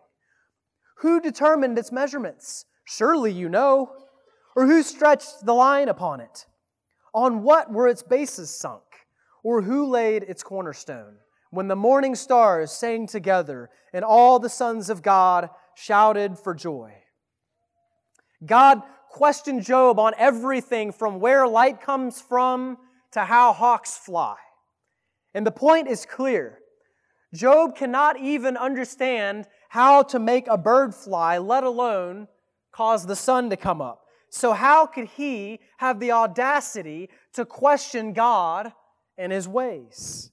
Who 0.99 1.19
determined 1.19 1.77
its 1.77 1.91
measurements? 1.91 2.65
Surely 2.85 3.31
you 3.31 3.49
know. 3.49 3.91
Or 4.55 4.65
who 4.65 4.81
stretched 4.83 5.45
the 5.45 5.53
line 5.53 5.89
upon 5.89 6.21
it? 6.21 6.45
On 7.13 7.43
what 7.43 7.71
were 7.71 7.87
its 7.87 8.03
bases 8.03 8.49
sunk? 8.49 8.83
Or 9.43 9.61
who 9.61 9.89
laid 9.89 10.23
its 10.23 10.43
cornerstone? 10.43 11.17
When 11.49 11.67
the 11.67 11.75
morning 11.75 12.15
stars 12.15 12.71
sang 12.71 13.07
together 13.07 13.69
and 13.93 14.05
all 14.05 14.39
the 14.39 14.49
sons 14.49 14.89
of 14.89 15.01
God 15.01 15.49
shouted 15.75 16.37
for 16.37 16.53
joy. 16.53 16.93
God 18.45 18.81
questioned 19.09 19.63
Job 19.63 19.99
on 19.99 20.13
everything 20.17 20.91
from 20.91 21.19
where 21.19 21.47
light 21.47 21.81
comes 21.81 22.21
from 22.21 22.77
to 23.11 23.21
how 23.21 23.53
hawks 23.53 23.97
fly. 23.97 24.35
And 25.33 25.45
the 25.45 25.51
point 25.51 25.87
is 25.87 26.05
clear. 26.05 26.59
Job 27.33 27.75
cannot 27.75 28.19
even 28.19 28.57
understand 28.57 29.47
how 29.69 30.03
to 30.03 30.19
make 30.19 30.47
a 30.47 30.57
bird 30.57 30.95
fly, 30.95 31.37
let 31.37 31.63
alone 31.63 32.27
cause 32.71 33.05
the 33.05 33.15
sun 33.15 33.49
to 33.49 33.57
come 33.57 33.81
up. 33.81 34.01
So, 34.31 34.53
how 34.53 34.85
could 34.85 35.07
he 35.07 35.59
have 35.77 35.99
the 35.99 36.11
audacity 36.11 37.09
to 37.33 37.45
question 37.45 38.13
God 38.13 38.71
and 39.17 39.31
his 39.31 39.47
ways? 39.47 40.31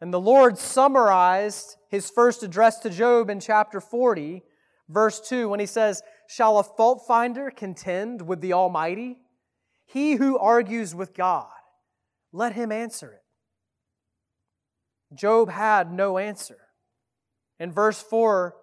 And 0.00 0.12
the 0.12 0.20
Lord 0.20 0.58
summarized 0.58 1.76
his 1.88 2.10
first 2.10 2.42
address 2.42 2.78
to 2.80 2.90
Job 2.90 3.30
in 3.30 3.40
chapter 3.40 3.80
40, 3.80 4.42
verse 4.88 5.20
2, 5.20 5.48
when 5.48 5.60
he 5.60 5.66
says, 5.66 6.02
Shall 6.28 6.58
a 6.58 6.62
fault 6.62 7.04
finder 7.06 7.50
contend 7.50 8.22
with 8.22 8.40
the 8.40 8.52
Almighty? 8.52 9.18
He 9.86 10.14
who 10.14 10.38
argues 10.38 10.94
with 10.94 11.14
God, 11.14 11.48
let 12.32 12.52
him 12.52 12.70
answer 12.70 13.12
it. 13.12 13.22
Job 15.16 15.50
had 15.50 15.92
no 15.92 16.18
answer. 16.18 16.58
In 17.58 17.72
verse 17.72 18.00
4, 18.02 18.54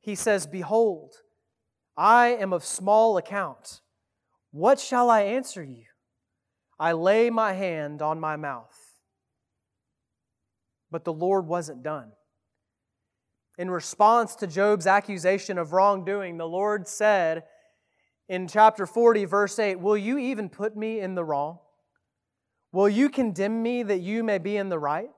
he 0.00 0.14
says, 0.14 0.46
Behold, 0.46 1.14
I 1.96 2.28
am 2.28 2.52
of 2.52 2.64
small 2.64 3.18
account. 3.18 3.80
What 4.52 4.78
shall 4.78 5.10
I 5.10 5.22
answer 5.22 5.62
you? 5.62 5.84
I 6.78 6.92
lay 6.92 7.28
my 7.28 7.52
hand 7.52 8.00
on 8.00 8.20
my 8.20 8.36
mouth. 8.36 8.87
But 10.90 11.04
the 11.04 11.12
Lord 11.12 11.46
wasn't 11.46 11.82
done. 11.82 12.12
In 13.58 13.70
response 13.70 14.36
to 14.36 14.46
Job's 14.46 14.86
accusation 14.86 15.58
of 15.58 15.72
wrongdoing, 15.72 16.38
the 16.38 16.46
Lord 16.46 16.86
said 16.86 17.42
in 18.28 18.46
chapter 18.46 18.86
40, 18.86 19.24
verse 19.24 19.58
8, 19.58 19.80
Will 19.80 19.96
you 19.96 20.16
even 20.18 20.48
put 20.48 20.76
me 20.76 21.00
in 21.00 21.14
the 21.14 21.24
wrong? 21.24 21.58
Will 22.72 22.88
you 22.88 23.08
condemn 23.08 23.62
me 23.62 23.82
that 23.82 24.00
you 24.00 24.22
may 24.22 24.38
be 24.38 24.56
in 24.56 24.68
the 24.68 24.78
right? 24.78 25.10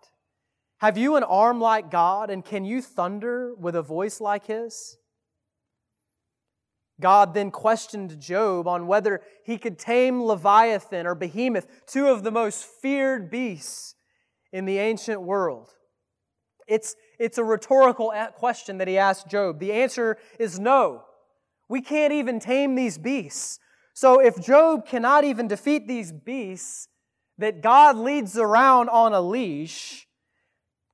Have 0.78 0.96
you 0.96 1.16
an 1.16 1.24
arm 1.24 1.60
like 1.60 1.90
God, 1.90 2.30
and 2.30 2.42
can 2.42 2.64
you 2.64 2.80
thunder 2.80 3.54
with 3.54 3.76
a 3.76 3.82
voice 3.82 4.20
like 4.20 4.46
his? 4.46 4.96
God 7.00 7.34
then 7.34 7.50
questioned 7.50 8.20
Job 8.20 8.66
on 8.66 8.86
whether 8.86 9.22
he 9.44 9.58
could 9.58 9.78
tame 9.78 10.22
Leviathan 10.22 11.06
or 11.06 11.14
Behemoth, 11.14 11.66
two 11.86 12.08
of 12.08 12.22
the 12.22 12.30
most 12.30 12.64
feared 12.64 13.30
beasts 13.30 13.94
in 14.52 14.64
the 14.64 14.78
ancient 14.78 15.22
world. 15.22 15.70
It's, 16.66 16.94
it's 17.18 17.38
a 17.38 17.44
rhetorical 17.44 18.12
question 18.36 18.78
that 18.78 18.88
he 18.88 18.96
asked 18.96 19.28
Job. 19.28 19.58
The 19.58 19.72
answer 19.72 20.18
is 20.38 20.58
no. 20.58 21.04
We 21.68 21.80
can't 21.80 22.12
even 22.12 22.38
tame 22.40 22.74
these 22.74 22.98
beasts. 22.98 23.58
So 23.92 24.20
if 24.20 24.40
Job 24.40 24.86
cannot 24.86 25.24
even 25.24 25.48
defeat 25.48 25.86
these 25.86 26.12
beasts 26.12 26.88
that 27.38 27.62
God 27.62 27.96
leads 27.96 28.38
around 28.38 28.88
on 28.88 29.12
a 29.12 29.20
leash, 29.20 30.06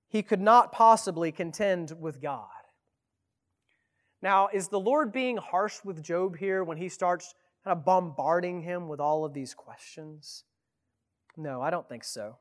he 0.08 0.22
could 0.22 0.40
not 0.40 0.72
possibly 0.72 1.32
contend 1.32 1.92
with 1.98 2.22
God. 2.22 2.48
Now, 4.22 4.48
is 4.52 4.68
the 4.68 4.80
Lord 4.80 5.12
being 5.12 5.36
harsh 5.36 5.78
with 5.84 6.02
Job 6.02 6.36
here 6.36 6.64
when 6.64 6.78
he 6.78 6.88
starts 6.88 7.34
kind 7.64 7.76
of 7.76 7.84
bombarding 7.84 8.62
him 8.62 8.88
with 8.88 9.00
all 9.00 9.24
of 9.24 9.34
these 9.34 9.54
questions? 9.54 10.44
No, 11.36 11.60
I 11.60 11.70
don't 11.70 11.88
think 11.88 12.02
so. 12.02 12.38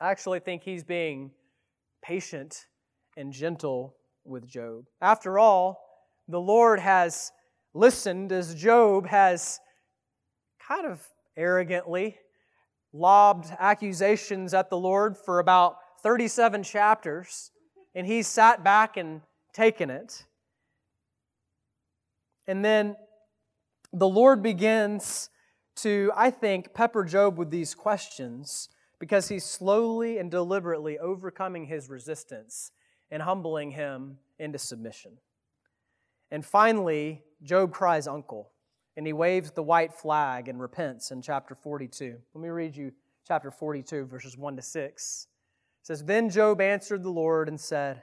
I 0.00 0.10
actually 0.10 0.40
think 0.40 0.62
he's 0.62 0.82
being 0.82 1.30
patient 2.02 2.66
and 3.18 3.32
gentle 3.32 3.96
with 4.24 4.46
Job. 4.46 4.86
After 5.02 5.38
all, 5.38 5.78
the 6.26 6.40
Lord 6.40 6.80
has 6.80 7.32
listened 7.74 8.32
as 8.32 8.54
Job 8.54 9.06
has 9.06 9.60
kind 10.66 10.86
of 10.86 11.06
arrogantly 11.36 12.16
lobbed 12.94 13.52
accusations 13.58 14.54
at 14.54 14.70
the 14.70 14.78
Lord 14.78 15.18
for 15.18 15.38
about 15.38 15.76
37 16.02 16.62
chapters, 16.62 17.50
and 17.94 18.06
he's 18.06 18.26
sat 18.26 18.64
back 18.64 18.96
and 18.96 19.20
taken 19.52 19.90
it. 19.90 20.24
And 22.46 22.64
then 22.64 22.96
the 23.92 24.08
Lord 24.08 24.42
begins 24.42 25.28
to, 25.76 26.10
I 26.16 26.30
think, 26.30 26.72
pepper 26.72 27.04
Job 27.04 27.36
with 27.36 27.50
these 27.50 27.74
questions 27.74 28.70
because 29.00 29.28
he's 29.28 29.44
slowly 29.44 30.18
and 30.18 30.30
deliberately 30.30 30.98
overcoming 30.98 31.64
his 31.64 31.88
resistance 31.88 32.70
and 33.10 33.22
humbling 33.22 33.72
him 33.72 34.18
into 34.38 34.58
submission. 34.58 35.12
And 36.30 36.46
finally, 36.46 37.22
Job 37.42 37.72
cries, 37.72 38.06
Uncle, 38.06 38.52
and 38.96 39.06
he 39.06 39.12
waves 39.12 39.50
the 39.50 39.62
white 39.62 39.92
flag 39.92 40.46
and 40.46 40.60
repents 40.60 41.10
in 41.10 41.22
chapter 41.22 41.54
42. 41.56 42.16
Let 42.34 42.42
me 42.42 42.50
read 42.50 42.76
you 42.76 42.92
chapter 43.26 43.50
42, 43.50 44.04
verses 44.04 44.36
1 44.36 44.56
to 44.56 44.62
6. 44.62 45.26
It 45.80 45.86
says, 45.86 46.04
Then 46.04 46.28
Job 46.28 46.60
answered 46.60 47.02
the 47.02 47.10
Lord 47.10 47.48
and 47.48 47.58
said, 47.58 48.02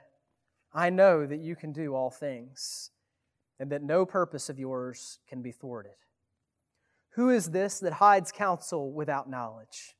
I 0.74 0.90
know 0.90 1.24
that 1.24 1.38
you 1.38 1.56
can 1.56 1.72
do 1.72 1.94
all 1.94 2.10
things 2.10 2.90
and 3.60 3.70
that 3.70 3.82
no 3.82 4.04
purpose 4.04 4.48
of 4.50 4.58
yours 4.58 5.20
can 5.28 5.42
be 5.42 5.52
thwarted. 5.52 5.92
Who 7.12 7.30
is 7.30 7.50
this 7.50 7.78
that 7.80 7.94
hides 7.94 8.30
counsel 8.30 8.92
without 8.92 9.30
knowledge? 9.30 9.94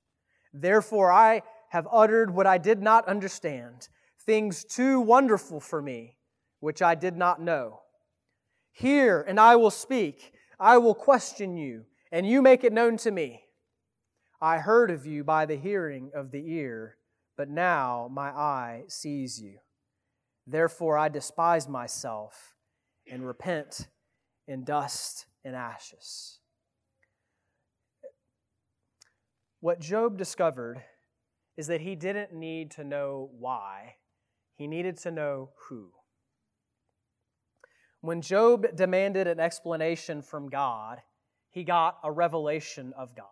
Therefore, 0.60 1.12
I 1.12 1.42
have 1.70 1.86
uttered 1.92 2.34
what 2.34 2.46
I 2.46 2.58
did 2.58 2.82
not 2.82 3.06
understand, 3.06 3.88
things 4.20 4.64
too 4.64 5.00
wonderful 5.00 5.60
for 5.60 5.80
me, 5.80 6.16
which 6.60 6.82
I 6.82 6.94
did 6.94 7.16
not 7.16 7.40
know. 7.40 7.80
Hear, 8.72 9.20
and 9.22 9.38
I 9.38 9.56
will 9.56 9.70
speak. 9.70 10.32
I 10.58 10.78
will 10.78 10.94
question 10.94 11.56
you, 11.56 11.84
and 12.10 12.26
you 12.26 12.42
make 12.42 12.64
it 12.64 12.72
known 12.72 12.96
to 12.98 13.10
me. 13.10 13.44
I 14.40 14.58
heard 14.58 14.90
of 14.90 15.06
you 15.06 15.24
by 15.24 15.46
the 15.46 15.56
hearing 15.56 16.10
of 16.14 16.30
the 16.30 16.52
ear, 16.52 16.96
but 17.36 17.48
now 17.48 18.08
my 18.10 18.28
eye 18.28 18.84
sees 18.88 19.40
you. 19.40 19.58
Therefore, 20.46 20.96
I 20.96 21.08
despise 21.08 21.68
myself 21.68 22.56
and 23.10 23.26
repent 23.26 23.88
in 24.46 24.64
dust 24.64 25.26
and 25.44 25.54
ashes. 25.54 26.40
What 29.60 29.80
Job 29.80 30.16
discovered 30.16 30.82
is 31.56 31.66
that 31.66 31.80
he 31.80 31.96
didn't 31.96 32.32
need 32.32 32.70
to 32.72 32.84
know 32.84 33.30
why, 33.38 33.96
he 34.54 34.66
needed 34.66 34.96
to 34.98 35.10
know 35.10 35.50
who. 35.68 35.90
When 38.00 38.22
Job 38.22 38.76
demanded 38.76 39.26
an 39.26 39.40
explanation 39.40 40.22
from 40.22 40.48
God, 40.48 40.98
he 41.50 41.64
got 41.64 41.98
a 42.04 42.12
revelation 42.12 42.92
of 42.96 43.16
God. 43.16 43.26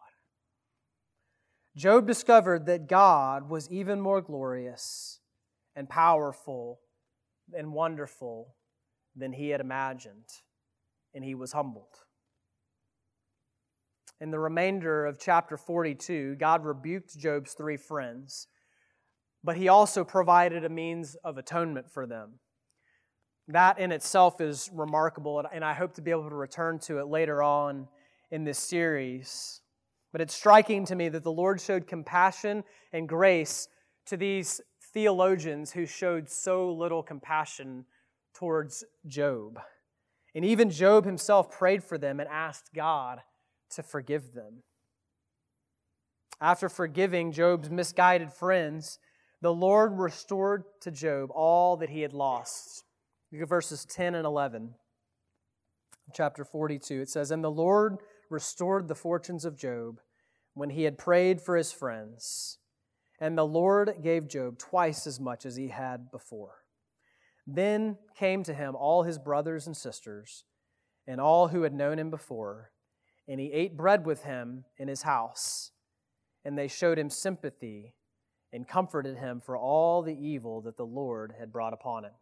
Job 1.77 2.07
discovered 2.07 2.67
that 2.67 2.89
God 2.89 3.49
was 3.49 3.71
even 3.71 4.01
more 4.01 4.21
glorious 4.21 5.21
and 5.77 5.89
powerful 5.89 6.81
and 7.57 7.73
wonderful 7.73 8.57
than 9.15 9.33
he 9.33 9.51
had 9.51 9.61
imagined, 9.61 10.27
and 11.15 11.23
he 11.23 11.35
was 11.35 11.53
humbled. 11.53 12.06
In 14.19 14.31
the 14.31 14.39
remainder 14.39 15.05
of 15.05 15.19
chapter 15.19 15.59
42, 15.59 16.37
God 16.37 16.65
rebuked 16.65 17.19
Job's 17.19 17.53
three 17.53 17.77
friends, 17.77 18.49
but 19.45 19.59
he 19.59 19.69
also 19.69 20.05
provided 20.05 20.65
a 20.65 20.71
means 20.71 21.17
of 21.23 21.37
atonement 21.37 21.91
for 21.91 22.07
them. 22.07 22.39
That 23.49 23.79
in 23.79 23.93
itself 23.93 24.41
is 24.41 24.71
remarkable, 24.73 25.45
and 25.53 25.63
I 25.63 25.75
hope 25.75 25.95
to 25.95 26.03
be 26.03 26.11
able 26.11 26.31
to 26.31 26.35
return 26.35 26.79
to 26.81 26.99
it 26.99 27.09
later 27.09 27.43
on 27.43 27.89
in 28.31 28.45
this 28.45 28.59
series. 28.59 29.61
But 30.13 30.23
it's 30.23 30.35
striking 30.35 30.87
to 30.87 30.97
me 30.97 31.11
that 31.11 31.23
the 31.23 31.31
Lord 31.31 31.61
showed 31.61 31.87
compassion 31.87 32.65
and 32.95 33.07
grace 33.07 33.69
to 34.07 34.17
these 34.17 34.63
theologians 34.95 35.73
who 35.73 35.85
showed 35.85 36.31
so 36.31 36.73
little 36.73 37.03
compassion 37.03 37.85
towards 38.35 38.83
Job. 39.07 39.61
And 40.35 40.43
even 40.43 40.71
Job 40.71 41.05
himself 41.05 41.51
prayed 41.51 41.85
for 41.85 41.99
them 41.99 42.19
and 42.19 42.29
asked 42.31 42.73
God 42.75 43.21
to 43.71 43.83
forgive 43.83 44.33
them. 44.33 44.63
After 46.41 46.69
forgiving 46.69 47.33
Job's 47.33 47.71
misguided 47.71 48.33
friends, 48.33 48.99
the 49.41 49.55
Lord 49.55 49.99
restored 49.99 50.65
to 50.83 50.91
Job 50.91 51.31
all 51.33 51.77
that 51.79 51.91
he 51.91 52.03
had 52.03 52.13
lost. 52.13 52.85
Look 53.33 53.43
at 53.43 53.49
verses 53.49 53.85
10 53.85 54.15
and 54.15 54.27
11. 54.27 54.75
Chapter 56.15 56.45
42, 56.45 57.01
it 57.01 57.09
says, 57.09 57.31
And 57.31 57.43
the 57.43 57.51
Lord 57.51 57.97
restored 58.31 58.89
the 58.89 58.95
fortunes 58.95 59.45
of 59.45 59.57
Job 59.57 60.01
when 60.55 60.71
he 60.71 60.85
had 60.85 60.99
prayed 60.99 61.41
for 61.41 61.57
his 61.57 61.73
friends. 61.73 62.59
And 63.21 63.37
the 63.37 63.47
Lord 63.47 63.95
gave 64.03 64.29
Job 64.29 64.59
twice 64.59 65.07
as 65.07 65.19
much 65.19 65.47
as 65.47 65.57
he 65.57 65.69
had 65.69 66.11
before. 66.11 66.63
Then 67.47 67.99
came 68.19 68.43
to 68.45 68.55
him 68.55 68.75
all 68.75 69.05
his 69.05 69.19
brothers 69.19 69.67
and 69.67 69.77
sisters, 69.77 70.45
and 71.07 71.21
all 71.21 71.49
who 71.49 71.63
had 71.63 71.73
known 71.73 71.99
him 71.99 72.11
before, 72.11 72.73
and 73.29 73.41
he 73.41 73.53
ate 73.53 73.77
bread 73.77 74.07
with 74.07 74.25
him 74.25 74.65
in 74.79 74.89
his 74.89 75.03
house. 75.03 75.73
And 76.45 76.57
they 76.57 76.69
showed 76.69 76.99
him 76.99 77.11
sympathy 77.11 77.95
and 78.53 78.69
comforted 78.69 79.19
him 79.19 79.41
for 79.41 79.57
all 79.57 80.03
the 80.03 80.17
evil 80.17 80.61
that 80.63 80.77
the 80.77 80.87
Lord 80.87 81.35
had 81.39 81.53
brought 81.53 81.73
upon 81.73 82.05
him. 82.05 82.13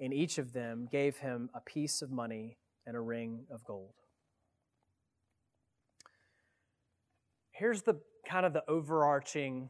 And 0.00 0.14
each 0.14 0.38
of 0.38 0.52
them 0.52 0.88
gave 0.90 1.18
him 1.18 1.50
a 1.54 1.60
piece 1.60 2.02
of 2.02 2.10
money 2.10 2.58
and 2.86 2.96
a 2.96 3.00
ring 3.00 3.46
of 3.50 3.64
gold. 3.64 3.94
Here's 7.50 7.82
the 7.82 8.00
kind 8.26 8.46
of 8.46 8.52
the 8.52 8.64
overarching 8.68 9.68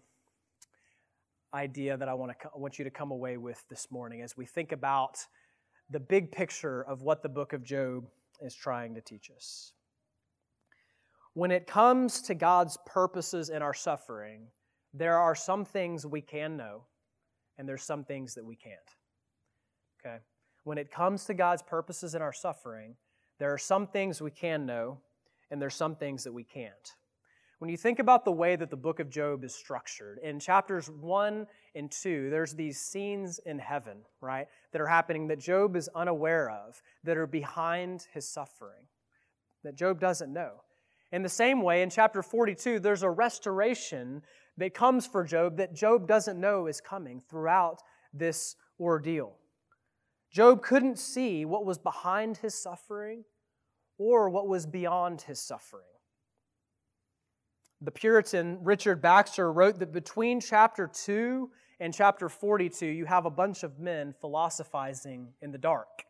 idea 1.54 1.96
that 1.96 2.08
I 2.08 2.14
want, 2.14 2.32
to, 2.32 2.48
I 2.54 2.58
want 2.58 2.78
you 2.78 2.84
to 2.84 2.90
come 2.90 3.10
away 3.10 3.36
with 3.36 3.62
this 3.68 3.88
morning 3.90 4.22
as 4.22 4.36
we 4.36 4.46
think 4.46 4.72
about 4.72 5.18
the 5.90 6.00
big 6.00 6.30
picture 6.32 6.82
of 6.82 7.02
what 7.02 7.22
the 7.22 7.28
book 7.28 7.52
of 7.52 7.62
Job 7.62 8.04
is 8.40 8.54
trying 8.54 8.94
to 8.94 9.00
teach 9.00 9.30
us. 9.34 9.72
When 11.34 11.50
it 11.50 11.66
comes 11.66 12.20
to 12.22 12.34
God's 12.34 12.76
purposes 12.84 13.48
in 13.48 13.62
our 13.62 13.72
suffering, 13.72 14.48
there 14.92 15.18
are 15.18 15.34
some 15.34 15.64
things 15.64 16.06
we 16.06 16.20
can 16.20 16.56
know, 16.56 16.84
and 17.56 17.66
there's 17.66 17.82
some 17.82 18.04
things 18.04 18.34
that 18.34 18.44
we 18.44 18.56
can't. 18.56 18.78
Okay? 20.04 20.18
When 20.64 20.78
it 20.78 20.90
comes 20.90 21.24
to 21.24 21.34
God's 21.34 21.62
purposes 21.62 22.14
in 22.14 22.22
our 22.22 22.32
suffering, 22.32 22.96
there 23.38 23.52
are 23.52 23.58
some 23.58 23.86
things 23.86 24.20
we 24.20 24.30
can 24.30 24.66
know, 24.66 24.98
and 25.50 25.60
there's 25.60 25.74
some 25.74 25.96
things 25.96 26.24
that 26.24 26.32
we 26.32 26.44
can't. 26.44 26.94
When 27.58 27.70
you 27.70 27.76
think 27.76 27.98
about 27.98 28.24
the 28.24 28.32
way 28.32 28.56
that 28.56 28.70
the 28.70 28.76
book 28.76 29.00
of 29.00 29.08
Job 29.08 29.44
is 29.44 29.54
structured, 29.54 30.18
in 30.22 30.38
chapters 30.38 30.90
1 30.90 31.46
and 31.74 31.90
2, 31.90 32.28
there's 32.28 32.54
these 32.54 32.80
scenes 32.80 33.38
in 33.46 33.58
heaven, 33.58 33.98
right, 34.20 34.48
that 34.72 34.80
are 34.80 34.86
happening 34.86 35.28
that 35.28 35.38
Job 35.38 35.76
is 35.76 35.88
unaware 35.94 36.50
of, 36.50 36.82
that 37.04 37.16
are 37.16 37.26
behind 37.26 38.06
his 38.12 38.28
suffering, 38.28 38.82
that 39.62 39.76
Job 39.76 40.00
doesn't 40.00 40.32
know. 40.32 40.62
In 41.12 41.22
the 41.22 41.28
same 41.28 41.60
way, 41.62 41.82
in 41.82 41.90
chapter 41.90 42.22
42, 42.22 42.80
there's 42.80 43.02
a 43.02 43.10
restoration 43.10 44.22
that 44.56 44.72
comes 44.74 45.06
for 45.06 45.24
Job 45.24 45.58
that 45.58 45.74
Job 45.74 46.08
doesn't 46.08 46.40
know 46.40 46.66
is 46.66 46.80
coming 46.80 47.22
throughout 47.28 47.82
this 48.14 48.56
ordeal. 48.80 49.36
Job 50.32 50.62
couldn't 50.62 50.98
see 50.98 51.44
what 51.44 51.66
was 51.66 51.78
behind 51.78 52.38
his 52.38 52.54
suffering 52.54 53.24
or 53.98 54.30
what 54.30 54.48
was 54.48 54.64
beyond 54.66 55.20
his 55.22 55.38
suffering. 55.38 55.84
The 57.82 57.90
Puritan 57.90 58.58
Richard 58.62 59.02
Baxter 59.02 59.52
wrote 59.52 59.78
that 59.80 59.92
between 59.92 60.40
chapter 60.40 60.88
2 60.92 61.50
and 61.80 61.92
chapter 61.92 62.28
42, 62.28 62.86
you 62.86 63.04
have 63.04 63.26
a 63.26 63.30
bunch 63.30 63.64
of 63.64 63.78
men 63.78 64.14
philosophizing 64.20 65.34
in 65.42 65.50
the 65.50 65.58
dark. 65.58 66.04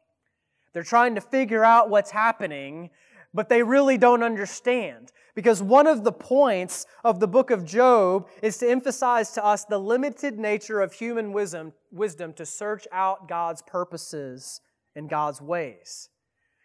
They're 0.73 0.83
trying 0.83 1.15
to 1.17 1.21
figure 1.21 1.65
out 1.65 1.91
what's 1.91 2.11
happening, 2.11 2.91
but 3.35 3.49
they 3.49 3.63
really 3.63 3.99
don't 3.99 4.23
understand. 4.23 5.13
Because 5.35 5.63
one 5.63 5.87
of 5.87 6.05
the 6.05 6.13
points 6.13 6.85
of 7.05 7.19
the 7.19 7.29
book 7.29 7.51
of 7.51 7.65
Job 7.65 8.29
is 8.43 8.59
to 8.59 8.69
emphasize 8.69 9.33
to 9.33 9.45
us 9.45 9.65
the 9.65 9.79
limited 9.79 10.39
nature 10.39 10.81
of 10.81 10.93
human 10.93 11.33
wisdom, 11.33 11.73
wisdom 11.91 12.35
to 12.35 12.45
search 12.45 12.87
out 12.93 13.29
God's 13.29 13.63
purposes 13.63 14.61
and 14.95 15.09
God's 15.09 15.41
ways. 15.41 16.11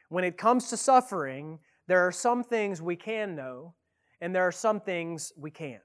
When 0.09 0.26
it 0.26 0.38
comes 0.38 0.70
to 0.70 0.78
suffering, 0.78 1.59
there 1.88 2.05
are 2.05 2.11
some 2.11 2.43
things 2.43 2.82
we 2.82 2.97
can 2.97 3.36
know, 3.36 3.74
and 4.20 4.36
there 4.36 4.45
are 4.45 4.51
some 4.51 4.82
things 4.82 5.32
we 5.38 5.51
can't. 5.51 5.82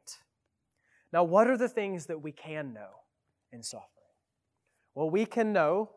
Now, 1.12 1.22
what 1.22 1.48
are 1.48 1.56
the 1.56 1.68
things 1.68 2.06
that 2.06 2.22
we 2.22 2.32
can 2.32 2.72
know 2.72 2.90
in 3.52 3.62
suffering? 3.62 3.88
Well, 4.94 5.10
we 5.10 5.24
can 5.24 5.52
know 5.52 5.90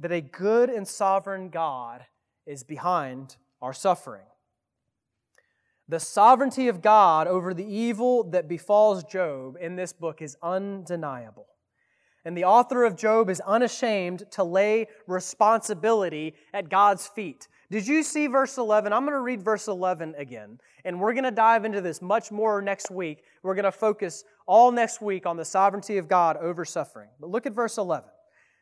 that 0.00 0.12
a 0.12 0.20
good 0.20 0.68
and 0.68 0.86
sovereign 0.86 1.48
God 1.48 2.04
is 2.46 2.62
behind 2.62 3.36
our 3.60 3.72
suffering. 3.72 4.26
The 5.88 6.00
sovereignty 6.00 6.66
of 6.68 6.82
God 6.82 7.28
over 7.28 7.54
the 7.54 7.64
evil 7.64 8.24
that 8.30 8.48
befalls 8.48 9.04
Job 9.04 9.56
in 9.60 9.76
this 9.76 9.92
book 9.92 10.20
is 10.20 10.36
undeniable. 10.42 11.46
And 12.24 12.36
the 12.36 12.44
author 12.44 12.82
of 12.84 12.96
Job 12.96 13.30
is 13.30 13.40
unashamed 13.46 14.24
to 14.32 14.42
lay 14.42 14.88
responsibility 15.06 16.34
at 16.52 16.68
God's 16.68 17.06
feet. 17.06 17.46
Did 17.70 17.86
you 17.86 18.02
see 18.02 18.26
verse 18.26 18.58
11? 18.58 18.92
I'm 18.92 19.02
going 19.02 19.12
to 19.12 19.20
read 19.20 19.42
verse 19.42 19.68
11 19.68 20.16
again. 20.18 20.58
And 20.84 21.00
we're 21.00 21.12
going 21.12 21.24
to 21.24 21.30
dive 21.30 21.64
into 21.64 21.80
this 21.80 22.02
much 22.02 22.32
more 22.32 22.60
next 22.60 22.90
week. 22.90 23.22
We're 23.44 23.54
going 23.54 23.64
to 23.64 23.72
focus 23.72 24.24
all 24.46 24.72
next 24.72 25.00
week 25.00 25.24
on 25.24 25.36
the 25.36 25.44
sovereignty 25.44 25.98
of 25.98 26.08
God 26.08 26.36
over 26.36 26.64
suffering. 26.64 27.10
But 27.20 27.30
look 27.30 27.46
at 27.46 27.52
verse 27.52 27.78
11 27.78 28.08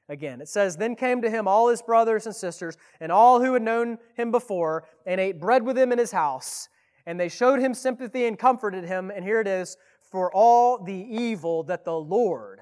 again. 0.09 0.41
It 0.41 0.49
says, 0.49 0.77
Then 0.77 0.97
came 0.97 1.23
to 1.23 1.31
him 1.31 1.49
all 1.49 1.69
his 1.69 1.83
brothers 1.83 2.27
and 2.27 2.35
sisters, 2.35 2.77
and 3.01 3.11
all 3.11 3.41
who 3.41 3.55
had 3.55 3.63
known 3.63 3.99
him 4.17 4.31
before, 4.31 4.85
and 5.07 5.21
ate 5.21 5.41
bread 5.41 5.63
with 5.65 5.79
him 5.79 5.93
in 5.93 5.99
his 5.99 6.13
house. 6.13 6.69
And 7.07 7.19
they 7.19 7.29
showed 7.29 7.61
him 7.61 7.75
sympathy 7.75 8.27
and 8.27 8.39
comforted 8.39 8.85
him. 8.85 9.11
And 9.11 9.25
here 9.25 9.41
it 9.41 9.47
is 9.47 9.77
for 10.11 10.33
all 10.33 10.83
the 10.83 10.95
evil 10.95 11.65
that 11.65 11.85
the 11.85 11.95
Lord 11.95 12.61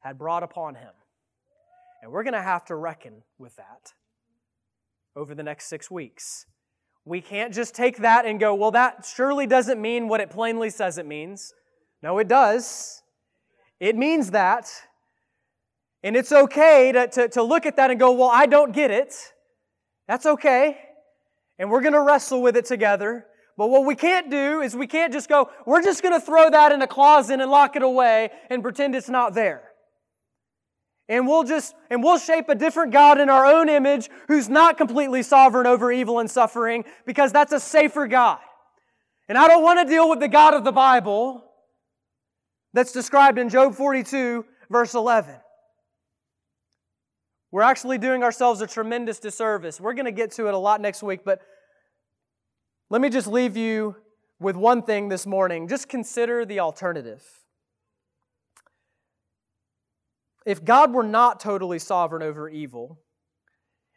had 0.00 0.18
brought 0.18 0.42
upon 0.42 0.74
him. 0.74 0.92
And 2.02 2.12
we're 2.12 2.22
going 2.22 2.34
to 2.34 2.42
have 2.42 2.64
to 2.66 2.76
reckon 2.76 3.22
with 3.38 3.56
that 3.56 3.94
over 5.14 5.34
the 5.34 5.42
next 5.42 5.66
six 5.66 5.90
weeks. 5.90 6.46
We 7.04 7.20
can't 7.20 7.54
just 7.54 7.74
take 7.74 7.98
that 7.98 8.26
and 8.26 8.38
go, 8.38 8.54
well, 8.54 8.72
that 8.72 9.08
surely 9.14 9.46
doesn't 9.46 9.80
mean 9.80 10.08
what 10.08 10.20
it 10.20 10.28
plainly 10.28 10.70
says 10.70 10.98
it 10.98 11.06
means. 11.06 11.54
No, 12.02 12.18
it 12.18 12.28
does. 12.28 13.02
It 13.80 13.96
means 13.96 14.32
that. 14.32 14.70
And 16.06 16.16
it's 16.16 16.30
okay 16.30 16.92
to, 16.92 17.08
to, 17.08 17.28
to 17.30 17.42
look 17.42 17.66
at 17.66 17.74
that 17.78 17.90
and 17.90 17.98
go, 17.98 18.12
well, 18.12 18.30
I 18.32 18.46
don't 18.46 18.72
get 18.72 18.92
it. 18.92 19.12
That's 20.06 20.24
okay. 20.24 20.78
And 21.58 21.68
we're 21.68 21.80
going 21.80 21.94
to 21.94 22.00
wrestle 22.00 22.40
with 22.42 22.56
it 22.56 22.64
together. 22.64 23.26
But 23.56 23.70
what 23.70 23.84
we 23.84 23.96
can't 23.96 24.30
do 24.30 24.60
is 24.60 24.76
we 24.76 24.86
can't 24.86 25.12
just 25.12 25.28
go, 25.28 25.50
we're 25.66 25.82
just 25.82 26.04
going 26.04 26.14
to 26.14 26.24
throw 26.24 26.48
that 26.48 26.70
in 26.70 26.80
a 26.80 26.86
closet 26.86 27.40
and 27.40 27.50
lock 27.50 27.74
it 27.74 27.82
away 27.82 28.30
and 28.50 28.62
pretend 28.62 28.94
it's 28.94 29.08
not 29.08 29.34
there. 29.34 29.64
And 31.08 31.26
we'll 31.26 31.42
just, 31.42 31.74
and 31.90 32.04
we'll 32.04 32.20
shape 32.20 32.48
a 32.50 32.54
different 32.54 32.92
God 32.92 33.18
in 33.18 33.28
our 33.28 33.44
own 33.44 33.68
image 33.68 34.08
who's 34.28 34.48
not 34.48 34.78
completely 34.78 35.24
sovereign 35.24 35.66
over 35.66 35.90
evil 35.90 36.20
and 36.20 36.30
suffering 36.30 36.84
because 37.04 37.32
that's 37.32 37.52
a 37.52 37.58
safer 37.58 38.06
God. 38.06 38.38
And 39.28 39.36
I 39.36 39.48
don't 39.48 39.64
want 39.64 39.80
to 39.80 39.92
deal 39.92 40.08
with 40.08 40.20
the 40.20 40.28
God 40.28 40.54
of 40.54 40.62
the 40.62 40.70
Bible 40.70 41.42
that's 42.72 42.92
described 42.92 43.38
in 43.38 43.48
Job 43.48 43.74
42, 43.74 44.44
verse 44.70 44.94
11. 44.94 45.34
We're 47.50 47.62
actually 47.62 47.98
doing 47.98 48.22
ourselves 48.22 48.60
a 48.60 48.66
tremendous 48.66 49.18
disservice. 49.18 49.80
We're 49.80 49.94
going 49.94 50.06
to 50.06 50.12
get 50.12 50.32
to 50.32 50.48
it 50.48 50.54
a 50.54 50.58
lot 50.58 50.80
next 50.80 51.02
week, 51.02 51.20
but 51.24 51.40
let 52.90 53.00
me 53.00 53.08
just 53.08 53.26
leave 53.26 53.56
you 53.56 53.96
with 54.38 54.56
one 54.56 54.82
thing 54.82 55.08
this 55.08 55.26
morning. 55.26 55.68
Just 55.68 55.88
consider 55.88 56.44
the 56.44 56.60
alternative. 56.60 57.22
If 60.44 60.64
God 60.64 60.92
were 60.92 61.02
not 61.02 61.40
totally 61.40 61.78
sovereign 61.78 62.22
over 62.22 62.48
evil, 62.48 63.00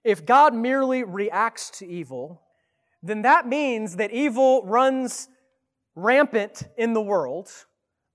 if 0.04 0.26
God 0.26 0.56
merely 0.56 1.04
reacts 1.04 1.70
to 1.80 1.88
evil, 1.88 2.42
then 3.04 3.22
that 3.22 3.48
means 3.48 3.98
that 3.98 4.12
evil 4.12 4.66
runs 4.66 5.30
rampant 5.96 6.64
in 6.78 6.94
the 6.94 7.02
world, 7.02 7.50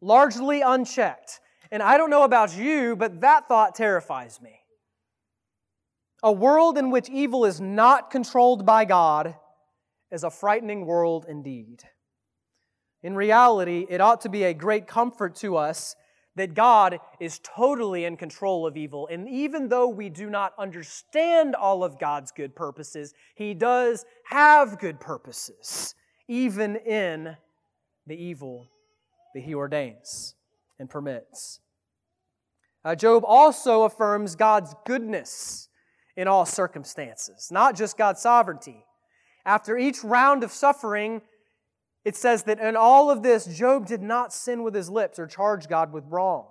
largely 0.00 0.62
unchecked. 0.62 1.40
And 1.70 1.82
I 1.82 1.96
don't 1.96 2.10
know 2.10 2.24
about 2.24 2.56
you, 2.56 2.96
but 2.96 3.20
that 3.20 3.46
thought 3.46 3.74
terrifies 3.74 4.40
me. 4.40 4.63
A 6.24 6.32
world 6.32 6.78
in 6.78 6.90
which 6.90 7.10
evil 7.10 7.44
is 7.44 7.60
not 7.60 8.10
controlled 8.10 8.64
by 8.64 8.86
God 8.86 9.34
is 10.10 10.24
a 10.24 10.30
frightening 10.30 10.86
world 10.86 11.26
indeed. 11.28 11.82
In 13.02 13.14
reality, 13.14 13.84
it 13.90 14.00
ought 14.00 14.22
to 14.22 14.30
be 14.30 14.44
a 14.44 14.54
great 14.54 14.86
comfort 14.86 15.34
to 15.36 15.58
us 15.58 15.94
that 16.34 16.54
God 16.54 16.98
is 17.20 17.40
totally 17.44 18.06
in 18.06 18.16
control 18.16 18.66
of 18.66 18.74
evil. 18.74 19.06
And 19.12 19.28
even 19.28 19.68
though 19.68 19.86
we 19.86 20.08
do 20.08 20.30
not 20.30 20.54
understand 20.58 21.54
all 21.54 21.84
of 21.84 22.00
God's 22.00 22.32
good 22.32 22.56
purposes, 22.56 23.12
He 23.34 23.52
does 23.52 24.06
have 24.28 24.78
good 24.78 25.00
purposes, 25.00 25.94
even 26.26 26.76
in 26.76 27.36
the 28.06 28.16
evil 28.16 28.70
that 29.34 29.42
He 29.42 29.54
ordains 29.54 30.36
and 30.78 30.88
permits. 30.88 31.60
Uh, 32.82 32.94
Job 32.94 33.24
also 33.26 33.82
affirms 33.82 34.36
God's 34.36 34.74
goodness 34.86 35.68
in 36.16 36.28
all 36.28 36.46
circumstances, 36.46 37.48
not 37.50 37.74
just 37.74 37.98
God's 37.98 38.20
sovereignty. 38.20 38.84
After 39.44 39.76
each 39.76 40.02
round 40.04 40.42
of 40.42 40.52
suffering, 40.52 41.22
it 42.04 42.16
says 42.16 42.44
that 42.44 42.60
in 42.60 42.76
all 42.76 43.10
of 43.10 43.22
this, 43.22 43.46
Job 43.46 43.86
did 43.86 44.02
not 44.02 44.32
sin 44.32 44.62
with 44.62 44.74
his 44.74 44.90
lips 44.90 45.18
or 45.18 45.26
charge 45.26 45.68
God 45.68 45.92
with 45.92 46.04
wrong. 46.08 46.46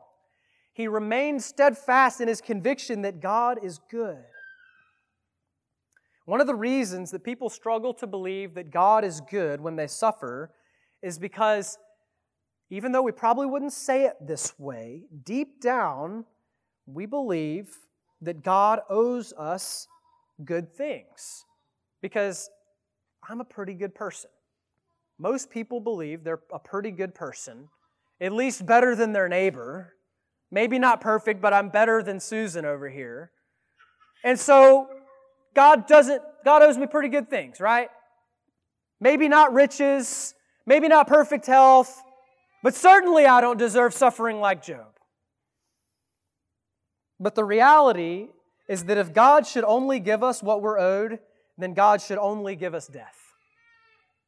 He 0.73 0.87
remained 0.87 1.43
steadfast 1.43 2.19
in 2.19 2.27
his 2.27 2.41
conviction 2.41 3.03
that 3.03 3.21
God 3.21 3.59
is 3.63 3.79
good. 3.89 4.23
One 6.25 6.41
of 6.41 6.47
the 6.47 6.55
reasons 6.55 7.11
that 7.11 7.23
people 7.23 7.49
struggle 7.49 7.93
to 7.95 8.07
believe 8.07 8.55
that 8.55 8.71
God 8.71 9.03
is 9.03 9.21
good 9.21 9.61
when 9.61 9.75
they 9.75 9.87
suffer 9.87 10.51
is 11.01 11.19
because 11.19 11.77
even 12.69 12.91
though 12.91 13.01
we 13.01 13.11
probably 13.11 13.45
wouldn't 13.45 13.73
say 13.73 14.05
it 14.05 14.15
this 14.25 14.57
way, 14.57 15.03
deep 15.23 15.61
down, 15.61 16.25
we 16.85 17.05
believe 17.05 17.77
that 18.23 18.43
God 18.43 18.79
owes 18.89 19.33
us 19.37 19.87
good 20.43 20.73
things. 20.73 21.45
Because 22.01 22.49
I'm 23.29 23.41
a 23.41 23.45
pretty 23.45 23.73
good 23.73 23.95
person. 23.95 24.29
Most 25.19 25.49
people 25.49 25.79
believe 25.79 26.23
they're 26.23 26.41
a 26.51 26.59
pretty 26.59 26.91
good 26.91 27.15
person, 27.15 27.69
at 28.19 28.33
least 28.33 28.65
better 28.65 28.95
than 28.95 29.13
their 29.13 29.29
neighbor. 29.29 29.93
Maybe 30.51 30.79
not 30.79 31.01
perfect, 31.01 31.41
but 31.41 31.53
I'm 31.53 31.69
better 31.69 32.03
than 32.03 32.19
Susan 32.19 32.65
over 32.65 32.89
here. 32.89 33.31
And 34.23 34.39
so 34.39 34.87
God 35.55 35.87
doesn't, 35.87 36.21
God 36.43 36.61
owes 36.61 36.77
me 36.77 36.87
pretty 36.87 37.09
good 37.09 37.29
things, 37.29 37.59
right? 37.59 37.89
Maybe 38.99 39.27
not 39.27 39.53
riches, 39.53 40.33
maybe 40.65 40.87
not 40.87 41.07
perfect 41.07 41.45
health, 41.45 42.01
but 42.63 42.73
certainly 42.73 43.25
I 43.25 43.41
don't 43.41 43.57
deserve 43.57 43.93
suffering 43.93 44.39
like 44.39 44.63
Job. 44.63 44.92
But 47.19 47.35
the 47.35 47.45
reality 47.45 48.29
is 48.67 48.85
that 48.85 48.97
if 48.97 49.13
God 49.13 49.45
should 49.45 49.63
only 49.63 49.99
give 49.99 50.23
us 50.23 50.41
what 50.41 50.61
we're 50.61 50.79
owed, 50.79 51.19
then 51.57 51.73
God 51.73 52.01
should 52.01 52.17
only 52.17 52.55
give 52.55 52.73
us 52.73 52.87
death. 52.87 53.35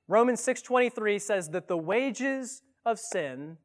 Romans 0.08 0.42
6:23 0.42 1.20
says 1.20 1.50
that 1.50 1.68
the 1.68 1.78
wages 1.78 2.62
of 2.86 3.00
sin, 3.00 3.58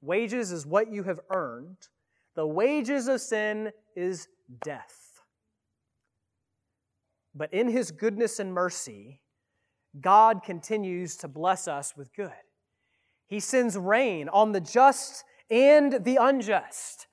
wages 0.00 0.52
is 0.52 0.66
what 0.66 0.90
you 0.92 1.04
have 1.04 1.20
earned, 1.30 1.88
the 2.34 2.46
wages 2.46 3.08
of 3.08 3.20
sin 3.20 3.72
is 3.94 4.28
death. 4.62 5.22
But 7.34 7.52
in 7.52 7.68
his 7.68 7.90
goodness 7.90 8.38
and 8.38 8.52
mercy, 8.52 9.22
God 10.00 10.42
continues 10.42 11.16
to 11.18 11.28
bless 11.28 11.66
us 11.66 11.96
with 11.96 12.14
good. 12.14 12.32
He 13.26 13.40
sends 13.40 13.76
rain 13.76 14.28
on 14.28 14.52
the 14.52 14.60
just 14.60 15.24
and 15.50 16.04
the 16.04 16.16
unjust. 16.16 17.06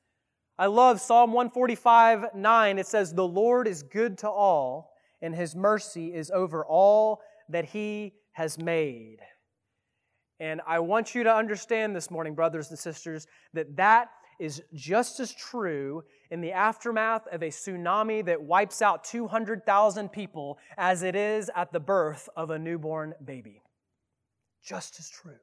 I 0.58 0.68
love 0.68 1.02
Psalm 1.02 1.34
145 1.34 2.36
9. 2.36 2.80
It 2.80 2.88
says, 2.88 3.14
The 3.14 3.28
Lord 3.28 3.68
is 3.68 3.84
good 3.84 4.18
to 4.20 4.30
all, 4.30 4.94
and 5.22 5.34
his 5.34 5.56
mercy 5.56 6.14
is 6.14 6.30
over 6.32 6.64
all 6.64 7.22
that 7.50 7.66
he 7.66 8.14
has 8.34 8.58
made. 8.58 9.18
And 10.40 10.62
I 10.68 10.80
want 10.80 11.16
you 11.16 11.24
to 11.24 11.34
understand 11.34 11.96
this 11.96 12.12
morning, 12.12 12.36
brothers 12.36 12.70
and 12.70 12.78
sisters, 12.78 13.28
that 13.54 13.76
that 13.78 14.10
is 14.40 14.62
just 14.74 15.20
as 15.20 15.34
true 15.34 16.04
in 16.30 16.42
the 16.42 16.52
aftermath 16.52 17.28
of 17.32 17.42
a 17.42 17.48
tsunami 17.48 18.26
that 18.26 18.42
wipes 18.42 18.82
out 18.82 19.04
200,000 19.04 20.10
people 20.10 20.58
as 20.78 21.04
it 21.04 21.16
is 21.16 21.50
at 21.56 21.72
the 21.72 21.80
birth 21.80 22.28
of 22.36 22.50
a 22.50 22.60
newborn 22.60 23.14
baby. 23.24 23.62
Just 24.64 25.00
as 25.00 25.10
true. 25.10 25.38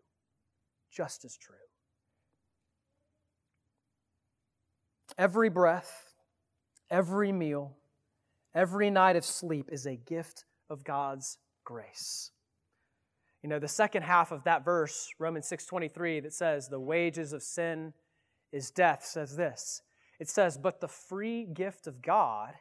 Just 0.91 1.25
as 1.25 1.37
true. 1.37 1.57
Every 5.21 5.51
breath, 5.51 6.15
every 6.89 7.31
meal, 7.31 7.77
every 8.55 8.89
night 8.89 9.17
of 9.17 9.25
sleep 9.27 9.69
is 9.71 9.85
a 9.85 9.95
gift 9.95 10.47
of 10.71 10.83
God's 10.83 11.37
grace. 11.63 12.31
You 13.43 13.51
know, 13.51 13.59
the 13.59 13.69
second 13.69 14.05
half 14.05 14.33
of 14.33 14.45
that 14.45 14.65
verse, 14.65 15.13
Romans 15.19 15.47
6:23 15.47 16.21
that 16.21 16.33
says 16.33 16.71
the 16.71 16.81
wages 16.81 17.35
of 17.35 17.43
sin 17.43 17.93
is 18.51 18.71
death 18.71 19.05
says 19.05 19.37
this. 19.37 19.83
It 20.19 20.31
says, 20.31 20.57
"But 20.57 20.81
the 20.81 20.89
free 20.89 21.45
gift 21.45 21.87
of 21.87 22.01
God 22.01 22.59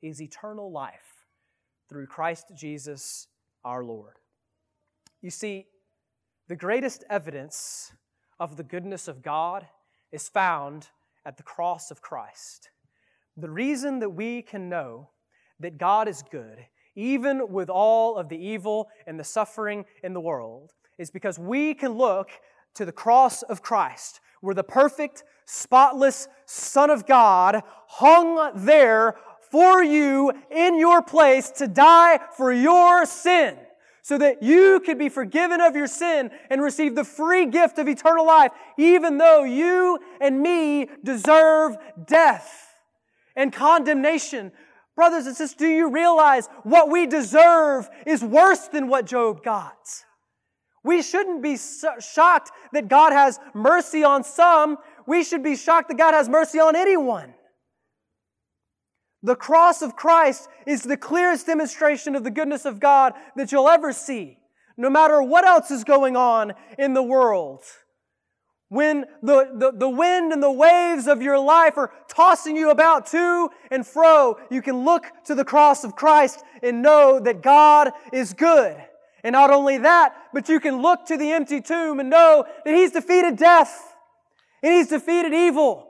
is 0.00 0.22
eternal 0.22 0.72
life 0.72 1.26
through 1.90 2.06
Christ 2.06 2.52
Jesus 2.54 3.28
our 3.64 3.84
Lord." 3.84 4.18
You 5.20 5.30
see, 5.30 5.70
the 6.46 6.56
greatest 6.56 7.04
evidence 7.10 7.92
of 8.40 8.56
the 8.56 8.64
goodness 8.64 9.08
of 9.08 9.20
God 9.20 9.68
is 10.10 10.30
found 10.30 10.88
at 11.24 11.36
the 11.36 11.42
cross 11.42 11.90
of 11.90 12.02
Christ. 12.02 12.70
The 13.36 13.50
reason 13.50 14.00
that 14.00 14.10
we 14.10 14.42
can 14.42 14.68
know 14.68 15.10
that 15.60 15.78
God 15.78 16.08
is 16.08 16.22
good, 16.30 16.58
even 16.96 17.52
with 17.52 17.70
all 17.70 18.16
of 18.16 18.28
the 18.28 18.36
evil 18.36 18.88
and 19.06 19.18
the 19.18 19.24
suffering 19.24 19.84
in 20.02 20.12
the 20.12 20.20
world, 20.20 20.72
is 20.98 21.10
because 21.10 21.38
we 21.38 21.74
can 21.74 21.92
look 21.92 22.30
to 22.74 22.84
the 22.84 22.92
cross 22.92 23.42
of 23.42 23.62
Christ, 23.62 24.20
where 24.40 24.54
the 24.54 24.64
perfect, 24.64 25.24
spotless 25.46 26.28
Son 26.46 26.90
of 26.90 27.06
God 27.06 27.62
hung 27.86 28.50
there 28.64 29.16
for 29.50 29.82
you 29.82 30.32
in 30.50 30.78
your 30.78 31.02
place 31.02 31.50
to 31.52 31.68
die 31.68 32.18
for 32.36 32.52
your 32.52 33.06
sin 33.06 33.56
so 34.08 34.16
that 34.16 34.42
you 34.42 34.80
could 34.80 34.96
be 34.96 35.10
forgiven 35.10 35.60
of 35.60 35.76
your 35.76 35.86
sin 35.86 36.30
and 36.48 36.62
receive 36.62 36.94
the 36.94 37.04
free 37.04 37.44
gift 37.44 37.78
of 37.78 37.86
eternal 37.86 38.26
life, 38.26 38.52
even 38.78 39.18
though 39.18 39.44
you 39.44 39.98
and 40.18 40.40
me 40.40 40.88
deserve 41.04 41.76
death 42.06 42.72
and 43.36 43.52
condemnation. 43.52 44.50
Brothers 44.96 45.26
and 45.26 45.36
sisters, 45.36 45.58
do 45.58 45.68
you 45.68 45.90
realize 45.90 46.48
what 46.62 46.90
we 46.90 47.06
deserve 47.06 47.90
is 48.06 48.24
worse 48.24 48.68
than 48.68 48.88
what 48.88 49.04
Job 49.04 49.44
got? 49.44 49.76
We 50.82 51.02
shouldn't 51.02 51.42
be 51.42 51.58
shocked 51.58 52.50
that 52.72 52.88
God 52.88 53.12
has 53.12 53.38
mercy 53.52 54.04
on 54.04 54.24
some. 54.24 54.78
We 55.06 55.22
should 55.22 55.42
be 55.42 55.54
shocked 55.54 55.88
that 55.88 55.98
God 55.98 56.14
has 56.14 56.30
mercy 56.30 56.60
on 56.60 56.76
anyone. 56.76 57.34
The 59.22 59.36
cross 59.36 59.82
of 59.82 59.96
Christ 59.96 60.48
is 60.66 60.82
the 60.82 60.96
clearest 60.96 61.46
demonstration 61.46 62.14
of 62.14 62.24
the 62.24 62.30
goodness 62.30 62.64
of 62.64 62.78
God 62.78 63.14
that 63.36 63.50
you'll 63.50 63.68
ever 63.68 63.92
see, 63.92 64.38
no 64.76 64.88
matter 64.88 65.20
what 65.22 65.44
else 65.44 65.70
is 65.70 65.82
going 65.84 66.16
on 66.16 66.54
in 66.78 66.94
the 66.94 67.02
world. 67.02 67.62
When 68.68 69.06
the, 69.22 69.50
the, 69.54 69.72
the 69.72 69.88
wind 69.88 70.32
and 70.32 70.42
the 70.42 70.52
waves 70.52 71.06
of 71.06 71.22
your 71.22 71.38
life 71.38 71.78
are 71.78 71.90
tossing 72.06 72.54
you 72.54 72.70
about 72.70 73.06
to 73.08 73.48
and 73.70 73.86
fro, 73.86 74.38
you 74.50 74.60
can 74.60 74.84
look 74.84 75.06
to 75.24 75.34
the 75.34 75.44
cross 75.44 75.84
of 75.84 75.96
Christ 75.96 76.44
and 76.62 76.82
know 76.82 77.18
that 77.18 77.42
God 77.42 77.92
is 78.12 78.34
good. 78.34 78.76
And 79.24 79.32
not 79.32 79.50
only 79.50 79.78
that, 79.78 80.14
but 80.32 80.48
you 80.48 80.60
can 80.60 80.80
look 80.82 81.06
to 81.06 81.16
the 81.16 81.32
empty 81.32 81.60
tomb 81.60 81.98
and 81.98 82.10
know 82.10 82.44
that 82.64 82.74
He's 82.74 82.92
defeated 82.92 83.36
death 83.36 83.94
and 84.62 84.72
He's 84.72 84.88
defeated 84.88 85.32
evil 85.32 85.88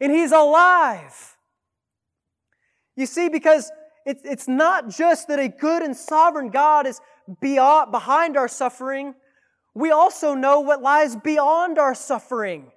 and 0.00 0.10
He's 0.10 0.32
alive. 0.32 1.33
You 2.96 3.06
see, 3.06 3.28
because 3.28 3.70
it's, 4.06 4.48
not 4.48 4.88
just 4.88 5.28
that 5.28 5.38
a 5.38 5.48
good 5.48 5.82
and 5.82 5.96
sovereign 5.96 6.50
God 6.50 6.86
is 6.86 7.00
behind 7.40 8.36
our 8.36 8.48
suffering, 8.48 9.14
we 9.74 9.90
also 9.90 10.34
know 10.34 10.60
what 10.60 10.82
lies 10.82 11.16
beyond 11.16 11.78
our 11.78 11.94
suffering. 11.94 12.70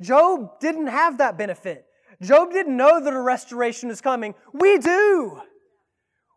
Job 0.00 0.60
didn't 0.60 0.88
have 0.88 1.18
that 1.18 1.38
benefit. 1.38 1.86
Job 2.20 2.52
didn't 2.52 2.76
know 2.76 3.02
that 3.02 3.12
a 3.12 3.20
restoration 3.20 3.90
is 3.90 4.00
coming. 4.00 4.34
We 4.52 4.78
do. 4.78 5.40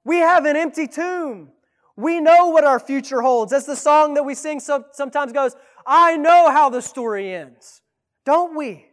We 0.03 0.18
have 0.18 0.45
an 0.45 0.56
empty 0.56 0.88
tomb. 0.88 1.49
We 1.95 2.20
know 2.20 2.47
what 2.47 2.64
our 2.64 2.80
future 2.80 3.22
holds. 3.22 3.53
As 3.53 3.66
the 3.66 3.76
song 3.76 4.16
that 4.16 4.24
we 4.24 4.34
sing 4.36 4.60
sometimes 4.60 5.32
goes, 5.32 5.56
I 5.86 6.18
know 6.18 6.51
how 6.51 6.70
the 6.70 6.82
story 6.82 7.34
ends. 7.34 7.82
Don't 8.26 8.56
we? 8.56 8.86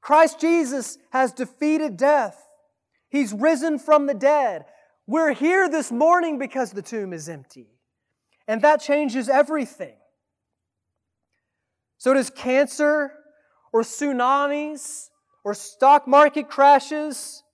Christ 0.00 0.40
Jesus 0.40 0.98
has 1.10 1.32
defeated 1.32 1.96
death. 1.96 2.40
He's 3.14 3.32
risen 3.32 3.78
from 3.78 4.06
the 4.06 4.14
dead. 4.14 4.64
We're 5.06 5.34
here 5.34 5.68
this 5.68 5.92
morning 5.92 6.36
because 6.36 6.72
the 6.72 6.82
tomb 6.82 7.12
is 7.12 7.28
empty. 7.28 7.68
And 8.48 8.60
that 8.62 8.80
changes 8.80 9.28
everything. 9.28 9.94
So, 11.96 12.12
does 12.12 12.28
cancer 12.28 13.12
or 13.72 13.82
tsunamis 13.82 15.10
or 15.44 15.54
stock 15.54 16.08
market 16.08 16.48
crashes 16.48 17.44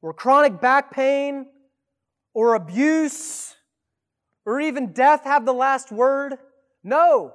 or 0.00 0.12
chronic 0.12 0.60
back 0.60 0.92
pain 0.92 1.46
or 2.34 2.54
abuse 2.54 3.54
or 4.44 4.60
even 4.60 4.92
death 4.92 5.22
have 5.22 5.44
the 5.46 5.54
last 5.54 5.92
word? 5.92 6.38
No. 6.82 7.34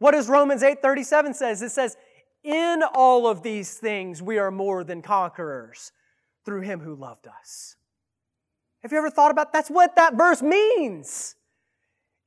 What 0.00 0.10
does 0.10 0.28
Romans 0.28 0.64
8:37 0.64 1.34
says? 1.34 1.62
It 1.62 1.70
says, 1.70 1.96
"In 2.42 2.82
all 2.82 3.28
of 3.28 3.44
these 3.44 3.78
things 3.78 4.20
we 4.20 4.40
are 4.40 4.50
more 4.50 4.82
than 4.82 5.02
conquerors 5.02 5.92
through 6.44 6.62
him 6.62 6.80
who 6.80 6.94
loved 6.94 7.26
us. 7.26 7.76
Have 8.82 8.92
you 8.92 8.98
ever 8.98 9.10
thought 9.10 9.30
about 9.30 9.52
that's 9.52 9.68
what 9.68 9.96
that 9.96 10.14
verse 10.14 10.42
means? 10.42 11.36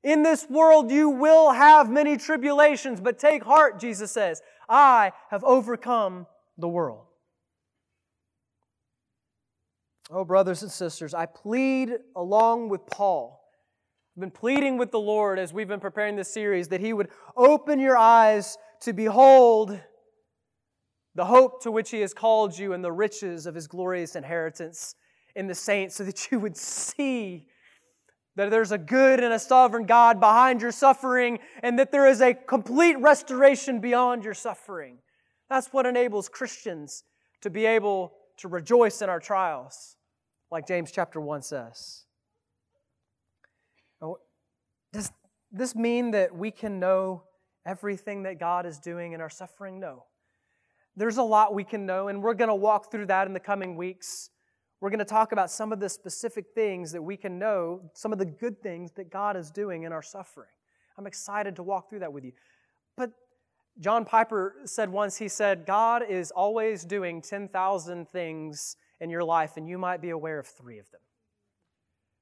In 0.03 0.21
this 0.21 0.47
world 0.49 0.91
you 0.91 1.09
will 1.09 1.51
have 1.51 1.89
many 1.89 2.17
tribulations, 2.17 2.99
but 2.99 3.17
take 3.17 3.43
heart, 3.43 3.79
Jesus 3.79 4.11
says, 4.11 4.41
I 4.69 5.13
have 5.29 5.43
overcome 5.43 6.27
the 6.57 6.67
world. 6.67 7.05
Oh, 10.11 10.25
brothers 10.25 10.61
and 10.61 10.71
sisters, 10.71 11.13
I 11.13 11.25
plead 11.25 11.93
along 12.15 12.69
with 12.69 12.85
Paul. 12.85 13.41
I've 14.15 14.21
been 14.21 14.31
pleading 14.31 14.77
with 14.77 14.91
the 14.91 14.99
Lord 14.99 15.39
as 15.39 15.53
we've 15.53 15.67
been 15.67 15.79
preparing 15.79 16.15
this 16.15 16.31
series 16.31 16.67
that 16.67 16.81
He 16.81 16.93
would 16.93 17.09
open 17.35 17.79
your 17.79 17.97
eyes 17.97 18.57
to 18.81 18.93
behold 18.93 19.79
the 21.15 21.25
hope 21.25 21.61
to 21.63 21.71
which 21.71 21.91
He 21.91 22.01
has 22.01 22.13
called 22.13 22.57
you, 22.57 22.73
and 22.73 22.83
the 22.83 22.91
riches 22.91 23.45
of 23.45 23.55
His 23.55 23.67
glorious 23.67 24.15
inheritance 24.15 24.95
in 25.35 25.47
the 25.47 25.55
saints, 25.55 25.95
so 25.95 26.03
that 26.03 26.31
you 26.31 26.39
would 26.39 26.57
see 26.57 27.47
that 28.35 28.49
there's 28.49 28.71
a 28.71 28.77
good 28.77 29.19
and 29.19 29.31
a 29.31 29.39
sovereign 29.39 29.85
God 29.85 30.19
behind 30.19 30.61
your 30.61 30.71
suffering, 30.71 31.39
and 31.61 31.77
that 31.77 31.91
there 31.91 32.07
is 32.07 32.21
a 32.21 32.33
complete 32.33 32.99
restoration 32.99 33.79
beyond 33.79 34.23
your 34.23 34.33
suffering. 34.33 34.97
That's 35.49 35.67
what 35.67 35.85
enables 35.85 36.29
Christians 36.29 37.03
to 37.41 37.49
be 37.49 37.65
able 37.65 38.13
to 38.37 38.47
rejoice 38.47 39.01
in 39.03 39.09
our 39.09 39.19
trials, 39.19 39.97
like 40.49 40.67
James 40.67 40.91
chapter 40.91 41.21
1 41.21 41.43
says. 41.43 42.05
Does 44.91 45.11
this 45.51 45.75
mean 45.75 46.11
that 46.11 46.35
we 46.35 46.51
can 46.51 46.79
know 46.79 47.23
everything 47.65 48.23
that 48.23 48.39
God 48.39 48.65
is 48.65 48.79
doing 48.79 49.13
in 49.13 49.21
our 49.21 49.29
suffering? 49.29 49.79
No. 49.79 50.05
There's 50.95 51.17
a 51.17 51.23
lot 51.23 51.53
we 51.53 51.63
can 51.63 51.85
know, 51.85 52.07
and 52.07 52.21
we're 52.21 52.35
going 52.35 52.49
to 52.49 52.55
walk 52.55 52.91
through 52.91 53.07
that 53.07 53.27
in 53.27 53.33
the 53.33 53.39
coming 53.39 53.75
weeks. 53.75 54.29
We're 54.79 54.89
going 54.89 54.99
to 54.99 55.05
talk 55.05 55.31
about 55.31 55.49
some 55.49 55.71
of 55.71 55.79
the 55.79 55.89
specific 55.89 56.47
things 56.53 56.91
that 56.91 57.01
we 57.01 57.17
can 57.17 57.39
know, 57.39 57.81
some 57.93 58.11
of 58.11 58.19
the 58.19 58.25
good 58.25 58.61
things 58.61 58.91
that 58.93 59.09
God 59.09 59.35
is 59.37 59.49
doing 59.49 59.83
in 59.83 59.91
our 59.91 60.01
suffering. 60.01 60.49
I'm 60.97 61.07
excited 61.07 61.55
to 61.55 61.63
walk 61.63 61.89
through 61.89 61.99
that 61.99 62.13
with 62.13 62.23
you. 62.23 62.33
But 62.95 63.11
John 63.79 64.05
Piper 64.05 64.55
said 64.65 64.89
once, 64.89 65.17
he 65.17 65.27
said, 65.27 65.65
God 65.65 66.03
is 66.07 66.31
always 66.31 66.85
doing 66.85 67.21
10,000 67.21 68.07
things 68.07 68.75
in 68.99 69.09
your 69.09 69.23
life, 69.23 69.57
and 69.57 69.67
you 69.67 69.77
might 69.77 70.01
be 70.01 70.11
aware 70.11 70.37
of 70.37 70.45
three 70.45 70.77
of 70.77 70.91
them. 70.91 71.01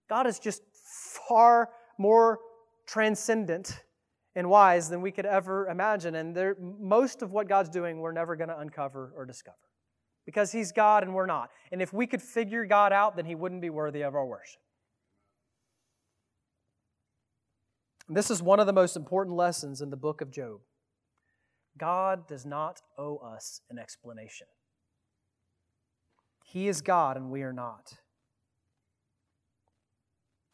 God 0.08 0.28
is 0.28 0.40
just 0.40 0.62
far 1.28 1.70
more 1.98 2.40
transcendent 2.86 3.82
and 4.36 4.50
wise 4.50 4.90
than 4.90 5.02
we 5.02 5.12
could 5.12 5.26
ever 5.26 5.68
imagine. 5.68 6.16
And 6.16 6.36
there, 6.36 6.56
most 6.60 7.22
of 7.22 7.32
what 7.32 7.48
God's 7.48 7.70
doing, 7.70 8.00
we're 8.00 8.12
never 8.12 8.36
going 8.36 8.50
to 8.50 8.58
uncover 8.58 9.14
or 9.16 9.26
discover 9.26 9.58
because 10.26 10.52
He's 10.52 10.72
God 10.72 11.04
and 11.04 11.14
we're 11.14 11.26
not. 11.26 11.50
And 11.72 11.82
if 11.82 11.94
we 11.94 12.08
could 12.08 12.22
figure 12.22 12.66
God 12.66 12.94
out, 12.94 13.16
then 13.16 13.26
He 13.26 13.36
wouldn't 13.36 13.62
be 13.62 13.70
worthy 13.70 14.02
of 14.02 14.16
our 14.16 14.26
worship. 14.26 14.62
This 18.08 18.30
is 18.30 18.42
one 18.42 18.60
of 18.60 18.68
the 18.68 18.74
most 18.74 18.96
important 18.96 19.38
lessons 19.38 19.82
in 19.82 19.90
the 19.90 19.98
book 19.98 20.22
of 20.22 20.32
Job. 20.32 20.60
God 21.78 22.28
does 22.28 22.46
not 22.46 22.82
owe 22.98 23.18
us 23.18 23.62
an 23.70 23.80
explanation. 23.80 24.48
He 26.44 26.68
is 26.68 26.82
God 26.82 27.16
and 27.16 27.30
we 27.30 27.44
are 27.44 27.54
not. 27.54 27.94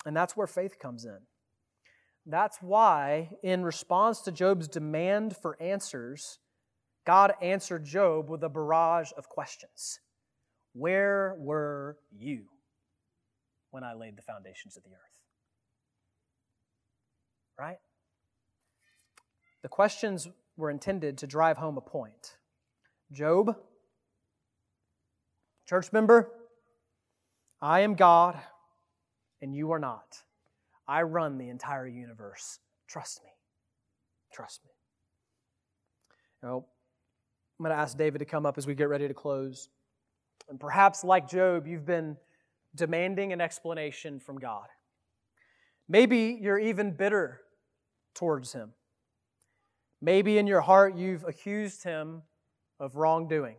And 0.06 0.16
that's 0.16 0.38
where 0.38 0.46
faith 0.46 0.78
comes 0.80 1.06
in. 1.06 1.18
That's 2.30 2.58
why, 2.62 3.30
in 3.42 3.64
response 3.64 4.20
to 4.24 4.34
Job's 4.34 4.68
demand 4.68 5.38
for 5.38 5.56
answers, 5.62 6.40
God 7.06 7.34
answered 7.42 7.86
Job 7.86 8.30
with 8.30 8.44
a 8.44 8.50
barrage 8.50 9.12
of 9.18 9.30
questions. 9.30 10.02
Where 10.74 11.38
were 11.40 11.98
you 12.12 12.48
when 13.72 13.86
I 13.86 13.94
laid 13.94 14.18
the 14.18 14.22
foundations 14.24 14.76
of 14.76 14.84
the 14.84 14.90
earth? 14.90 15.22
Right? 17.58 17.80
The 19.62 19.70
questions 19.70 20.28
were 20.58 20.70
intended 20.70 21.18
to 21.20 21.28
drive 21.28 21.58
home 21.58 21.78
a 21.78 21.82
point. 21.82 22.36
Job, 23.10 23.56
church 25.66 25.94
member, 25.94 26.30
I 27.62 27.80
am 27.80 27.96
God 27.96 28.38
and 29.42 29.56
you 29.56 29.72
are 29.72 29.80
not. 29.80 30.24
I 30.88 31.02
run 31.02 31.38
the 31.38 31.50
entire 31.50 31.88
universe. 31.88 32.60
Trust 32.88 33.22
me. 33.24 33.30
Trust 34.34 34.62
me. 34.64 34.72
Now, 36.42 36.66
I'm 37.60 37.64
going 37.64 37.76
to 37.76 37.82
ask 37.82 37.98
David 37.98 38.20
to 38.20 38.26
come 38.26 38.46
up 38.46 38.58
as 38.58 38.68
we 38.68 38.76
get 38.76 38.90
ready 38.90 39.08
to 39.08 39.14
close. 39.14 39.70
And 40.50 40.60
perhaps, 40.60 41.04
like 41.04 41.28
Job, 41.28 41.68
you've 41.68 41.86
been 41.86 42.18
demanding 42.76 43.34
an 43.34 43.42
explanation 43.42 44.20
from 44.20 44.38
God. 44.38 44.68
Maybe 45.90 46.38
you're 46.42 46.60
even 46.60 46.92
bitter 46.92 47.42
towards 48.14 48.54
Him. 48.54 48.74
Maybe 50.02 50.38
in 50.38 50.48
your 50.48 50.62
heart 50.62 50.96
you've 50.96 51.24
accused 51.24 51.84
Him 51.84 52.22
of 52.80 52.96
wrongdoing. 52.96 53.56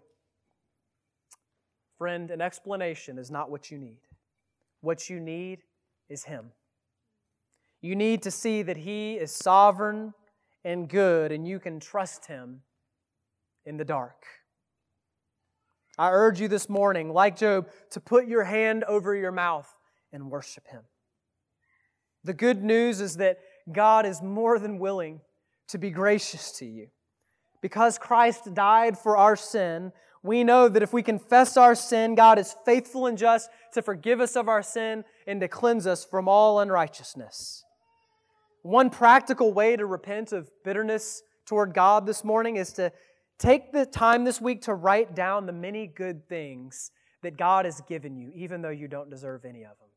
Friend, 1.96 2.30
an 2.30 2.40
explanation 2.40 3.18
is 3.18 3.30
not 3.30 3.50
what 3.50 3.70
you 3.70 3.78
need. 3.78 3.98
What 4.80 5.10
you 5.10 5.18
need 5.18 5.62
is 6.08 6.24
Him. 6.24 6.52
You 7.80 7.94
need 7.94 8.22
to 8.22 8.30
see 8.30 8.62
that 8.62 8.76
He 8.76 9.14
is 9.14 9.30
sovereign 9.30 10.14
and 10.64 10.88
good, 10.88 11.32
and 11.32 11.46
you 11.46 11.58
can 11.60 11.80
trust 11.80 12.26
Him 12.26 12.62
in 13.64 13.76
the 13.76 13.84
dark. 13.84 14.24
I 15.96 16.10
urge 16.10 16.40
you 16.40 16.48
this 16.48 16.68
morning, 16.68 17.12
like 17.12 17.36
Job, 17.36 17.68
to 17.90 18.00
put 18.00 18.26
your 18.26 18.44
hand 18.44 18.84
over 18.84 19.14
your 19.14 19.32
mouth 19.32 19.68
and 20.12 20.30
worship 20.30 20.66
Him. 20.68 20.82
The 22.24 22.34
good 22.34 22.62
news 22.62 23.00
is 23.00 23.16
that 23.16 23.38
God 23.70 24.06
is 24.06 24.22
more 24.22 24.58
than 24.58 24.78
willing 24.78 25.20
to 25.68 25.78
be 25.78 25.90
gracious 25.90 26.52
to 26.58 26.66
you. 26.66 26.88
Because 27.60 27.98
Christ 27.98 28.54
died 28.54 28.98
for 28.98 29.16
our 29.16 29.36
sin, 29.36 29.92
we 30.22 30.44
know 30.44 30.68
that 30.68 30.82
if 30.82 30.92
we 30.92 31.02
confess 31.02 31.56
our 31.56 31.74
sin, 31.74 32.14
God 32.14 32.38
is 32.38 32.54
faithful 32.64 33.06
and 33.06 33.18
just 33.18 33.50
to 33.74 33.82
forgive 33.82 34.20
us 34.20 34.36
of 34.36 34.48
our 34.48 34.62
sin 34.62 35.04
and 35.26 35.40
to 35.40 35.48
cleanse 35.48 35.86
us 35.86 36.04
from 36.04 36.28
all 36.28 36.60
unrighteousness. 36.60 37.64
One 38.62 38.90
practical 38.90 39.52
way 39.52 39.76
to 39.76 39.86
repent 39.86 40.32
of 40.32 40.50
bitterness 40.64 41.22
toward 41.46 41.74
God 41.74 42.06
this 42.06 42.24
morning 42.24 42.56
is 42.56 42.72
to 42.74 42.92
take 43.38 43.72
the 43.72 43.86
time 43.86 44.24
this 44.24 44.40
week 44.40 44.62
to 44.62 44.74
write 44.74 45.14
down 45.14 45.46
the 45.46 45.52
many 45.52 45.86
good 45.86 46.28
things 46.28 46.90
that 47.22 47.36
God 47.36 47.64
has 47.64 47.80
given 47.82 48.16
you, 48.16 48.30
even 48.34 48.62
though 48.62 48.68
you 48.70 48.88
don't 48.88 49.10
deserve 49.10 49.44
any 49.44 49.62
of 49.62 49.78
them. 49.78 49.88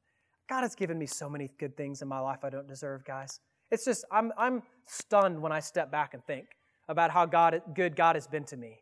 God 0.50 0.62
has 0.62 0.76
given 0.76 0.98
me 0.98 1.06
so 1.06 1.30
many 1.30 1.50
good 1.60 1.78
things 1.78 2.02
in 2.02 2.08
my 2.08 2.20
life 2.20 2.40
I 2.44 2.50
don't 2.50 2.68
deserve, 2.68 3.06
guys. 3.06 3.40
It's 3.72 3.86
just, 3.86 4.04
I'm, 4.12 4.32
I'm 4.38 4.64
stunned 4.86 5.42
when 5.42 5.52
I 5.52 5.60
step 5.60 5.92
back 5.92 6.14
and 6.14 6.24
think 6.26 6.46
about 6.90 7.12
how 7.12 7.26
God, 7.26 7.62
good 7.74 7.96
God 7.96 8.16
has 8.16 8.28
been 8.28 8.44
to 8.46 8.58
me. 8.58 8.82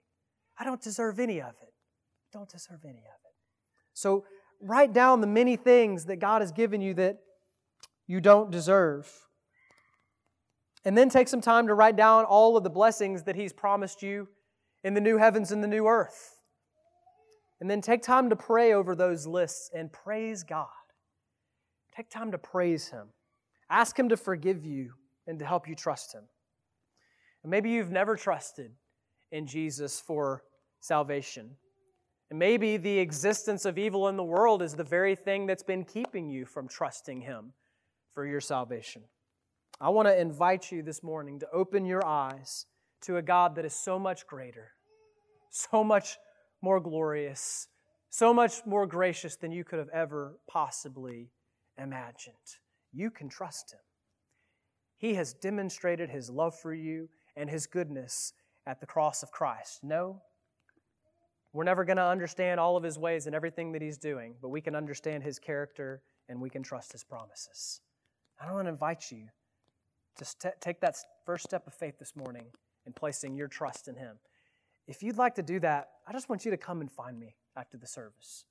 I 0.58 0.64
don't 0.64 0.82
deserve 0.82 1.20
any 1.20 1.40
of 1.42 1.54
it. 1.62 1.74
Don't 2.34 2.50
deserve 2.50 2.80
any 2.84 3.00
of 3.00 3.20
it. 3.26 3.34
So 3.94 4.26
write 4.62 4.94
down 4.94 5.22
the 5.22 5.28
many 5.28 5.56
things 5.56 6.06
that 6.06 6.18
God 6.18 6.42
has 6.42 6.52
given 6.52 6.82
you 6.82 6.94
that 6.96 7.20
you 8.08 8.20
don't 8.20 8.52
deserve. 8.52 9.10
And 10.86 10.98
then 10.98 11.10
take 11.10 11.28
some 11.28 11.42
time 11.42 11.68
to 11.68 11.74
write 11.74 11.96
down 11.96 12.26
all 12.26 12.56
of 12.56 12.64
the 12.64 12.70
blessings 12.70 13.24
that 13.24 13.36
He's 13.36 13.54
promised 13.54 14.02
you 14.02 14.28
in 14.84 14.94
the 14.94 15.02
new 15.02 15.18
heavens 15.18 15.52
and 15.52 15.64
the 15.64 15.68
new 15.68 15.88
earth. 15.88 16.36
And 17.60 17.70
then 17.70 17.82
take 17.82 18.02
time 18.02 18.30
to 18.30 18.36
pray 18.36 18.74
over 18.74 18.96
those 18.96 19.28
lists 19.28 19.70
and 19.74 19.92
praise 19.92 20.44
God. 20.44 20.68
Take 21.96 22.10
time 22.10 22.32
to 22.32 22.38
praise 22.38 22.88
Him. 22.88 23.08
Ask 23.70 24.00
Him 24.00 24.10
to 24.10 24.18
forgive 24.18 24.66
you 24.66 24.94
and 25.28 25.38
to 25.40 25.46
help 25.46 25.68
you 25.68 25.76
trust 25.76 26.14
Him. 26.14 26.24
And 27.44 27.52
maybe 27.52 27.70
you've 27.70 27.92
never 27.92 28.16
trusted 28.16 28.72
in 29.32 29.46
Jesus 29.46 30.00
for 30.00 30.44
salvation. 30.80 31.52
And 32.30 32.40
maybe 32.40 32.78
the 32.78 33.00
existence 33.00 33.66
of 33.66 33.78
evil 33.78 34.08
in 34.08 34.16
the 34.16 34.24
world 34.24 34.62
is 34.62 34.76
the 34.76 34.84
very 34.84 35.16
thing 35.16 35.46
that's 35.46 35.64
been 35.64 35.84
keeping 35.84 36.30
you 36.30 36.46
from 36.46 36.68
trusting 36.68 37.22
Him 37.22 37.54
for 38.14 38.26
your 38.26 38.42
salvation. 38.42 39.04
I 39.82 39.90
want 39.90 40.10
to 40.10 40.20
invite 40.20 40.74
you 40.74 40.84
this 40.84 41.04
morning 41.04 41.40
to 41.40 41.50
open 41.54 41.86
your 41.86 42.06
eyes 42.06 42.66
to 43.04 43.16
a 43.16 43.22
God 43.22 43.56
that 43.56 43.64
is 43.64 43.74
so 43.74 43.98
much 43.98 44.28
greater, 44.28 44.72
so 45.52 45.86
much 45.86 46.18
more 46.62 46.82
glorious, 46.82 47.70
so 48.10 48.34
much 48.34 48.66
more 48.66 48.86
gracious 48.86 49.38
than 49.38 49.54
you 49.54 49.64
could 49.64 49.80
have 49.80 49.88
ever 49.94 50.38
possibly 50.50 51.32
imagined. 51.78 52.36
You 52.92 53.10
can 53.10 53.30
trust 53.30 53.72
Him. 53.72 53.80
He 54.98 55.14
has 55.14 55.34
demonstrated 55.34 56.10
His 56.10 56.30
love 56.30 56.60
for 56.60 56.74
you 56.74 57.08
and 57.38 57.50
His 57.50 57.66
goodness 57.66 58.34
at 58.68 58.82
the 58.82 58.86
cross 58.86 59.24
of 59.24 59.32
Christ. 59.32 59.80
No, 59.82 60.22
we're 61.54 61.64
never 61.64 61.86
going 61.86 61.98
to 61.98 62.04
understand 62.04 62.60
all 62.60 62.76
of 62.76 62.84
His 62.84 63.00
ways 63.00 63.28
and 63.28 63.36
everything 63.36 63.72
that 63.72 63.82
He's 63.82 63.98
doing, 63.98 64.36
but 64.42 64.50
we 64.50 64.60
can 64.60 64.76
understand 64.76 65.24
His 65.24 65.40
character 65.40 66.02
and 66.28 66.42
we 66.42 66.50
can 66.50 66.64
trust 66.64 66.92
His 66.92 67.06
promises. 67.06 67.80
I 68.42 68.52
want 68.52 68.66
to 68.66 68.72
invite 68.72 69.10
you 69.10 69.30
to 70.20 70.38
t- 70.40 70.50
take 70.60 70.80
that 70.82 70.96
first 71.26 71.44
step 71.44 71.66
of 71.68 71.74
faith 71.74 71.98
this 72.00 72.16
morning 72.16 72.46
in 72.86 72.94
placing 72.94 73.36
your 73.36 73.48
trust 73.48 73.88
in 73.88 73.96
Him. 73.96 74.18
If 74.88 75.04
you'd 75.04 75.18
like 75.18 75.36
to 75.36 75.44
do 75.44 75.60
that, 75.60 75.90
I 76.08 76.14
just 76.14 76.30
want 76.30 76.46
you 76.46 76.52
to 76.52 76.58
come 76.58 76.82
and 76.82 76.92
find 76.92 77.20
me 77.20 77.36
after 77.58 77.78
the 77.78 77.88
service. 77.88 78.46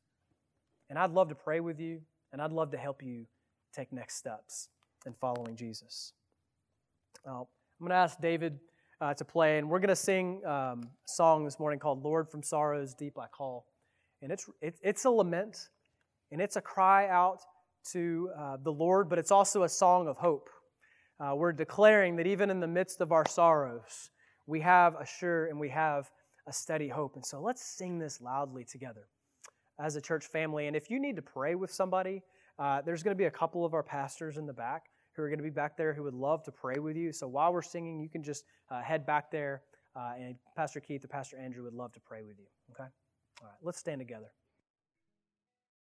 And 0.90 0.98
I'd 0.98 1.10
love 1.10 1.28
to 1.28 1.34
pray 1.34 1.60
with 1.60 1.80
you, 1.80 2.00
and 2.32 2.40
I'd 2.40 2.52
love 2.52 2.70
to 2.72 2.78
help 2.78 3.02
you 3.02 3.26
take 3.74 3.92
next 3.92 4.16
steps 4.16 4.68
in 5.06 5.14
following 5.14 5.56
Jesus. 5.56 6.12
Now, 7.26 7.48
I'm 7.80 7.86
going 7.86 7.90
to 7.90 7.96
ask 7.96 8.20
David 8.20 8.58
uh, 9.00 9.14
to 9.14 9.24
play, 9.24 9.58
and 9.58 9.68
we're 9.68 9.80
going 9.80 9.88
to 9.88 9.96
sing 9.96 10.42
um, 10.44 10.82
a 10.82 11.08
song 11.08 11.44
this 11.44 11.58
morning 11.58 11.78
called 11.78 12.02
Lord 12.02 12.30
from 12.30 12.42
Sorrows 12.42 12.94
Deep 12.94 13.18
I 13.18 13.26
Call. 13.26 13.66
And 14.22 14.32
it's, 14.32 14.48
it, 14.60 14.76
it's 14.82 15.04
a 15.04 15.10
lament, 15.10 15.68
and 16.32 16.40
it's 16.40 16.56
a 16.56 16.60
cry 16.60 17.08
out 17.08 17.40
to 17.92 18.30
uh, 18.38 18.56
the 18.62 18.72
Lord, 18.72 19.08
but 19.08 19.18
it's 19.18 19.30
also 19.30 19.62
a 19.62 19.68
song 19.68 20.08
of 20.08 20.16
hope. 20.16 20.48
Uh, 21.20 21.34
we're 21.34 21.52
declaring 21.52 22.16
that 22.16 22.26
even 22.26 22.50
in 22.50 22.60
the 22.60 22.68
midst 22.68 23.00
of 23.00 23.12
our 23.12 23.26
sorrows, 23.26 24.10
we 24.46 24.60
have 24.60 24.94
a 24.94 25.06
sure 25.06 25.46
and 25.46 25.58
we 25.58 25.68
have 25.68 26.10
a 26.46 26.52
steady 26.52 26.88
hope. 26.88 27.16
And 27.16 27.24
so 27.24 27.40
let's 27.40 27.62
sing 27.62 27.98
this 27.98 28.20
loudly 28.20 28.64
together 28.64 29.08
as 29.80 29.96
a 29.96 30.00
church 30.00 30.26
family. 30.26 30.66
And 30.66 30.76
if 30.76 30.90
you 30.90 31.00
need 31.00 31.16
to 31.16 31.22
pray 31.22 31.54
with 31.54 31.72
somebody, 31.72 32.22
uh, 32.58 32.82
there's 32.82 33.02
going 33.02 33.14
to 33.14 33.18
be 33.18 33.26
a 33.26 33.30
couple 33.30 33.64
of 33.64 33.74
our 33.74 33.82
pastors 33.82 34.36
in 34.36 34.46
the 34.46 34.52
back 34.52 34.86
who 35.14 35.22
are 35.22 35.28
going 35.28 35.38
to 35.38 35.44
be 35.44 35.50
back 35.50 35.76
there 35.76 35.92
who 35.92 36.04
would 36.04 36.14
love 36.14 36.44
to 36.44 36.52
pray 36.52 36.78
with 36.78 36.96
you. 36.96 37.12
So 37.12 37.26
while 37.26 37.52
we're 37.52 37.62
singing, 37.62 38.00
you 38.00 38.08
can 38.08 38.22
just 38.22 38.44
uh, 38.70 38.80
head 38.80 39.04
back 39.04 39.30
there, 39.30 39.62
uh, 39.96 40.12
and 40.18 40.36
Pastor 40.56 40.80
Keith 40.80 41.04
or 41.04 41.08
Pastor 41.08 41.38
Andrew 41.38 41.64
would 41.64 41.74
love 41.74 41.92
to 41.94 42.00
pray 42.00 42.22
with 42.22 42.38
you. 42.38 42.46
Okay? 42.72 42.88
All 43.42 43.48
right, 43.48 43.56
let's 43.62 43.78
stand 43.78 44.00
together. 44.00 44.30